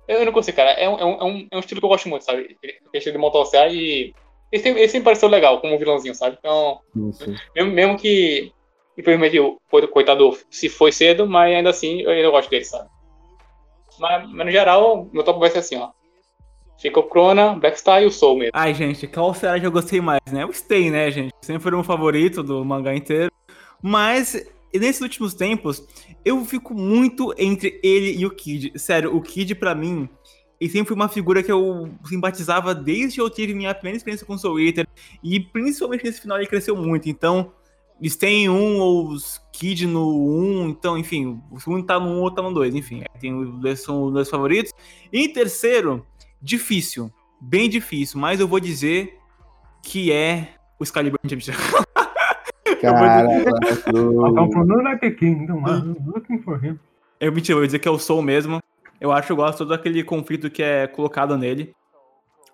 Eu 0.08 0.25
não 0.25 0.32
consigo, 0.34 0.56
cara. 0.58 0.71
É 0.71 0.89
um, 0.89 0.97
é 0.99 1.06
um, 1.06 1.12
é 1.19 1.23
um, 1.23 1.47
é 1.52 1.56
um 1.58 1.60
estilo 1.60 1.80
que 1.80 1.86
eu 1.86 1.89
gosto 1.89 2.10
muito, 2.10 2.25
sabe? 2.25 2.41
Ele 2.41 2.58
ele 2.63 2.78
é 2.93 2.97
estilo 2.97 3.13
de 3.13 3.19
motocicleta 3.21 3.73
e. 3.73 4.13
Ele 4.52 4.63
sempre, 4.63 4.82
ele 4.82 4.89
sempre 4.89 5.06
pareceu 5.06 5.30
legal 5.30 5.62
como 5.62 5.78
vilãozinho, 5.78 6.15
sabe? 6.15 6.38
Então, 6.39 6.80
mesmo, 7.56 7.71
mesmo 7.71 7.97
que. 7.97 8.52
Infelizmente, 8.97 9.39
o 9.39 9.60
co- 9.69 9.88
coitado 9.88 10.36
se 10.49 10.67
foi 10.67 10.91
cedo, 10.91 11.25
mas 11.28 11.56
ainda 11.56 11.69
assim 11.69 12.02
eu 12.02 12.10
ainda 12.10 12.30
gosto 12.30 12.49
dele, 12.49 12.65
sabe? 12.65 12.89
Mas, 13.99 14.28
mas 14.30 14.45
no 14.45 14.52
geral, 14.52 15.08
meu 15.13 15.23
top 15.23 15.39
vai 15.39 15.49
ser 15.49 15.60
assim, 15.60 15.78
ó. 15.78 15.89
Fica 16.80 16.99
o 16.99 17.04
Crona, 17.04 17.54
Blackstar 17.54 18.02
e 18.02 18.06
o 18.06 18.12
Soul 18.12 18.38
mesmo. 18.38 18.52
Ai, 18.54 18.73
gente, 18.73 19.06
qual 19.08 19.34
será 19.34 19.60
que 19.60 19.65
eu 19.65 19.71
gostei 19.71 19.99
mais, 19.99 20.21
né? 20.32 20.45
O 20.45 20.54
Stay, 20.54 20.89
né, 20.89 21.12
gente? 21.12 21.34
Sempre 21.41 21.62
foi 21.62 21.71
meu 21.71 21.84
favorito 21.84 22.41
do 22.41 22.63
mangá 22.63 22.95
inteiro. 22.95 23.30
Mas, 23.82 24.49
nesses 24.77 25.01
últimos 25.01 25.34
tempos, 25.34 25.84
eu 26.23 26.43
fico 26.45 26.73
muito 26.73 27.34
entre 27.38 27.79
ele 27.82 28.15
e 28.15 28.25
o 28.25 28.32
Kid. 28.32 28.73
Sério, 28.75 29.15
o 29.15 29.21
Kid, 29.21 29.55
pra 29.55 29.73
mim, 29.73 30.08
ele 30.60 30.69
sempre 30.69 30.89
foi 30.89 30.95
uma 30.95 31.10
figura 31.10 31.41
que 31.41 31.51
eu 31.51 31.89
simpatizava 32.05 32.75
desde 32.75 33.15
que 33.15 33.21
eu 33.21 33.29
tive 33.29 33.53
minha 33.53 33.73
primeira 33.73 33.97
experiência 33.97 34.25
com 34.25 34.34
o 34.34 34.38
Soul 34.38 34.60
Eater. 34.60 34.88
E 35.23 35.39
principalmente 35.39 36.03
nesse 36.03 36.21
final 36.21 36.38
ele 36.38 36.47
cresceu 36.47 36.75
muito. 36.75 37.10
Então, 37.10 37.53
Sten 38.08 38.49
1 38.49 38.79
ou 38.79 39.10
os 39.10 39.41
Kid 39.51 39.88
no 39.88 40.63
1, 40.63 40.69
então, 40.69 40.97
enfim, 40.97 41.41
o 41.51 41.60
segundo 41.60 41.86
tá 41.86 41.99
no 41.99 42.08
1 42.08 42.21
ou 42.21 42.32
tá 42.32 42.41
no 42.41 42.53
2, 42.53 42.75
enfim, 42.75 43.03
tem 43.19 43.34
os 43.34 43.60
dois, 43.60 43.82
são 43.82 44.03
os 44.03 44.13
dois 44.13 44.29
favoritos. 44.29 44.71
E 45.12 45.19
em 45.19 45.34
terceiro, 45.34 46.05
difícil, 46.41 47.12
bem 47.41 47.69
difícil, 47.69 48.19
mas 48.19 48.39
eu 48.39 48.47
vou 48.47 48.60
dizer 48.60 49.17
que 49.84 50.12
é 50.12 50.53
o 50.79 50.84
Excalibur. 50.84 51.19
Cara, 52.82 53.26
I 53.26 53.44
come 54.34 54.52
from 54.52 54.72
United 54.72 55.15
Kingdom, 55.18 55.63
I'm 55.68 55.96
looking 56.06 56.42
for 56.42 56.63
him. 56.63 56.80
Eu 57.20 57.32
mentira, 57.32 57.56
eu 57.56 57.60
vou 57.60 57.65
dizer 57.65 57.80
que 57.80 57.88
é 57.88 57.92
o 57.92 58.00
Soul 58.00 58.22
mesmo. 58.22 58.60
Eu 59.02 59.12
acho 59.12 59.28
que 59.28 59.32
eu 59.34 59.36
gosto 59.36 59.60
todo 59.60 59.74
aquele 59.74 60.04
conflito 60.04 60.50
que 60.50 60.63
é 60.63 60.88
colocado 60.88 61.38
nele. 61.38 61.74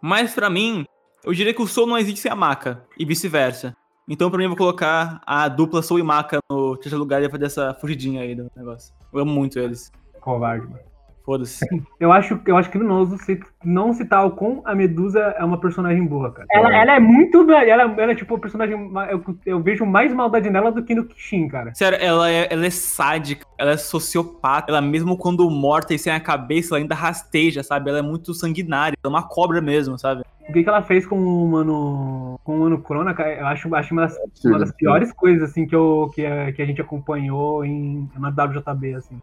Mas 0.01 0.33
pra 0.33 0.49
mim, 0.49 0.85
eu 1.23 1.33
diria 1.33 1.53
que 1.53 1.61
o 1.61 1.67
Soul 1.67 1.87
não 1.87 1.97
existe 1.97 2.21
sem 2.21 2.31
a 2.31 2.35
Maka, 2.35 2.83
e 2.97 3.05
vice-versa. 3.05 3.75
Então 4.07 4.29
pra 4.29 4.37
mim 4.37 4.45
eu 4.45 4.49
vou 4.49 4.57
colocar 4.57 5.21
a 5.25 5.47
dupla 5.47 5.81
Soul 5.81 5.99
e 5.99 6.03
Maka 6.03 6.39
no 6.49 6.75
terceiro 6.75 6.99
lugar 6.99 7.23
e 7.23 7.29
fazer 7.29 7.45
essa 7.45 7.73
fugidinha 7.73 8.21
aí 8.21 8.35
do 8.35 8.49
negócio. 8.55 8.93
Eu 9.13 9.19
amo 9.19 9.31
muito 9.31 9.59
eles. 9.59 9.91
Covarde, 10.21 10.65
mano. 10.67 10.94
Foda-se. 11.25 11.65
Eu 11.99 12.11
acho, 12.11 12.39
eu 12.45 12.55
acho 12.55 12.69
criminoso 12.69 13.17
se 13.17 13.39
não 13.63 13.93
citar 13.93 14.25
o 14.27 14.31
com 14.31 14.61
a 14.65 14.75
Medusa 14.75 15.19
é 15.37 15.43
uma 15.43 15.59
personagem 15.59 16.05
boa, 16.05 16.31
cara. 16.31 16.45
Ela, 16.51 16.75
ela 16.75 16.95
é 16.95 16.99
muito. 16.99 17.49
Ela, 17.51 17.83
ela 17.83 18.11
é 18.11 18.15
tipo 18.15 18.35
o 18.35 18.39
personagem. 18.39 18.75
Eu, 19.09 19.23
eu 19.45 19.59
vejo 19.61 19.85
mais 19.85 20.13
maldade 20.13 20.49
nela 20.49 20.71
do 20.71 20.83
que 20.83 20.93
no 20.93 21.05
Kishin, 21.05 21.47
cara. 21.47 21.73
Sério, 21.73 21.97
ela 21.99 22.29
é, 22.29 22.47
ela 22.51 22.65
é 22.65 22.69
sádica, 22.69 23.45
ela 23.57 23.71
é 23.71 23.77
sociopata. 23.77 24.71
Ela, 24.71 24.81
mesmo 24.81 25.17
quando 25.17 25.49
morta 25.49 25.93
e 25.93 25.99
sem 25.99 26.13
a 26.13 26.19
cabeça, 26.19 26.75
ela 26.75 26.83
ainda 26.83 26.93
rasteja, 26.93 27.63
sabe? 27.63 27.89
Ela 27.89 27.99
é 27.99 28.03
muito 28.03 28.33
sanguinária. 28.33 28.97
Ela 29.03 29.11
é 29.11 29.17
uma 29.17 29.27
cobra 29.27 29.61
mesmo, 29.61 29.97
sabe? 29.97 30.23
O 30.47 30.53
que, 30.53 30.61
que 30.61 30.69
ela 30.69 30.83
fez 30.83 31.07
com 31.07 31.17
o 31.17 31.47
Mano. 31.47 32.39
Com 32.43 32.57
o 32.57 32.59
Mano 32.59 32.81
Crona, 32.81 33.13
cara, 33.15 33.33
eu 33.33 33.47
acho, 33.47 33.73
acho 33.73 33.93
uma, 33.93 34.03
das, 34.03 34.15
uma 34.43 34.59
das 34.59 34.71
piores 34.71 35.11
coisas, 35.11 35.49
assim, 35.49 35.65
que, 35.65 35.75
eu, 35.75 36.11
que, 36.13 36.23
a, 36.23 36.51
que 36.51 36.61
a 36.61 36.65
gente 36.65 36.81
acompanhou 36.81 37.65
em, 37.65 38.07
na 38.15 38.29
WJB, 38.29 38.93
assim. 38.93 39.19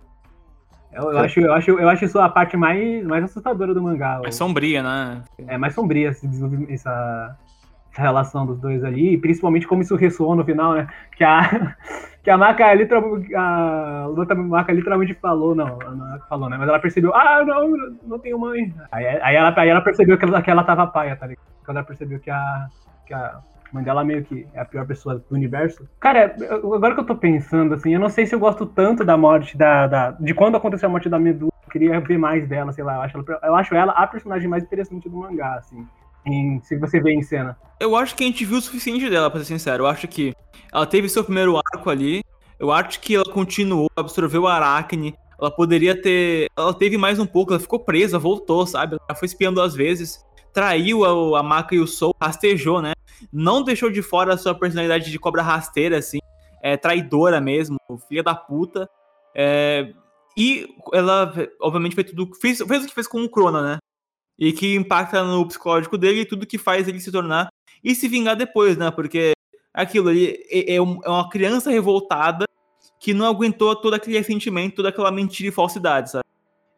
Eu, 0.92 1.11
eu, 1.11 1.18
acho, 1.18 1.40
eu, 1.40 1.52
acho, 1.52 1.70
eu 1.70 1.88
acho 1.88 2.05
isso 2.05 2.18
a 2.18 2.28
parte 2.28 2.57
mais, 2.57 3.05
mais 3.07 3.24
assustadora 3.24 3.72
do 3.72 3.83
mangá. 3.83 4.20
É 4.24 4.31
sombria, 4.31 4.83
né? 4.83 5.22
é 5.46 5.57
mais 5.57 5.74
sombria 5.74 6.11
esse 6.11 6.26
desenvolvimento- 6.26 6.70
essa, 6.70 7.37
essa 7.90 8.02
relação 8.02 8.44
dos 8.44 8.61
dois 8.61 8.85
ali, 8.85 9.14
e 9.14 9.18
principalmente 9.18 9.66
como 9.66 9.83
isso 9.83 9.96
ressoou 9.96 10.37
no 10.37 10.44
final, 10.44 10.74
né? 10.74 10.87
Que 11.16 11.24
a, 11.24 11.74
que 12.22 12.31
a 12.31 12.37
Maka 12.37 12.74
literalmente, 12.74 13.35
a 13.35 14.07
Luta 14.07 14.35
Maka 14.35 14.72
literalmente 14.72 15.14
falou, 15.14 15.55
não, 15.55 15.78
não 15.78 16.14
é 16.14 16.18
falou, 16.28 16.50
né? 16.50 16.57
Mas 16.59 16.68
ela 16.68 16.78
percebeu, 16.78 17.14
ah, 17.14 17.42
não, 17.44 17.72
não 18.07 18.18
tenho 18.18 18.38
mãe. 18.38 18.74
Aí, 18.90 19.07
aí, 19.07 19.35
ela, 19.37 19.55
aí 19.57 19.68
ela 19.68 19.81
percebeu 19.81 20.18
que 20.18 20.24
ela, 20.24 20.42
que 20.42 20.50
ela 20.50 20.62
tava 20.64 20.87
paia, 20.87 21.16
tá 21.16 21.26
ligado? 21.26 21.46
Quando 21.64 21.78
ela 21.78 21.87
percebeu 21.87 22.20
que 22.20 22.31
a, 22.31 22.66
que 23.07 23.14
a 23.14 23.38
dela 23.81 24.05
meio 24.05 24.25
que 24.25 24.47
é 24.53 24.61
a 24.61 24.65
pior 24.65 24.85
pessoa 24.87 25.15
do 25.17 25.25
universo. 25.35 25.89
Cara, 26.01 26.35
agora 26.51 26.95
que 26.95 27.01
eu 27.01 27.07
tô 27.07 27.15
pensando, 27.17 27.75
assim, 27.75 27.95
eu 27.95 28.01
não 28.01 28.09
sei 28.09 28.27
se 28.27 28.35
eu 28.35 28.41
gosto 28.41 28.67
tanto 28.67 29.05
da 29.05 29.17
morte 29.17 29.57
da. 29.57 29.87
da 29.87 30.11
de 30.11 30.35
quando 30.35 30.57
aconteceu 30.57 30.89
a 30.89 30.93
morte 30.93 31.09
da 31.09 31.19
Medusa. 31.19 31.53
Eu 31.65 31.71
queria 31.71 32.01
ver 32.01 32.19
mais 32.19 32.47
dela, 32.47 32.73
sei 32.73 32.85
lá. 32.85 32.97
Eu 32.97 33.01
acho 33.03 33.17
ela, 33.19 33.41
eu 33.45 33.55
acho 33.57 33.75
ela 33.75 33.93
a 33.93 34.07
personagem 34.07 34.49
mais 34.49 34.63
interessante 34.65 35.09
do 35.09 35.17
mangá, 35.17 35.55
assim. 35.55 35.87
em- 36.27 36.61
se 36.63 36.77
você 36.77 37.01
vê 37.01 37.13
em 37.15 37.23
cena. 37.23 37.57
Eu 37.81 37.97
acho 37.97 38.15
que 38.15 38.23
a 38.23 38.27
gente 38.27 38.45
viu 38.45 38.59
o 38.59 38.63
suficiente 38.63 39.09
dela, 39.09 39.31
pra 39.31 39.41
ser 39.41 39.47
sincero. 39.47 39.85
Eu 39.85 39.87
acho 39.89 40.07
que 40.07 40.35
ela 40.73 40.87
teve 40.87 41.09
seu 41.09 41.25
primeiro 41.25 41.57
arco 41.57 41.89
ali. 41.91 42.23
Eu 42.61 42.71
acho 42.71 43.01
que 43.01 43.15
ela 43.17 43.25
continuou, 43.25 43.89
absorveu 43.97 44.47
a 44.47 44.55
Aracne. 44.55 45.15
Ela 45.41 45.51
poderia 45.51 46.01
ter. 46.01 46.47
Ela 46.57 46.73
teve 46.73 46.97
mais 46.97 47.19
um 47.19 47.27
pouco, 47.27 47.53
ela 47.53 47.59
ficou 47.59 47.81
presa, 47.81 48.19
voltou, 48.21 48.65
sabe? 48.67 48.97
Ela 49.09 49.19
foi 49.19 49.27
espiando 49.27 49.57
duas 49.57 49.75
vezes. 49.75 50.25
Traiu 50.53 51.05
a, 51.05 51.41
a 51.41 51.67
e 51.73 51.79
o 51.79 51.87
Soul, 51.87 52.15
rastejou, 52.21 52.83
né? 52.83 52.93
Não 53.33 53.62
deixou 53.62 53.91
de 53.91 54.03
fora 54.03 54.35
a 54.35 54.38
sua 54.38 54.55
personalidade 54.55 55.11
de 55.11 55.19
cobra 55.19 55.43
rasteira, 55.43 55.99
assim. 55.99 56.19
É, 56.62 56.77
traidora 56.77 57.41
mesmo, 57.41 57.77
filha 58.09 58.23
da 58.23 58.35
puta. 58.35 58.88
É, 59.35 59.93
e 60.37 60.69
ela, 60.93 61.33
obviamente, 61.61 61.95
fez 61.95 62.11
tudo. 62.11 62.35
Fez, 62.35 62.59
fez 62.59 62.85
o 62.85 62.88
que 62.88 62.95
fez 62.95 63.07
com 63.07 63.23
o 63.23 63.29
Crona, 63.29 63.62
né? 63.62 63.79
E 64.38 64.53
que 64.53 64.75
impacta 64.75 65.23
no 65.23 65.47
psicológico 65.47 65.99
dele 65.99 66.21
e 66.21 66.27
tudo 66.27 66.47
que 66.47 66.59
faz 66.59 66.88
ele 66.88 67.01
se 67.01 67.12
tornar 67.12 67.49
e 67.83 67.95
se 67.95 68.09
vingar 68.09 68.37
depois, 68.37 68.77
né? 68.77 68.91
Porque 68.91 69.33
aquilo 69.73 70.09
ali 70.09 70.45
é, 70.51 70.75
é 70.75 70.77
é 70.77 70.81
uma 70.81 71.29
criança 71.29 71.71
revoltada 71.71 72.47
que 72.99 73.12
não 73.12 73.27
aguentou 73.27 73.75
todo 73.75 73.95
aquele 73.95 74.17
ressentimento, 74.17 74.77
toda 74.77 74.88
aquela 74.88 75.11
mentira 75.11 75.49
e 75.49 75.53
falsidade, 75.53 76.12
sabe? 76.12 76.25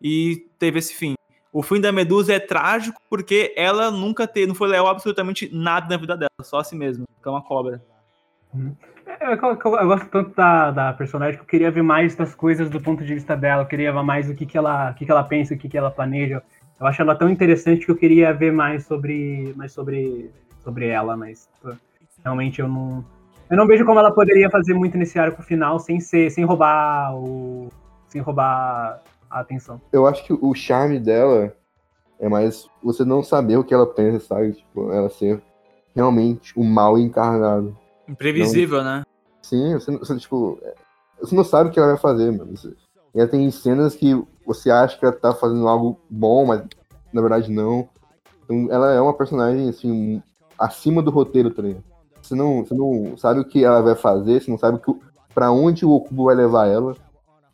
E 0.03 0.47
teve 0.59 0.79
esse 0.79 0.95
fim. 0.95 1.15
O 1.55 1.63
fim 1.63 1.81
da 1.81 1.93
Medusa 1.93 2.35
é 2.35 2.41
trágico 2.41 3.01
porque 3.09 3.55
ela 3.57 3.89
nunca 3.91 4.27
teve, 4.27 4.49
não 4.49 4.55
foi 4.57 4.69
leal 4.69 4.89
absolutamente 4.89 5.49
nada 5.55 5.89
na 5.89 5.97
vida 5.97 6.17
dela, 6.17 6.29
só 6.43 6.59
a 6.59 6.65
si 6.65 6.75
mesma, 6.75 7.05
que 7.23 7.29
é 7.29 7.31
uma 7.31 7.41
cobra. 7.43 7.81
É, 9.07 9.33
Eu, 9.33 9.37
eu- 9.37 9.77
eu 9.77 9.87
gosto 9.87 10.09
tanto 10.09 10.35
da, 10.35 10.71
da 10.73 10.93
personagem 10.93 11.37
que 11.37 11.43
eu 11.43 11.47
queria 11.49 11.71
ver 11.71 11.83
mais 11.83 12.17
das 12.17 12.35
coisas 12.35 12.69
do 12.69 12.81
ponto 12.81 13.05
de 13.05 13.15
vista 13.15 13.37
dela. 13.37 13.63
Eu 13.63 13.67
queria 13.67 13.93
ver 13.93 14.03
mais 14.03 14.29
o 14.29 14.35
que, 14.35 14.45
que, 14.45 14.59
ela, 14.59 14.91
o 14.91 14.95
que, 14.95 15.05
que 15.07 15.11
ela 15.13 15.23
pensa, 15.23 15.55
o 15.55 15.57
que, 15.59 15.69
que 15.69 15.79
ela 15.79 15.91
planeja. 15.91 16.43
Eu 16.81 16.87
acho 16.89 17.01
ela 17.01 17.15
tão 17.15 17.29
interessante 17.31 17.87
que 17.87 17.91
eu 17.93 17.97
queria 17.97 18.33
ver 18.33 18.53
mais 18.53 18.85
sobre, 18.85 19.53
mais 19.57 19.73
sobre, 19.73 20.31
sobre 20.65 20.89
ela, 20.89 21.17
mas 21.17 21.49
realmente 22.25 22.61
eu 22.61 22.67
não. 22.69 23.05
Eu 23.49 23.57
não 23.57 23.67
vejo 23.67 23.85
como 23.85 24.01
ela 24.01 24.11
poderia 24.11 24.51
fazer 24.51 24.75
muito 24.75 24.97
nesse 24.99 25.19
arco 25.19 25.41
final 25.43 25.79
sem 25.79 26.01
ser, 26.01 26.31
sem 26.31 26.45
roubar 26.45 27.15
o. 27.15 27.71
sem 28.09 28.21
roubar 28.21 29.01
a 29.35 29.41
atenção. 29.41 29.81
Eu 29.93 30.07
acho 30.07 30.25
que 30.25 30.33
o 30.33 30.55
charme 30.55 31.01
dela 31.01 31.53
é 32.21 32.29
mais 32.29 32.69
você 32.83 33.05
não 33.05 33.23
saber 33.23 33.57
o 33.57 33.65
que 33.65 33.75
ela 33.75 33.87
pensa, 33.87 34.27
sabe? 34.27 34.53
Tipo, 34.53 34.93
ela 34.93 35.11
ser 35.11 35.43
realmente 35.95 36.53
o 36.57 36.63
mal 36.63 36.97
encarnado. 36.97 37.77
Imprevisível, 38.09 38.85
né? 38.85 39.03
Sim, 39.43 39.75
você, 39.75 39.97
você, 39.97 40.17
tipo, 40.17 40.59
você 41.21 41.35
não 41.35 41.45
sabe 41.45 41.69
o 41.69 41.73
que 41.73 41.79
ela 41.79 41.89
vai 41.89 41.99
fazer, 41.99 42.31
mano. 42.31 42.57
Você, 42.57 42.73
ela 43.15 43.29
tem 43.29 43.51
cenas 43.51 43.97
que 43.97 44.15
você 44.47 44.71
acha 44.71 44.97
que 44.97 45.05
ela 45.05 45.15
tá 45.15 45.35
fazendo 45.35 45.67
algo 45.67 45.99
bom, 46.09 46.47
mas 46.47 46.63
na 47.13 47.21
verdade 47.21 47.51
não. 47.51 47.89
Então, 48.45 48.69
ela 48.71 48.93
é 48.93 49.01
uma 49.01 49.15
personagem, 49.15 49.69
assim, 49.69 50.23
acima 50.59 51.03
do 51.03 51.11
roteiro, 51.11 51.51
tá 51.51 51.63
ligado? 51.63 51.83
Você 52.23 52.35
não, 52.35 52.65
você 52.65 52.75
não 52.75 53.17
sabe 53.19 53.41
o 53.41 53.45
que 53.45 53.65
ela 53.65 53.83
vai 53.83 53.95
fazer, 53.97 54.41
você 54.41 54.51
não 54.51 54.59
sabe 54.59 54.79
que, 54.79 54.95
pra 55.35 55.51
onde 55.51 55.85
o 55.85 55.91
Okubo 55.91 56.27
vai 56.27 56.37
levar 56.37 56.69
ela. 56.69 56.95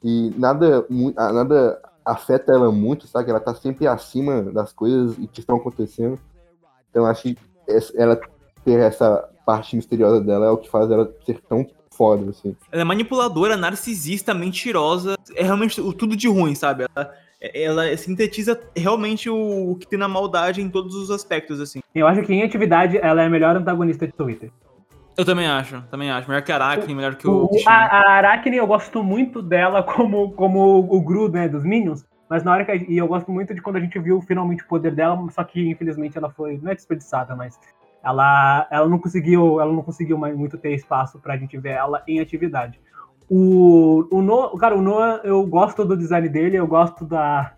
E 0.02 0.32
nada, 0.36 0.86
nada 0.88 1.80
afeta 2.04 2.52
ela 2.52 2.72
muito, 2.72 3.06
sabe? 3.06 3.30
Ela 3.30 3.40
tá 3.40 3.54
sempre 3.54 3.86
acima 3.86 4.42
das 4.42 4.72
coisas 4.72 5.16
e 5.18 5.26
que 5.26 5.40
estão 5.40 5.56
acontecendo. 5.56 6.18
Então, 6.90 7.04
eu 7.04 7.06
acho 7.06 7.22
que 7.22 7.38
ela 7.94 8.20
ter 8.64 8.80
essa 8.80 9.28
parte 9.46 9.76
misteriosa 9.76 10.20
dela 10.20 10.46
é 10.46 10.50
o 10.50 10.56
que 10.56 10.70
faz 10.70 10.90
ela 10.90 11.12
ser 11.24 11.40
tão 11.48 11.66
foda, 11.92 12.30
assim. 12.30 12.56
Ela 12.72 12.82
é 12.82 12.84
manipuladora, 12.84 13.56
narcisista, 13.56 14.32
mentirosa. 14.32 15.16
É 15.34 15.42
realmente 15.42 15.80
tudo 15.94 16.16
de 16.16 16.28
ruim, 16.28 16.54
sabe? 16.54 16.86
Ela, 16.94 17.14
ela 17.40 17.96
sintetiza 17.96 18.60
realmente 18.76 19.28
o, 19.28 19.72
o 19.72 19.76
que 19.76 19.86
tem 19.86 19.98
na 19.98 20.08
maldade 20.08 20.60
em 20.60 20.70
todos 20.70 20.94
os 20.94 21.10
aspectos, 21.10 21.60
assim. 21.60 21.80
Eu 21.94 22.06
acho 22.06 22.22
que 22.22 22.32
em 22.32 22.42
atividade 22.42 22.98
ela 22.98 23.22
é 23.22 23.26
a 23.26 23.30
melhor 23.30 23.56
antagonista 23.56 24.06
de 24.06 24.12
Twitter. 24.12 24.50
Eu 25.20 25.24
também 25.26 25.46
acho, 25.46 25.82
também 25.90 26.10
acho. 26.10 26.28
Melhor 26.28 26.42
que 26.42 26.50
a 26.52 26.54
Aracne, 26.56 26.94
melhor 26.94 27.14
que 27.14 27.28
o 27.28 27.44
O- 27.44 27.50
a, 27.66 27.72
a 27.74 28.10
Aracne 28.12 28.56
eu 28.56 28.66
gosto 28.66 29.02
muito 29.02 29.42
dela 29.42 29.82
como, 29.82 30.32
como 30.32 30.78
o 30.78 31.00
Gru, 31.02 31.28
né, 31.28 31.48
dos 31.48 31.64
Minions. 31.64 32.04
Mas 32.28 32.42
na 32.42 32.52
hora 32.52 32.64
que. 32.64 32.70
a- 32.72 32.76
E 32.76 32.96
eu 32.96 33.06
gosto 33.06 33.30
muito 33.30 33.54
de 33.54 33.60
quando 33.60 33.76
a 33.76 33.80
gente 33.80 33.98
viu 33.98 34.20
finalmente 34.22 34.62
o 34.62 34.66
poder 34.68 34.94
dela, 34.94 35.18
só 35.30 35.44
que 35.44 35.68
infelizmente 35.68 36.16
ela 36.16 36.30
foi. 36.30 36.58
Não 36.62 36.70
é 36.72 36.74
desperdiçada, 36.74 37.34
mas. 37.36 37.58
Ela, 38.02 38.66
ela 38.70 38.88
não 38.88 38.98
conseguiu. 38.98 39.60
Ela 39.60 39.72
não 39.72 39.82
conseguiu 39.82 40.16
mais 40.16 40.34
muito 40.36 40.56
ter 40.56 40.72
espaço 40.74 41.18
pra 41.20 41.36
gente 41.36 41.58
ver 41.58 41.72
ela 41.72 42.02
em 42.08 42.18
atividade. 42.20 42.80
O, 43.28 44.08
o 44.10 44.22
Noah, 44.22 44.56
cara, 44.58 44.76
o 44.76 44.82
Noah, 44.82 45.20
eu 45.22 45.46
gosto 45.46 45.84
do 45.84 45.96
design 45.96 46.28
dele, 46.28 46.56
eu 46.56 46.66
gosto 46.66 47.04
da, 47.04 47.52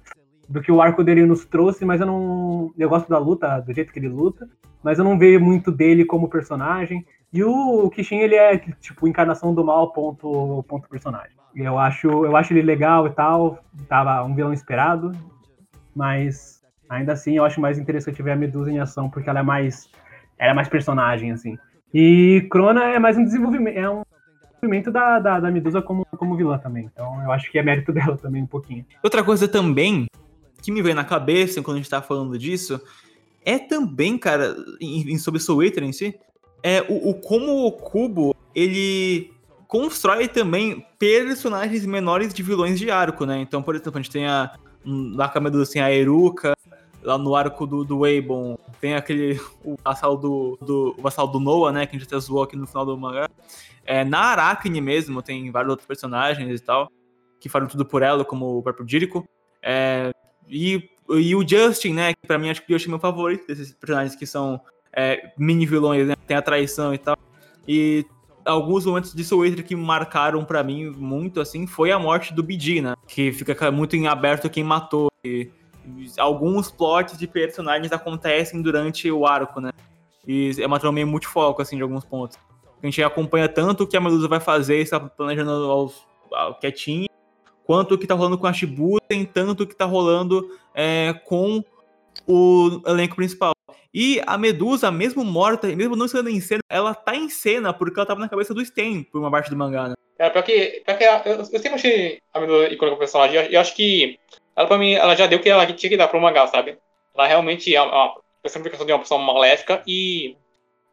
do 0.49 0.61
que 0.61 0.71
o 0.73 0.83
arco 0.83 1.03
dele 1.05 1.25
nos 1.25 1.45
trouxe, 1.45 1.85
mas 1.85 2.01
eu 2.01 2.07
não. 2.07 2.73
Eu 2.77 2.89
gosto 2.89 3.09
da 3.09 3.19
luta, 3.19 3.61
do 3.61 3.73
jeito 3.73 3.93
que 3.93 3.99
ele 3.99 4.09
luta, 4.09 4.49
mas 4.83 4.99
eu 4.99 5.05
não 5.05 5.19
vejo 5.19 5.39
muito 5.41 5.71
dele 5.71 6.05
como 6.05 6.29
personagem. 6.29 7.07
E 7.33 7.43
o 7.43 7.89
Kishin, 7.91 8.19
ele 8.19 8.35
é 8.35 8.59
tipo 8.59 9.09
encarnação 9.09 9.55
do 9.55 9.65
mal, 9.65 9.91
ponto, 9.93 10.65
ponto 10.69 10.89
personagem. 10.89 11.33
Eu 11.55 11.79
acho, 11.79 12.07
eu 12.09 12.37
acho 12.37 12.53
ele 12.53 12.63
legal 12.63 13.07
e 13.07 13.11
tal, 13.11 13.63
tava 13.89 14.23
um 14.25 14.35
vilão 14.35 14.53
esperado, 14.53 15.13
mas 15.95 16.63
ainda 16.89 17.13
assim 17.13 17.37
eu 17.37 17.45
acho 17.45 17.61
mais 17.61 17.79
interessante 17.79 18.23
ver 18.23 18.33
a 18.33 18.37
Medusa 18.37 18.71
em 18.71 18.79
ação, 18.81 19.09
porque 19.09 19.29
ela 19.29 19.41
é 19.41 19.43
mais, 19.43 19.89
ela 20.39 20.53
é 20.53 20.55
mais 20.55 20.69
personagem, 20.69 21.31
assim. 21.33 21.59
E 21.93 22.47
Crona 22.51 22.85
é 22.85 22.99
mais 22.99 23.17
um 23.19 23.25
desenvolvimento, 23.25 23.77
é 23.77 23.89
um 23.89 24.03
desenvolvimento 24.41 24.91
da, 24.91 25.19
da, 25.19 25.41
da 25.41 25.51
Medusa 25.51 25.83
como, 25.83 26.07
como 26.17 26.37
vilã 26.37 26.59
também. 26.59 26.89
Então 26.93 27.23
eu 27.23 27.33
acho 27.33 27.51
que 27.51 27.59
é 27.59 27.63
mérito 27.63 27.93
dela 27.95 28.17
também 28.17 28.43
um 28.43 28.47
pouquinho. 28.47 28.85
Outra 29.03 29.23
coisa 29.23 29.47
também 29.47 30.07
que 30.63 30.71
me 30.73 30.81
veio 30.81 30.95
na 30.95 31.05
cabeça 31.05 31.63
quando 31.63 31.77
a 31.77 31.81
gente 31.81 31.91
tá 31.91 32.01
falando 32.01 32.39
disso 32.39 32.81
é 33.45 33.59
também, 33.59 34.17
cara, 34.17 34.55
em, 34.81 35.13
em- 35.13 35.19
sobre 35.19 35.41
Soul 35.41 35.65
Eater 35.65 35.83
em 35.83 35.93
si, 35.93 36.19
é 36.63 36.83
o, 36.89 37.11
o 37.11 37.15
como 37.15 37.67
o 37.67 37.73
Kubo 37.73 38.35
ele 38.55 39.33
constrói 39.67 40.29
também 40.29 40.87
personagens 40.99 41.87
menores 41.87 42.33
de 42.35 42.43
vilões 42.43 42.79
de 42.79 42.91
arco, 42.91 43.25
né? 43.25 43.41
Então, 43.41 43.63
por 43.63 43.75
exemplo, 43.75 43.99
a 43.99 44.03
gente 44.03 44.11
tem 44.11 44.27
a 44.27 44.53
na 44.85 45.29
Kamedusa 45.29 45.73
tem 45.73 45.83
a 45.83 45.93
Eruka, 45.93 46.55
lá 47.03 47.17
no 47.17 47.35
arco 47.35 47.67
do, 47.67 47.85
do 47.85 47.99
Weibon, 48.01 48.59
tem 48.81 48.95
aquele 48.95 49.41
o 49.65 49.77
vassal 49.83 50.17
do, 50.17 50.59
do 50.61 50.95
o 50.99 51.03
vassal 51.03 51.27
do 51.27 51.41
Noah, 51.41 51.73
né, 51.73 51.87
que 51.87 51.97
a 51.97 51.99
gente 51.99 52.07
até 52.07 52.19
zoou 52.19 52.43
aqui 52.43 52.57
no 52.57 52.67
final 52.67 52.87
do 52.87 52.97
mangá. 52.97 53.29
É, 53.85 54.05
na 54.05 54.21
Aracne 54.21 54.81
mesmo, 54.81 55.23
tem 55.23 55.51
vários 55.51 55.71
outros 55.71 55.87
personagens 55.87 56.61
e 56.61 56.63
tal, 56.63 56.91
que 57.41 57.49
falam 57.49 57.69
tudo 57.69 57.85
por 57.85 58.03
ela, 58.03 58.25
como 58.25 58.59
o 58.59 58.63
próprio 58.63 58.89
Jericho. 58.89 59.25
É, 59.61 60.13
e, 60.49 60.89
e 61.11 61.35
o 61.35 61.47
Justin, 61.47 61.95
né, 61.95 62.15
que 62.15 62.27
pra 62.27 62.39
mim 62.39 62.51
acho 62.51 62.65
que 62.65 62.73
o 62.73 62.79
Justin 62.79 62.91
é 62.91 62.93
meu 62.93 63.01
favorito 63.01 63.47
desses 63.47 63.73
personagens 63.73 64.15
que 64.15 64.27
são 64.27 64.61
é, 64.95 65.33
mini 65.39 65.67
vilões, 65.67 66.07
né, 66.07 66.15
tem 66.27 66.37
a 66.37 66.43
traição 66.43 66.93
e 66.95 66.99
tal. 66.99 67.17
E 67.67 68.05
alguns 68.45 68.85
momentos 68.85 69.15
de 69.15 69.25
Soul 69.25 69.47
Eater 69.47 69.65
que 69.65 69.77
marcaram 69.77 70.45
para 70.45 70.63
mim 70.63 70.91
muito, 70.91 71.41
assim, 71.41 71.67
foi 71.67 71.91
a 71.91 71.99
morte 71.99 72.35
do 72.35 72.43
BD, 72.43 72.81
né, 72.81 72.95
que 73.07 73.33
fica 73.33 73.71
muito 73.71 73.97
em 73.97 74.07
aberto 74.07 74.51
quem 74.51 74.65
matou. 74.65 75.09
E, 75.25 75.51
alguns 76.19 76.71
plots 76.71 77.19
de 77.19 77.27
personagens 77.27 77.93
acontecem 77.93 78.63
durante 78.63 79.11
o 79.11 79.27
arco, 79.27 79.61
né? 79.61 79.73
E 80.27 80.53
é 80.59 80.67
uma 80.67 80.79
trama 80.79 80.95
meio 80.95 81.07
multifoco, 81.07 81.61
assim, 81.61 81.77
de 81.77 81.83
alguns 81.83 82.05
pontos. 82.05 82.39
A 82.83 82.87
gente 82.87 83.03
acompanha 83.03 83.49
tanto 83.49 83.85
o 83.85 83.87
que 83.87 83.97
a 83.97 84.01
Medusa 84.01 84.29
vai 84.29 84.41
fazer, 84.41 84.79
está 84.79 85.01
planejando 85.01 85.51
aos, 85.51 86.07
ao, 86.33 86.55
quietinho, 86.55 87.09
quanto 87.65 87.95
o 87.95 87.99
que 87.99 88.07
tá 88.07 88.15
rolando 88.15 88.39
com 88.39 88.47
a 88.47 88.53
Shibuya, 88.53 89.01
tanto 89.33 89.63
o 89.63 89.67
que 89.67 89.75
tá 89.75 89.85
rolando 89.85 90.49
é, 90.75 91.13
com 91.27 91.65
o 92.27 92.81
elenco 92.87 93.17
principal. 93.17 93.53
E 93.95 94.23
a 94.27 94.39
Medusa, 94.39 94.91
mesmo 94.91 95.25
morta, 95.25 95.67
mesmo 95.69 95.95
não 95.95 96.07
estando 96.07 96.31
em 96.31 96.41
cena, 96.41 96.63
ela 96.71 96.95
tá 96.95 97.15
em 97.15 97.29
cena 97.29 97.73
porque 97.75 97.99
ela 97.99 98.07
tava 98.07 98.21
na 98.21 98.29
cabeça 98.29 98.55
do 98.55 98.65
Sten 98.65 99.03
por 99.03 99.21
uma 99.21 99.31
parte 99.31 99.51
do 99.51 99.57
mangá, 99.57 99.89
né? 99.89 99.95
É, 100.19 100.31
pior 100.31 100.43
que, 100.43 100.83
pior 100.87 100.99
que 100.99 101.29
eu, 101.29 101.33
eu 101.37 101.45
sempre 101.45 101.75
achei 101.75 102.21
a 102.33 102.41
Medusa 102.41 102.73
icônica 102.73 102.97
personagem. 102.97 103.37
Eu, 103.37 103.43
eu 103.51 103.61
acho 103.61 103.75
que 103.75 104.19
ela, 104.57 104.67
pra 104.67 104.79
mim, 104.79 104.93
ela 104.93 105.15
já 105.15 105.27
deu 105.27 105.39
o 105.39 105.43
que 105.43 105.49
ela 105.49 105.67
tinha 105.67 105.91
que 105.91 105.97
dar 105.97 106.09
pro 106.09 106.21
mangá, 106.21 106.47
sabe? 106.47 106.79
Ela 107.15 107.27
realmente 107.27 107.75
é 107.75 107.83
uma 107.83 108.15
personificação 108.43 108.87
de 108.87 108.93
uma 108.93 108.99
pessoa 108.99 109.21
maléfica 109.21 109.83
e, 109.87 110.37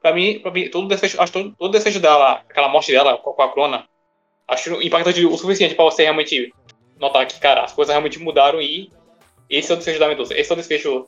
pra 0.02 0.14
mim, 0.14 0.40
pra 0.40 0.52
mim 0.52 0.70
todo, 0.70 0.88
desejo, 0.88 1.22
acho 1.22 1.32
todo, 1.32 1.56
todo 1.58 1.72
desejo 1.72 2.00
dela, 2.00 2.44
aquela 2.50 2.68
morte 2.68 2.92
dela 2.92 3.18
com 3.18 3.42
a 3.42 3.52
Crona, 3.52 3.88
acho 4.48 4.82
impactante 4.82 5.26
o 5.26 5.38
suficiente 5.38 5.76
pra 5.76 5.86
você 5.86 6.04
realmente 6.04 6.54
notar 7.00 7.26
que, 7.26 7.40
cara, 7.40 7.64
as 7.64 7.74
coisas 7.74 7.92
realmente 7.92 8.20
mudaram 8.20 8.62
e 8.62 8.92
esse 9.50 9.72
é 9.72 9.74
o 9.74 9.78
desfecho 9.78 10.00
da 10.00 10.08
Medusa. 10.08 10.38
Esse 10.38 10.52
é 10.52 10.54
o 10.54 10.58
desfecho 10.58 11.08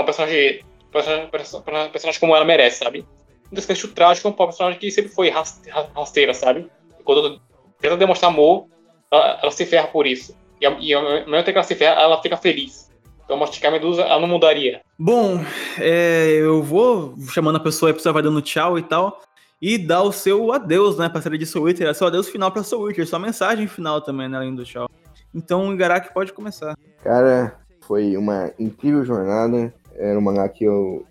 é 0.00 0.02
um 0.02 0.06
personagem, 0.06 0.64
personagem, 0.92 1.90
personagem 1.90 2.20
como 2.20 2.34
ela 2.34 2.44
merece, 2.44 2.78
sabe? 2.78 3.06
Um 3.50 3.54
desfecho 3.54 3.88
trágico, 3.88 4.28
um 4.28 4.32
personagem 4.32 4.78
que 4.78 4.90
sempre 4.90 5.10
foi 5.10 5.30
rasteira, 5.30 6.34
sabe? 6.34 6.70
E 6.98 7.02
quando 7.02 7.40
tenta 7.80 7.96
demonstrar 7.96 8.30
amor, 8.30 8.66
ela, 9.10 9.38
ela 9.42 9.50
se 9.50 9.64
ferra 9.64 9.88
por 9.88 10.06
isso. 10.06 10.36
E, 10.60 10.66
e 10.66 10.94
ao 10.94 11.02
mesmo 11.02 11.30
tempo 11.30 11.44
que 11.44 11.50
ela 11.50 11.62
se 11.62 11.74
ferra, 11.74 12.00
ela 12.00 12.20
fica 12.22 12.36
feliz. 12.36 12.88
Então, 13.24 13.36
masticar 13.36 13.70
a 13.70 13.74
medusa, 13.74 14.02
ela 14.02 14.20
não 14.20 14.28
mudaria. 14.28 14.80
Bom, 14.98 15.44
é, 15.78 16.30
eu 16.40 16.62
vou 16.62 17.14
chamando 17.28 17.56
a 17.56 17.60
pessoa, 17.60 17.90
a 17.90 17.94
pessoa 17.94 18.12
vai 18.12 18.22
dando 18.22 18.40
tchau 18.40 18.78
e 18.78 18.82
tal. 18.82 19.20
E 19.60 19.76
dar 19.76 20.02
o 20.02 20.12
seu 20.12 20.52
adeus, 20.52 20.96
né, 20.96 21.08
pra 21.08 21.20
série 21.20 21.36
de 21.36 21.44
Soul 21.44 21.68
Eater. 21.68 21.88
É 21.88 21.92
seu 21.92 22.06
adeus 22.06 22.28
final 22.28 22.50
pra 22.50 22.62
Soul 22.62 22.88
Eater, 22.88 23.06
sua 23.06 23.18
mensagem 23.18 23.66
final 23.66 24.00
também, 24.00 24.28
né, 24.28 24.38
além 24.38 24.54
do 24.54 24.64
tchau. 24.64 24.88
Então, 25.34 25.68
o 25.68 25.74
Igarak 25.74 26.14
pode 26.14 26.32
começar. 26.32 26.74
Cara, 27.02 27.58
foi 27.86 28.16
uma 28.16 28.50
incrível 28.58 29.04
jornada. 29.04 29.74
Era 29.98 30.18
um 30.18 30.22
mangá 30.22 30.48
que 30.48 30.64
eu. 30.64 31.04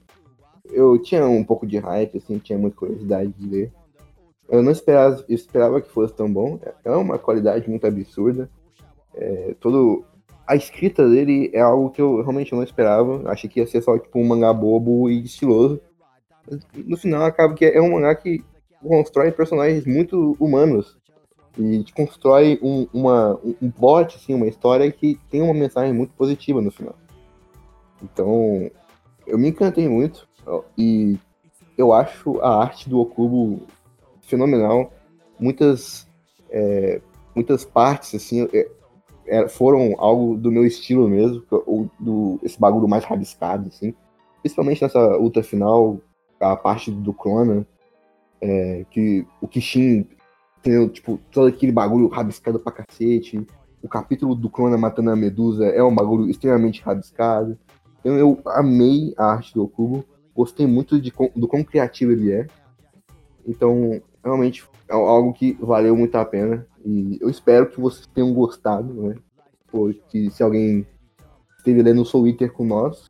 Eu 0.72 0.98
tinha 0.98 1.26
um 1.26 1.44
pouco 1.44 1.66
de 1.66 1.78
hype, 1.78 2.18
assim, 2.18 2.40
tinha 2.40 2.58
muita 2.58 2.78
curiosidade 2.78 3.32
de 3.32 3.48
ler. 3.48 3.72
Eu 4.50 4.64
não 4.64 4.72
esperava, 4.72 5.24
eu 5.28 5.36
esperava 5.36 5.82
que 5.82 5.90
fosse 5.90 6.14
tão 6.14 6.32
bom. 6.32 6.60
É 6.84 6.92
uma 6.92 7.18
qualidade 7.20 7.70
muito 7.70 7.86
absurda. 7.86 8.50
É, 9.14 9.56
todo 9.60 10.06
a 10.46 10.56
escrita 10.56 11.08
dele 11.08 11.50
é 11.54 11.60
algo 11.60 11.90
que 11.90 12.02
eu 12.02 12.22
realmente 12.22 12.54
não 12.54 12.64
esperava. 12.64 13.30
Achei 13.30 13.50
que 13.50 13.60
ia 13.60 13.68
ser 13.68 13.82
só 13.82 13.98
tipo 13.98 14.20
um 14.20 14.26
mangá 14.26 14.54
bobo 14.54 15.10
e 15.10 15.24
estiloso. 15.24 15.82
no 16.74 16.98
final 16.98 17.24
acaba 17.24 17.54
que 17.54 17.66
é 17.66 17.82
um 17.82 17.92
mangá 17.92 18.16
que 18.16 18.44
constrói 18.82 19.32
personagens 19.32 19.86
muito 19.86 20.38
humanos 20.40 20.98
e 21.58 21.84
constrói 21.96 22.60
um, 22.62 22.88
uma, 22.94 23.40
um 23.62 23.72
plot, 23.72 24.16
assim, 24.16 24.34
uma 24.34 24.48
história 24.48 24.90
que 24.92 25.20
tem 25.30 25.42
uma 25.42 25.54
mensagem 25.54 25.94
muito 25.94 26.14
positiva 26.14 26.62
no 26.62 26.72
final. 26.72 26.96
Então, 28.02 28.70
eu 29.26 29.38
me 29.38 29.50
encantei 29.50 29.88
muito 29.88 30.28
e 30.78 31.18
eu 31.78 31.94
acho 31.94 32.40
a 32.42 32.62
arte 32.62 32.90
do 32.90 33.00
Okubo 33.00 33.62
fenomenal. 34.22 34.92
Muitas, 35.40 36.08
é, 36.50 37.02
muitas 37.36 37.64
partes, 37.64 38.16
assim, 38.16 38.48
é, 38.54 38.70
é, 39.28 39.48
foram 39.48 39.96
algo 39.98 40.36
do 40.36 40.52
meu 40.52 40.66
estilo 40.66 41.08
mesmo, 41.08 41.44
ou 41.50 41.90
do, 42.00 42.40
esse 42.44 42.60
bagulho 42.60 42.88
mais 42.88 43.04
rabiscado, 43.04 43.68
assim. 43.68 43.94
Principalmente 44.42 44.82
nessa 44.82 45.16
luta 45.18 45.44
final, 45.44 46.00
a 46.40 46.56
parte 46.56 46.92
do 46.92 47.14
Clona, 47.14 47.68
é, 48.42 48.86
que 48.90 49.26
o 49.42 49.48
Kishin 49.48 50.08
tem, 50.62 50.88
tipo, 50.88 51.20
todo 51.32 51.48
aquele 51.48 51.72
bagulho 51.72 52.08
rabiscado 52.08 52.60
pra 52.60 52.72
cacete. 52.72 53.46
O 53.82 53.88
capítulo 53.88 54.36
do 54.36 54.50
Clona 54.50 54.78
matando 54.78 55.12
a 55.12 55.16
Medusa 55.16 55.66
é 55.68 55.84
um 55.84 55.94
bagulho 55.94 56.30
extremamente 56.30 56.82
rabiscado. 56.82 57.58
Então 58.00 58.18
eu 58.18 58.42
amei 58.46 59.14
a 59.18 59.26
arte 59.26 59.54
do 59.54 59.64
Okubo, 59.64 60.06
gostei 60.36 60.68
muito 60.68 61.00
de, 61.02 61.12
do 61.36 61.48
quão 61.48 61.64
criativo 61.64 62.12
ele 62.12 62.32
é. 62.32 62.48
Então, 63.46 64.02
realmente 64.24 64.64
é 64.90 64.94
algo 64.94 65.34
que 65.34 65.54
valeu 65.60 65.96
muito 65.96 66.16
a 66.16 66.26
pena. 66.26 66.68
E 66.86 67.18
eu 67.20 67.30
espero 67.30 67.70
que 67.70 67.80
vocês 67.80 68.06
tenham 68.08 68.34
gostado, 68.34 68.94
né? 68.94 69.16
Porque 69.68 70.30
se 70.30 70.44
alguém 70.44 70.86
esteve 71.58 71.82
lendo 71.82 72.02
o 72.02 72.06
Soul 72.06 72.28
Eater 72.28 72.52
com 72.52 72.66
nós, 72.66 73.10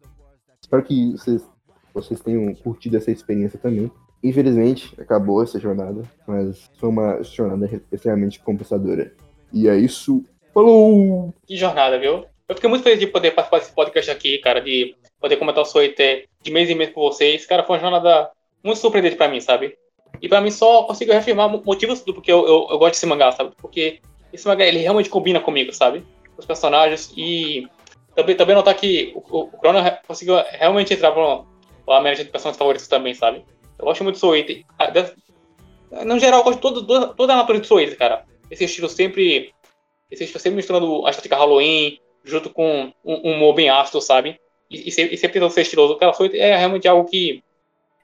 espero 0.61 0.83
que 0.83 1.11
vocês, 1.11 1.49
vocês 1.93 2.19
tenham 2.21 2.53
curtido 2.55 2.97
essa 2.97 3.11
experiência 3.11 3.59
também. 3.59 3.91
Infelizmente, 4.23 4.99
acabou 4.99 5.43
essa 5.43 5.59
jornada, 5.59 6.01
mas 6.25 6.69
foi 6.77 6.89
uma 6.89 7.21
jornada 7.23 7.69
extremamente 7.91 8.39
compensadora. 8.39 9.13
E 9.53 9.67
é 9.67 9.77
isso. 9.77 10.23
Falou! 10.53 11.33
Que 11.45 11.55
jornada, 11.55 11.99
viu? 11.99 12.25
Eu 12.47 12.55
fiquei 12.55 12.69
muito 12.69 12.83
feliz 12.83 12.99
de 12.99 13.07
poder 13.07 13.31
participar 13.31 13.59
desse 13.59 13.73
podcast 13.73 14.09
aqui, 14.09 14.37
cara, 14.37 14.61
de 14.61 14.95
poder 15.19 15.35
comentar 15.35 15.65
o 15.65 15.81
Eater 15.81 16.29
de 16.41 16.49
mês 16.49 16.69
em 16.69 16.75
mês 16.75 16.91
com 16.91 17.01
vocês. 17.01 17.45
Cara, 17.45 17.63
foi 17.63 17.75
uma 17.75 17.81
jornada 17.81 18.31
muito 18.63 18.79
surpreendente 18.79 19.17
pra 19.17 19.27
mim, 19.27 19.41
sabe? 19.41 19.77
E 20.21 20.29
pra 20.29 20.39
mim 20.39 20.49
só 20.49 20.83
consigo 20.83 21.11
reafirmar 21.11 21.49
motivos 21.49 22.01
do 22.01 22.13
porque 22.13 22.31
eu, 22.31 22.47
eu, 22.47 22.67
eu 22.69 22.77
gosto 22.77 22.93
desse 22.93 23.05
mangá, 23.05 23.33
sabe? 23.33 23.51
Porque 23.57 23.99
esse 24.31 24.47
mangá, 24.47 24.65
ele 24.65 24.79
realmente 24.79 25.09
combina 25.09 25.41
comigo, 25.41 25.73
sabe? 25.73 26.05
Os 26.37 26.45
personagens 26.45 27.11
e 27.17 27.67
também, 28.15 28.35
também 28.35 28.55
notar 28.55 28.75
que 28.75 29.11
o, 29.13 29.19
o 29.19 29.51
Chrono 29.59 29.79
conseguiu 30.07 30.35
realmente 30.49 30.93
entrar 30.93 31.11
pra 31.11 31.43
uma 31.85 32.01
média 32.01 32.23
de 32.23 32.31
personagens 32.31 32.57
favoritos 32.57 32.87
também, 32.87 33.13
sabe? 33.13 33.43
Eu 33.77 33.83
gosto 33.83 34.05
muito 34.05 34.15
do 34.15 34.19
Soul 34.19 34.37
Eater. 34.37 34.63
No 36.05 36.17
geral, 36.17 36.39
eu 36.39 36.43
gosto 36.45 36.57
de 36.57 36.61
todo, 36.61 37.13
toda 37.13 37.33
a 37.33 37.37
natureza 37.37 37.67
do 37.67 37.79
Eater, 37.79 37.97
cara. 37.97 38.25
Esse 38.49 38.63
estilo 38.63 38.87
sempre... 38.87 39.53
Esse 40.09 40.23
estilo 40.23 40.39
sempre 40.39 40.55
misturando 40.55 41.05
a 41.05 41.09
estética 41.09 41.35
Halloween 41.35 41.99
junto 42.27 42.49
com 42.49 42.91
um 43.03 43.33
humor 43.33 43.53
bem 43.53 43.69
ácido, 43.69 44.01
sabe? 44.01 44.39
E, 44.69 44.89
e, 44.89 44.91
sempre, 44.91 45.17
tentando 45.17 45.49
ser 45.49 45.61
estiloso. 45.61 45.95
Cara, 45.95 46.11
Eater 46.19 46.41
é 46.41 46.57
realmente 46.57 46.87
algo 46.87 47.09
que 47.09 47.43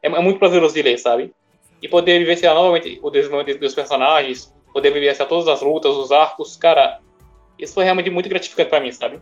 é, 0.01 0.07
é 0.07 0.19
muito 0.21 0.39
prazeroso 0.39 0.74
de 0.74 0.82
ler, 0.82 0.97
sabe? 0.97 1.34
e 1.84 1.88
poder 1.89 2.17
vivenciar 2.17 2.55
novamente 2.55 2.97
o 3.03 3.09
desenvolvimento 3.09 3.59
dos 3.59 3.76
personagens, 3.76 4.53
poder 4.71 4.89
vivenciar 4.91 5.28
todas 5.28 5.49
as 5.49 5.61
lutas, 5.61 5.93
os 5.97 6.13
arcos, 6.13 6.55
cara, 6.55 7.01
isso 7.59 7.74
foi 7.74 7.84
realmente 7.84 8.09
muito 8.09 8.30
gratificante 8.30 8.69
para 8.69 8.80
mim, 8.80 8.91
sabe? 8.93 9.21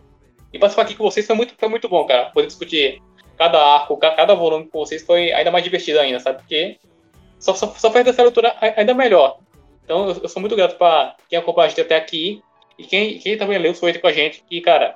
E 0.52 0.60
participar 0.60 0.82
aqui 0.82 0.94
com 0.94 1.02
vocês 1.02 1.26
foi 1.26 1.34
muito, 1.34 1.54
foi 1.58 1.68
muito 1.68 1.88
bom, 1.88 2.06
cara. 2.06 2.30
Poder 2.30 2.46
discutir 2.46 3.02
cada 3.36 3.58
arco, 3.58 3.96
cada 3.96 4.34
volume 4.36 4.68
com 4.68 4.78
vocês 4.78 5.02
foi 5.02 5.32
ainda 5.32 5.50
mais 5.50 5.64
divertido 5.64 5.98
ainda, 5.98 6.20
sabe? 6.20 6.38
Porque 6.38 6.78
só, 7.36 7.52
só, 7.52 7.66
só 7.74 7.90
fez 7.90 8.06
essa 8.06 8.22
leitura 8.22 8.54
ainda 8.60 8.94
melhor. 8.94 9.38
Então 9.82 10.10
eu, 10.10 10.22
eu 10.22 10.28
sou 10.28 10.38
muito 10.38 10.54
grato 10.54 10.76
para 10.78 11.16
quem 11.28 11.40
acompanha 11.40 11.66
a 11.66 11.68
gente 11.68 11.80
até 11.80 11.96
aqui 11.96 12.40
e 12.78 12.84
quem, 12.84 13.18
quem 13.18 13.36
também 13.36 13.58
leu 13.58 13.74
Soito 13.74 14.00
com 14.00 14.06
a 14.06 14.12
gente, 14.12 14.44
que, 14.44 14.60
cara, 14.60 14.94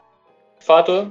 de 0.58 0.64
fato, 0.64 1.08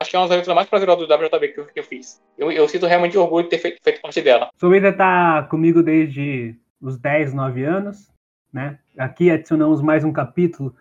acho 0.00 0.10
que 0.10 0.16
é 0.16 0.18
uma 0.18 0.28
das 0.28 0.36
leituras 0.36 0.54
mais 0.54 0.68
prazerosas 0.68 1.06
do 1.06 1.14
WJB 1.14 1.48
que 1.48 1.60
eu, 1.60 1.66
que 1.66 1.80
eu 1.80 1.84
fiz. 1.84 2.22
Eu, 2.38 2.50
eu, 2.50 2.68
sinto 2.68 2.86
realmente 2.86 3.18
orgulho 3.18 3.44
de 3.44 3.50
ter 3.50 3.58
feito, 3.58 3.82
feito 3.82 4.00
parte 4.00 4.20
dela. 4.22 4.50
Soita 4.56 4.88
está 4.88 5.42
comigo 5.44 5.82
desde 5.82 6.56
os 6.80 6.98
10, 6.98 7.34
9 7.34 7.64
anos, 7.64 8.12
né? 8.52 8.78
Aqui 8.98 9.30
adicionamos 9.30 9.80
mais 9.80 10.04
um 10.04 10.12
capítulo 10.12 10.74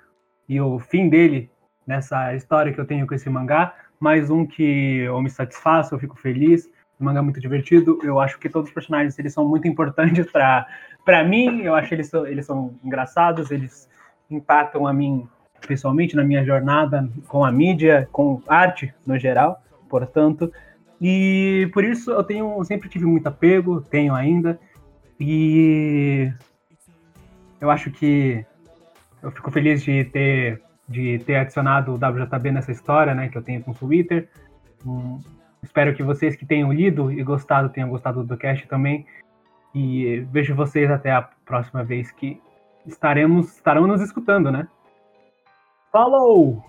e 0.48 0.60
o 0.60 0.80
fim 0.80 1.10
dele 1.10 1.50
nessa 1.88 2.34
história 2.36 2.74
que 2.74 2.80
eu 2.80 2.86
tenho 2.86 3.08
com 3.08 3.14
esse 3.14 3.30
mangá, 3.30 3.74
mais 4.00 4.30
um 4.30 4.46
que 4.46 5.00
eu 5.00 5.22
me 5.22 5.30
satisfaço, 5.30 5.96
eu 5.96 6.00
fico 6.00 6.18
feliz. 6.18 6.70
O 7.00 7.04
mangá 7.04 7.20
é 7.20 7.24
muito 7.24 7.40
divertido. 7.40 8.00
Eu 8.04 8.20
acho 8.20 8.38
que 8.38 8.50
todos 8.50 8.70
os 8.70 8.74
personagens 8.74 9.18
eles 9.18 9.34
são 9.34 9.48
muito 9.48 9.68
importantes 9.68 10.30
para 10.32 10.68
para 11.06 11.24
mim. 11.24 11.62
Eu 11.62 11.74
acho 11.74 11.90
que 11.90 11.96
eles 11.96 12.14
eles 12.14 12.46
são 12.46 12.78
engraçados, 12.84 13.50
eles 13.50 13.90
impactam 14.34 14.88
a 14.88 14.94
mim 14.94 15.28
pessoalmente 15.68 16.16
na 16.16 16.24
minha 16.24 16.44
jornada 16.44 17.10
com 17.28 17.44
a 17.44 17.52
mídia, 17.52 18.08
com 18.12 18.42
arte 18.48 18.94
no 19.06 19.18
geral, 19.18 19.62
portanto. 19.90 20.52
E 21.02 21.70
por 21.74 21.84
isso 21.84 22.12
eu 22.12 22.24
tenho 22.24 22.64
sempre 22.64 22.90
tive 22.90 23.06
muito 23.06 23.28
apego, 23.28 23.82
tenho 23.82 24.14
ainda. 24.14 24.60
E 25.20 26.32
eu 27.60 27.70
acho 27.70 27.92
que 27.92 28.46
eu 29.22 29.32
fico 29.32 29.52
feliz 29.52 29.84
de 29.84 30.04
ter 30.06 30.62
de 30.88 31.20
ter 31.20 31.38
adicionado 31.38 31.94
o 31.94 31.96
WJB 31.96 32.52
nessa 32.52 32.72
história, 32.72 33.16
né, 33.16 33.30
que 33.30 33.38
eu 33.38 33.42
tenho 33.42 33.64
com 33.64 33.72
o 33.72 33.74
Twitter. 33.74 34.30
Hum, 34.86 35.20
espero 35.62 35.96
que 35.96 36.04
vocês 36.04 36.36
que 36.36 36.46
tenham 36.46 36.72
lido 36.74 37.12
e 37.12 37.24
gostado 37.24 37.70
tenham 37.70 37.90
gostado 37.90 38.24
do 38.24 38.38
cast 38.38 38.68
também. 38.68 39.06
E 39.74 40.26
vejo 40.32 40.54
vocês 40.54 40.92
até 40.92 41.12
a 41.12 41.22
próxima 41.22 41.84
vez 41.84 42.12
que 42.12 42.40
estaremos, 42.86 43.56
estarão 43.56 43.88
nos 43.88 44.02
escutando, 44.02 44.52
né? 44.52 44.68
Falou! 45.92 46.64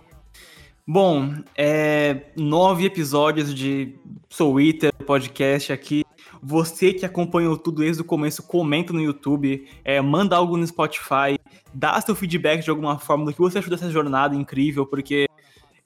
Bom, 0.86 1.32
é, 1.56 2.26
nove 2.36 2.84
episódios 2.84 3.54
de 3.54 3.98
Soul 4.28 4.60
Eater 4.60 4.92
podcast 5.06 5.72
aqui. 5.72 6.04
Você 6.42 6.92
que 6.92 7.06
acompanhou 7.06 7.56
tudo 7.56 7.80
desde 7.80 8.02
o 8.02 8.04
começo, 8.04 8.42
comenta 8.42 8.92
no 8.92 9.00
YouTube, 9.00 9.66
é, 9.82 9.98
manda 10.02 10.36
algo 10.36 10.58
no 10.58 10.66
Spotify, 10.66 11.38
dá 11.72 11.98
seu 12.02 12.14
feedback 12.14 12.62
de 12.62 12.68
alguma 12.68 12.98
forma 12.98 13.24
do 13.24 13.32
que 13.32 13.38
você 13.38 13.58
achou 13.58 13.70
dessa 13.70 13.90
jornada 13.90 14.36
incrível, 14.36 14.84
porque 14.84 15.26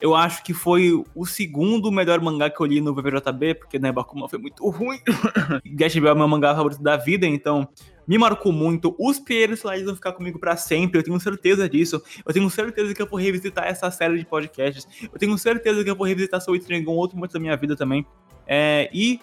eu 0.00 0.16
acho 0.16 0.42
que 0.42 0.52
foi 0.52 1.04
o 1.14 1.26
segundo 1.26 1.92
melhor 1.92 2.20
mangá 2.20 2.50
que 2.50 2.60
eu 2.60 2.66
li 2.66 2.80
no 2.80 2.92
VVJB, 2.92 3.54
porque 3.54 3.78
né, 3.78 3.92
Bakuma 3.92 4.28
foi 4.28 4.40
muito 4.40 4.68
ruim. 4.68 4.98
Gash 5.64 5.96
é 5.96 6.00
meu 6.00 6.28
mangá 6.28 6.54
favorito 6.56 6.82
da 6.82 6.96
vida, 6.96 7.24
então 7.24 7.68
me 8.08 8.16
marcou 8.16 8.50
muito. 8.50 8.96
Os 8.98 9.20
primeiros 9.20 9.58
slides 9.58 9.84
vão 9.84 9.94
ficar 9.94 10.12
comigo 10.12 10.38
para 10.38 10.56
sempre, 10.56 10.98
eu 10.98 11.04
tenho 11.04 11.20
certeza 11.20 11.68
disso. 11.68 12.02
Eu 12.24 12.32
tenho 12.32 12.48
certeza 12.48 12.94
que 12.94 13.02
eu 13.02 13.06
vou 13.06 13.20
revisitar 13.20 13.66
essa 13.66 13.90
série 13.90 14.18
de 14.18 14.24
podcasts. 14.24 14.88
Eu 15.02 15.18
tenho 15.18 15.36
certeza 15.36 15.84
que 15.84 15.90
eu 15.90 15.94
vou 15.94 16.06
revisitar 16.06 16.40
Soul 16.40 16.56
Eater 16.56 16.76
em 16.76 16.80
algum 16.80 16.92
outro 16.92 17.16
momento 17.18 17.34
da 17.34 17.38
minha 17.38 17.56
vida 17.56 17.76
também. 17.76 18.06
É, 18.46 18.88
e 18.94 19.20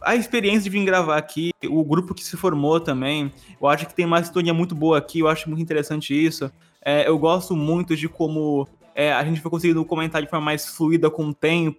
a 0.00 0.16
experiência 0.16 0.62
de 0.62 0.70
vir 0.70 0.84
gravar 0.84 1.18
aqui, 1.18 1.50
o 1.68 1.84
grupo 1.84 2.14
que 2.14 2.24
se 2.24 2.36
formou 2.36 2.80
também, 2.80 3.30
eu 3.60 3.68
acho 3.68 3.86
que 3.86 3.94
tem 3.94 4.06
uma 4.06 4.22
sintonia 4.22 4.54
muito 4.54 4.74
boa 4.74 4.98
aqui, 4.98 5.20
eu 5.20 5.28
acho 5.28 5.48
muito 5.48 5.62
interessante 5.62 6.14
isso. 6.14 6.50
É, 6.82 7.06
eu 7.06 7.18
gosto 7.18 7.54
muito 7.54 7.94
de 7.94 8.08
como 8.08 8.66
é, 8.94 9.12
a 9.12 9.22
gente 9.24 9.40
foi 9.40 9.50
conseguindo 9.50 9.84
comentar 9.84 10.22
de 10.22 10.28
forma 10.28 10.44
mais 10.44 10.66
fluida 10.66 11.10
com 11.10 11.26
o 11.26 11.34
tempo. 11.34 11.78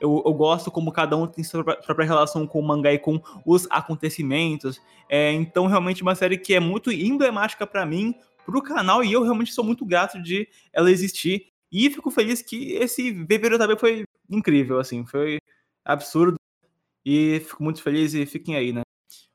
Eu, 0.00 0.22
eu, 0.26 0.34
gosto 0.34 0.70
como 0.70 0.92
cada 0.92 1.16
um 1.16 1.26
tem 1.26 1.42
sua 1.42 1.64
própria 1.64 2.06
relação 2.06 2.46
com 2.46 2.60
o 2.60 2.62
mangá 2.66 2.92
e 2.92 2.98
com 2.98 3.20
os 3.44 3.66
acontecimentos. 3.70 4.80
É, 5.08 5.32
então, 5.32 5.66
realmente, 5.66 6.02
uma 6.02 6.14
série 6.14 6.36
que 6.36 6.54
é 6.54 6.60
muito 6.60 6.92
emblemática 6.92 7.66
para 7.66 7.86
mim, 7.86 8.14
pro 8.44 8.62
canal, 8.62 9.02
e 9.02 9.12
eu 9.12 9.22
realmente 9.22 9.52
sou 9.52 9.64
muito 9.64 9.84
grato 9.86 10.22
de 10.22 10.48
ela 10.72 10.90
existir. 10.90 11.46
E 11.72 11.90
fico 11.90 12.10
feliz 12.10 12.42
que 12.42 12.72
esse 12.72 13.10
VVR 13.10 13.58
também 13.58 13.78
foi 13.78 14.04
incrível, 14.30 14.78
assim, 14.78 15.04
foi 15.06 15.38
absurdo. 15.84 16.36
E 17.04 17.40
fico 17.40 17.62
muito 17.62 17.82
feliz 17.82 18.14
e 18.14 18.26
fiquem 18.26 18.56
aí, 18.56 18.72
né? 18.72 18.82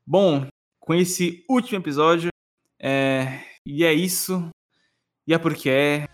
Bom, 0.06 0.48
com 0.80 0.94
esse 0.94 1.44
último 1.50 1.80
episódio, 1.80 2.30
é... 2.80 3.44
e 3.66 3.84
é 3.84 3.94
isso. 3.94 4.50
E 5.28 5.34
é 5.34 5.38
porque 5.38 5.70
é, 5.70 6.08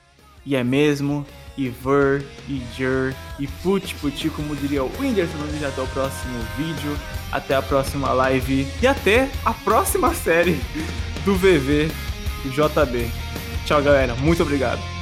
e 0.46 0.56
é 0.56 0.64
mesmo 0.64 1.26
e 1.58 1.70
ver, 1.70 2.26
e 2.48 2.62
jer, 2.76 3.16
e 3.40 3.48
put 3.48 3.96
puti, 3.96 4.30
como 4.30 4.56
diria 4.56 4.84
o 4.84 4.92
Whindersson 5.00 5.38
Nunes. 5.38 5.64
Até 5.64 5.82
o 5.82 5.88
próximo 5.88 6.40
vídeo, 6.58 6.98
até 7.32 7.56
a 7.56 7.62
próxima 7.62 8.12
live 8.14 8.68
e 8.82 8.88
até 8.88 9.30
a 9.44 9.54
próxima 9.54 10.14
série 10.14 10.60
do 11.26 11.36
VV 11.36 11.90
JB. 12.50 13.10
Tchau, 13.66 13.82
galera. 13.82 14.16
Muito 14.16 14.44
obrigado. 14.44 14.97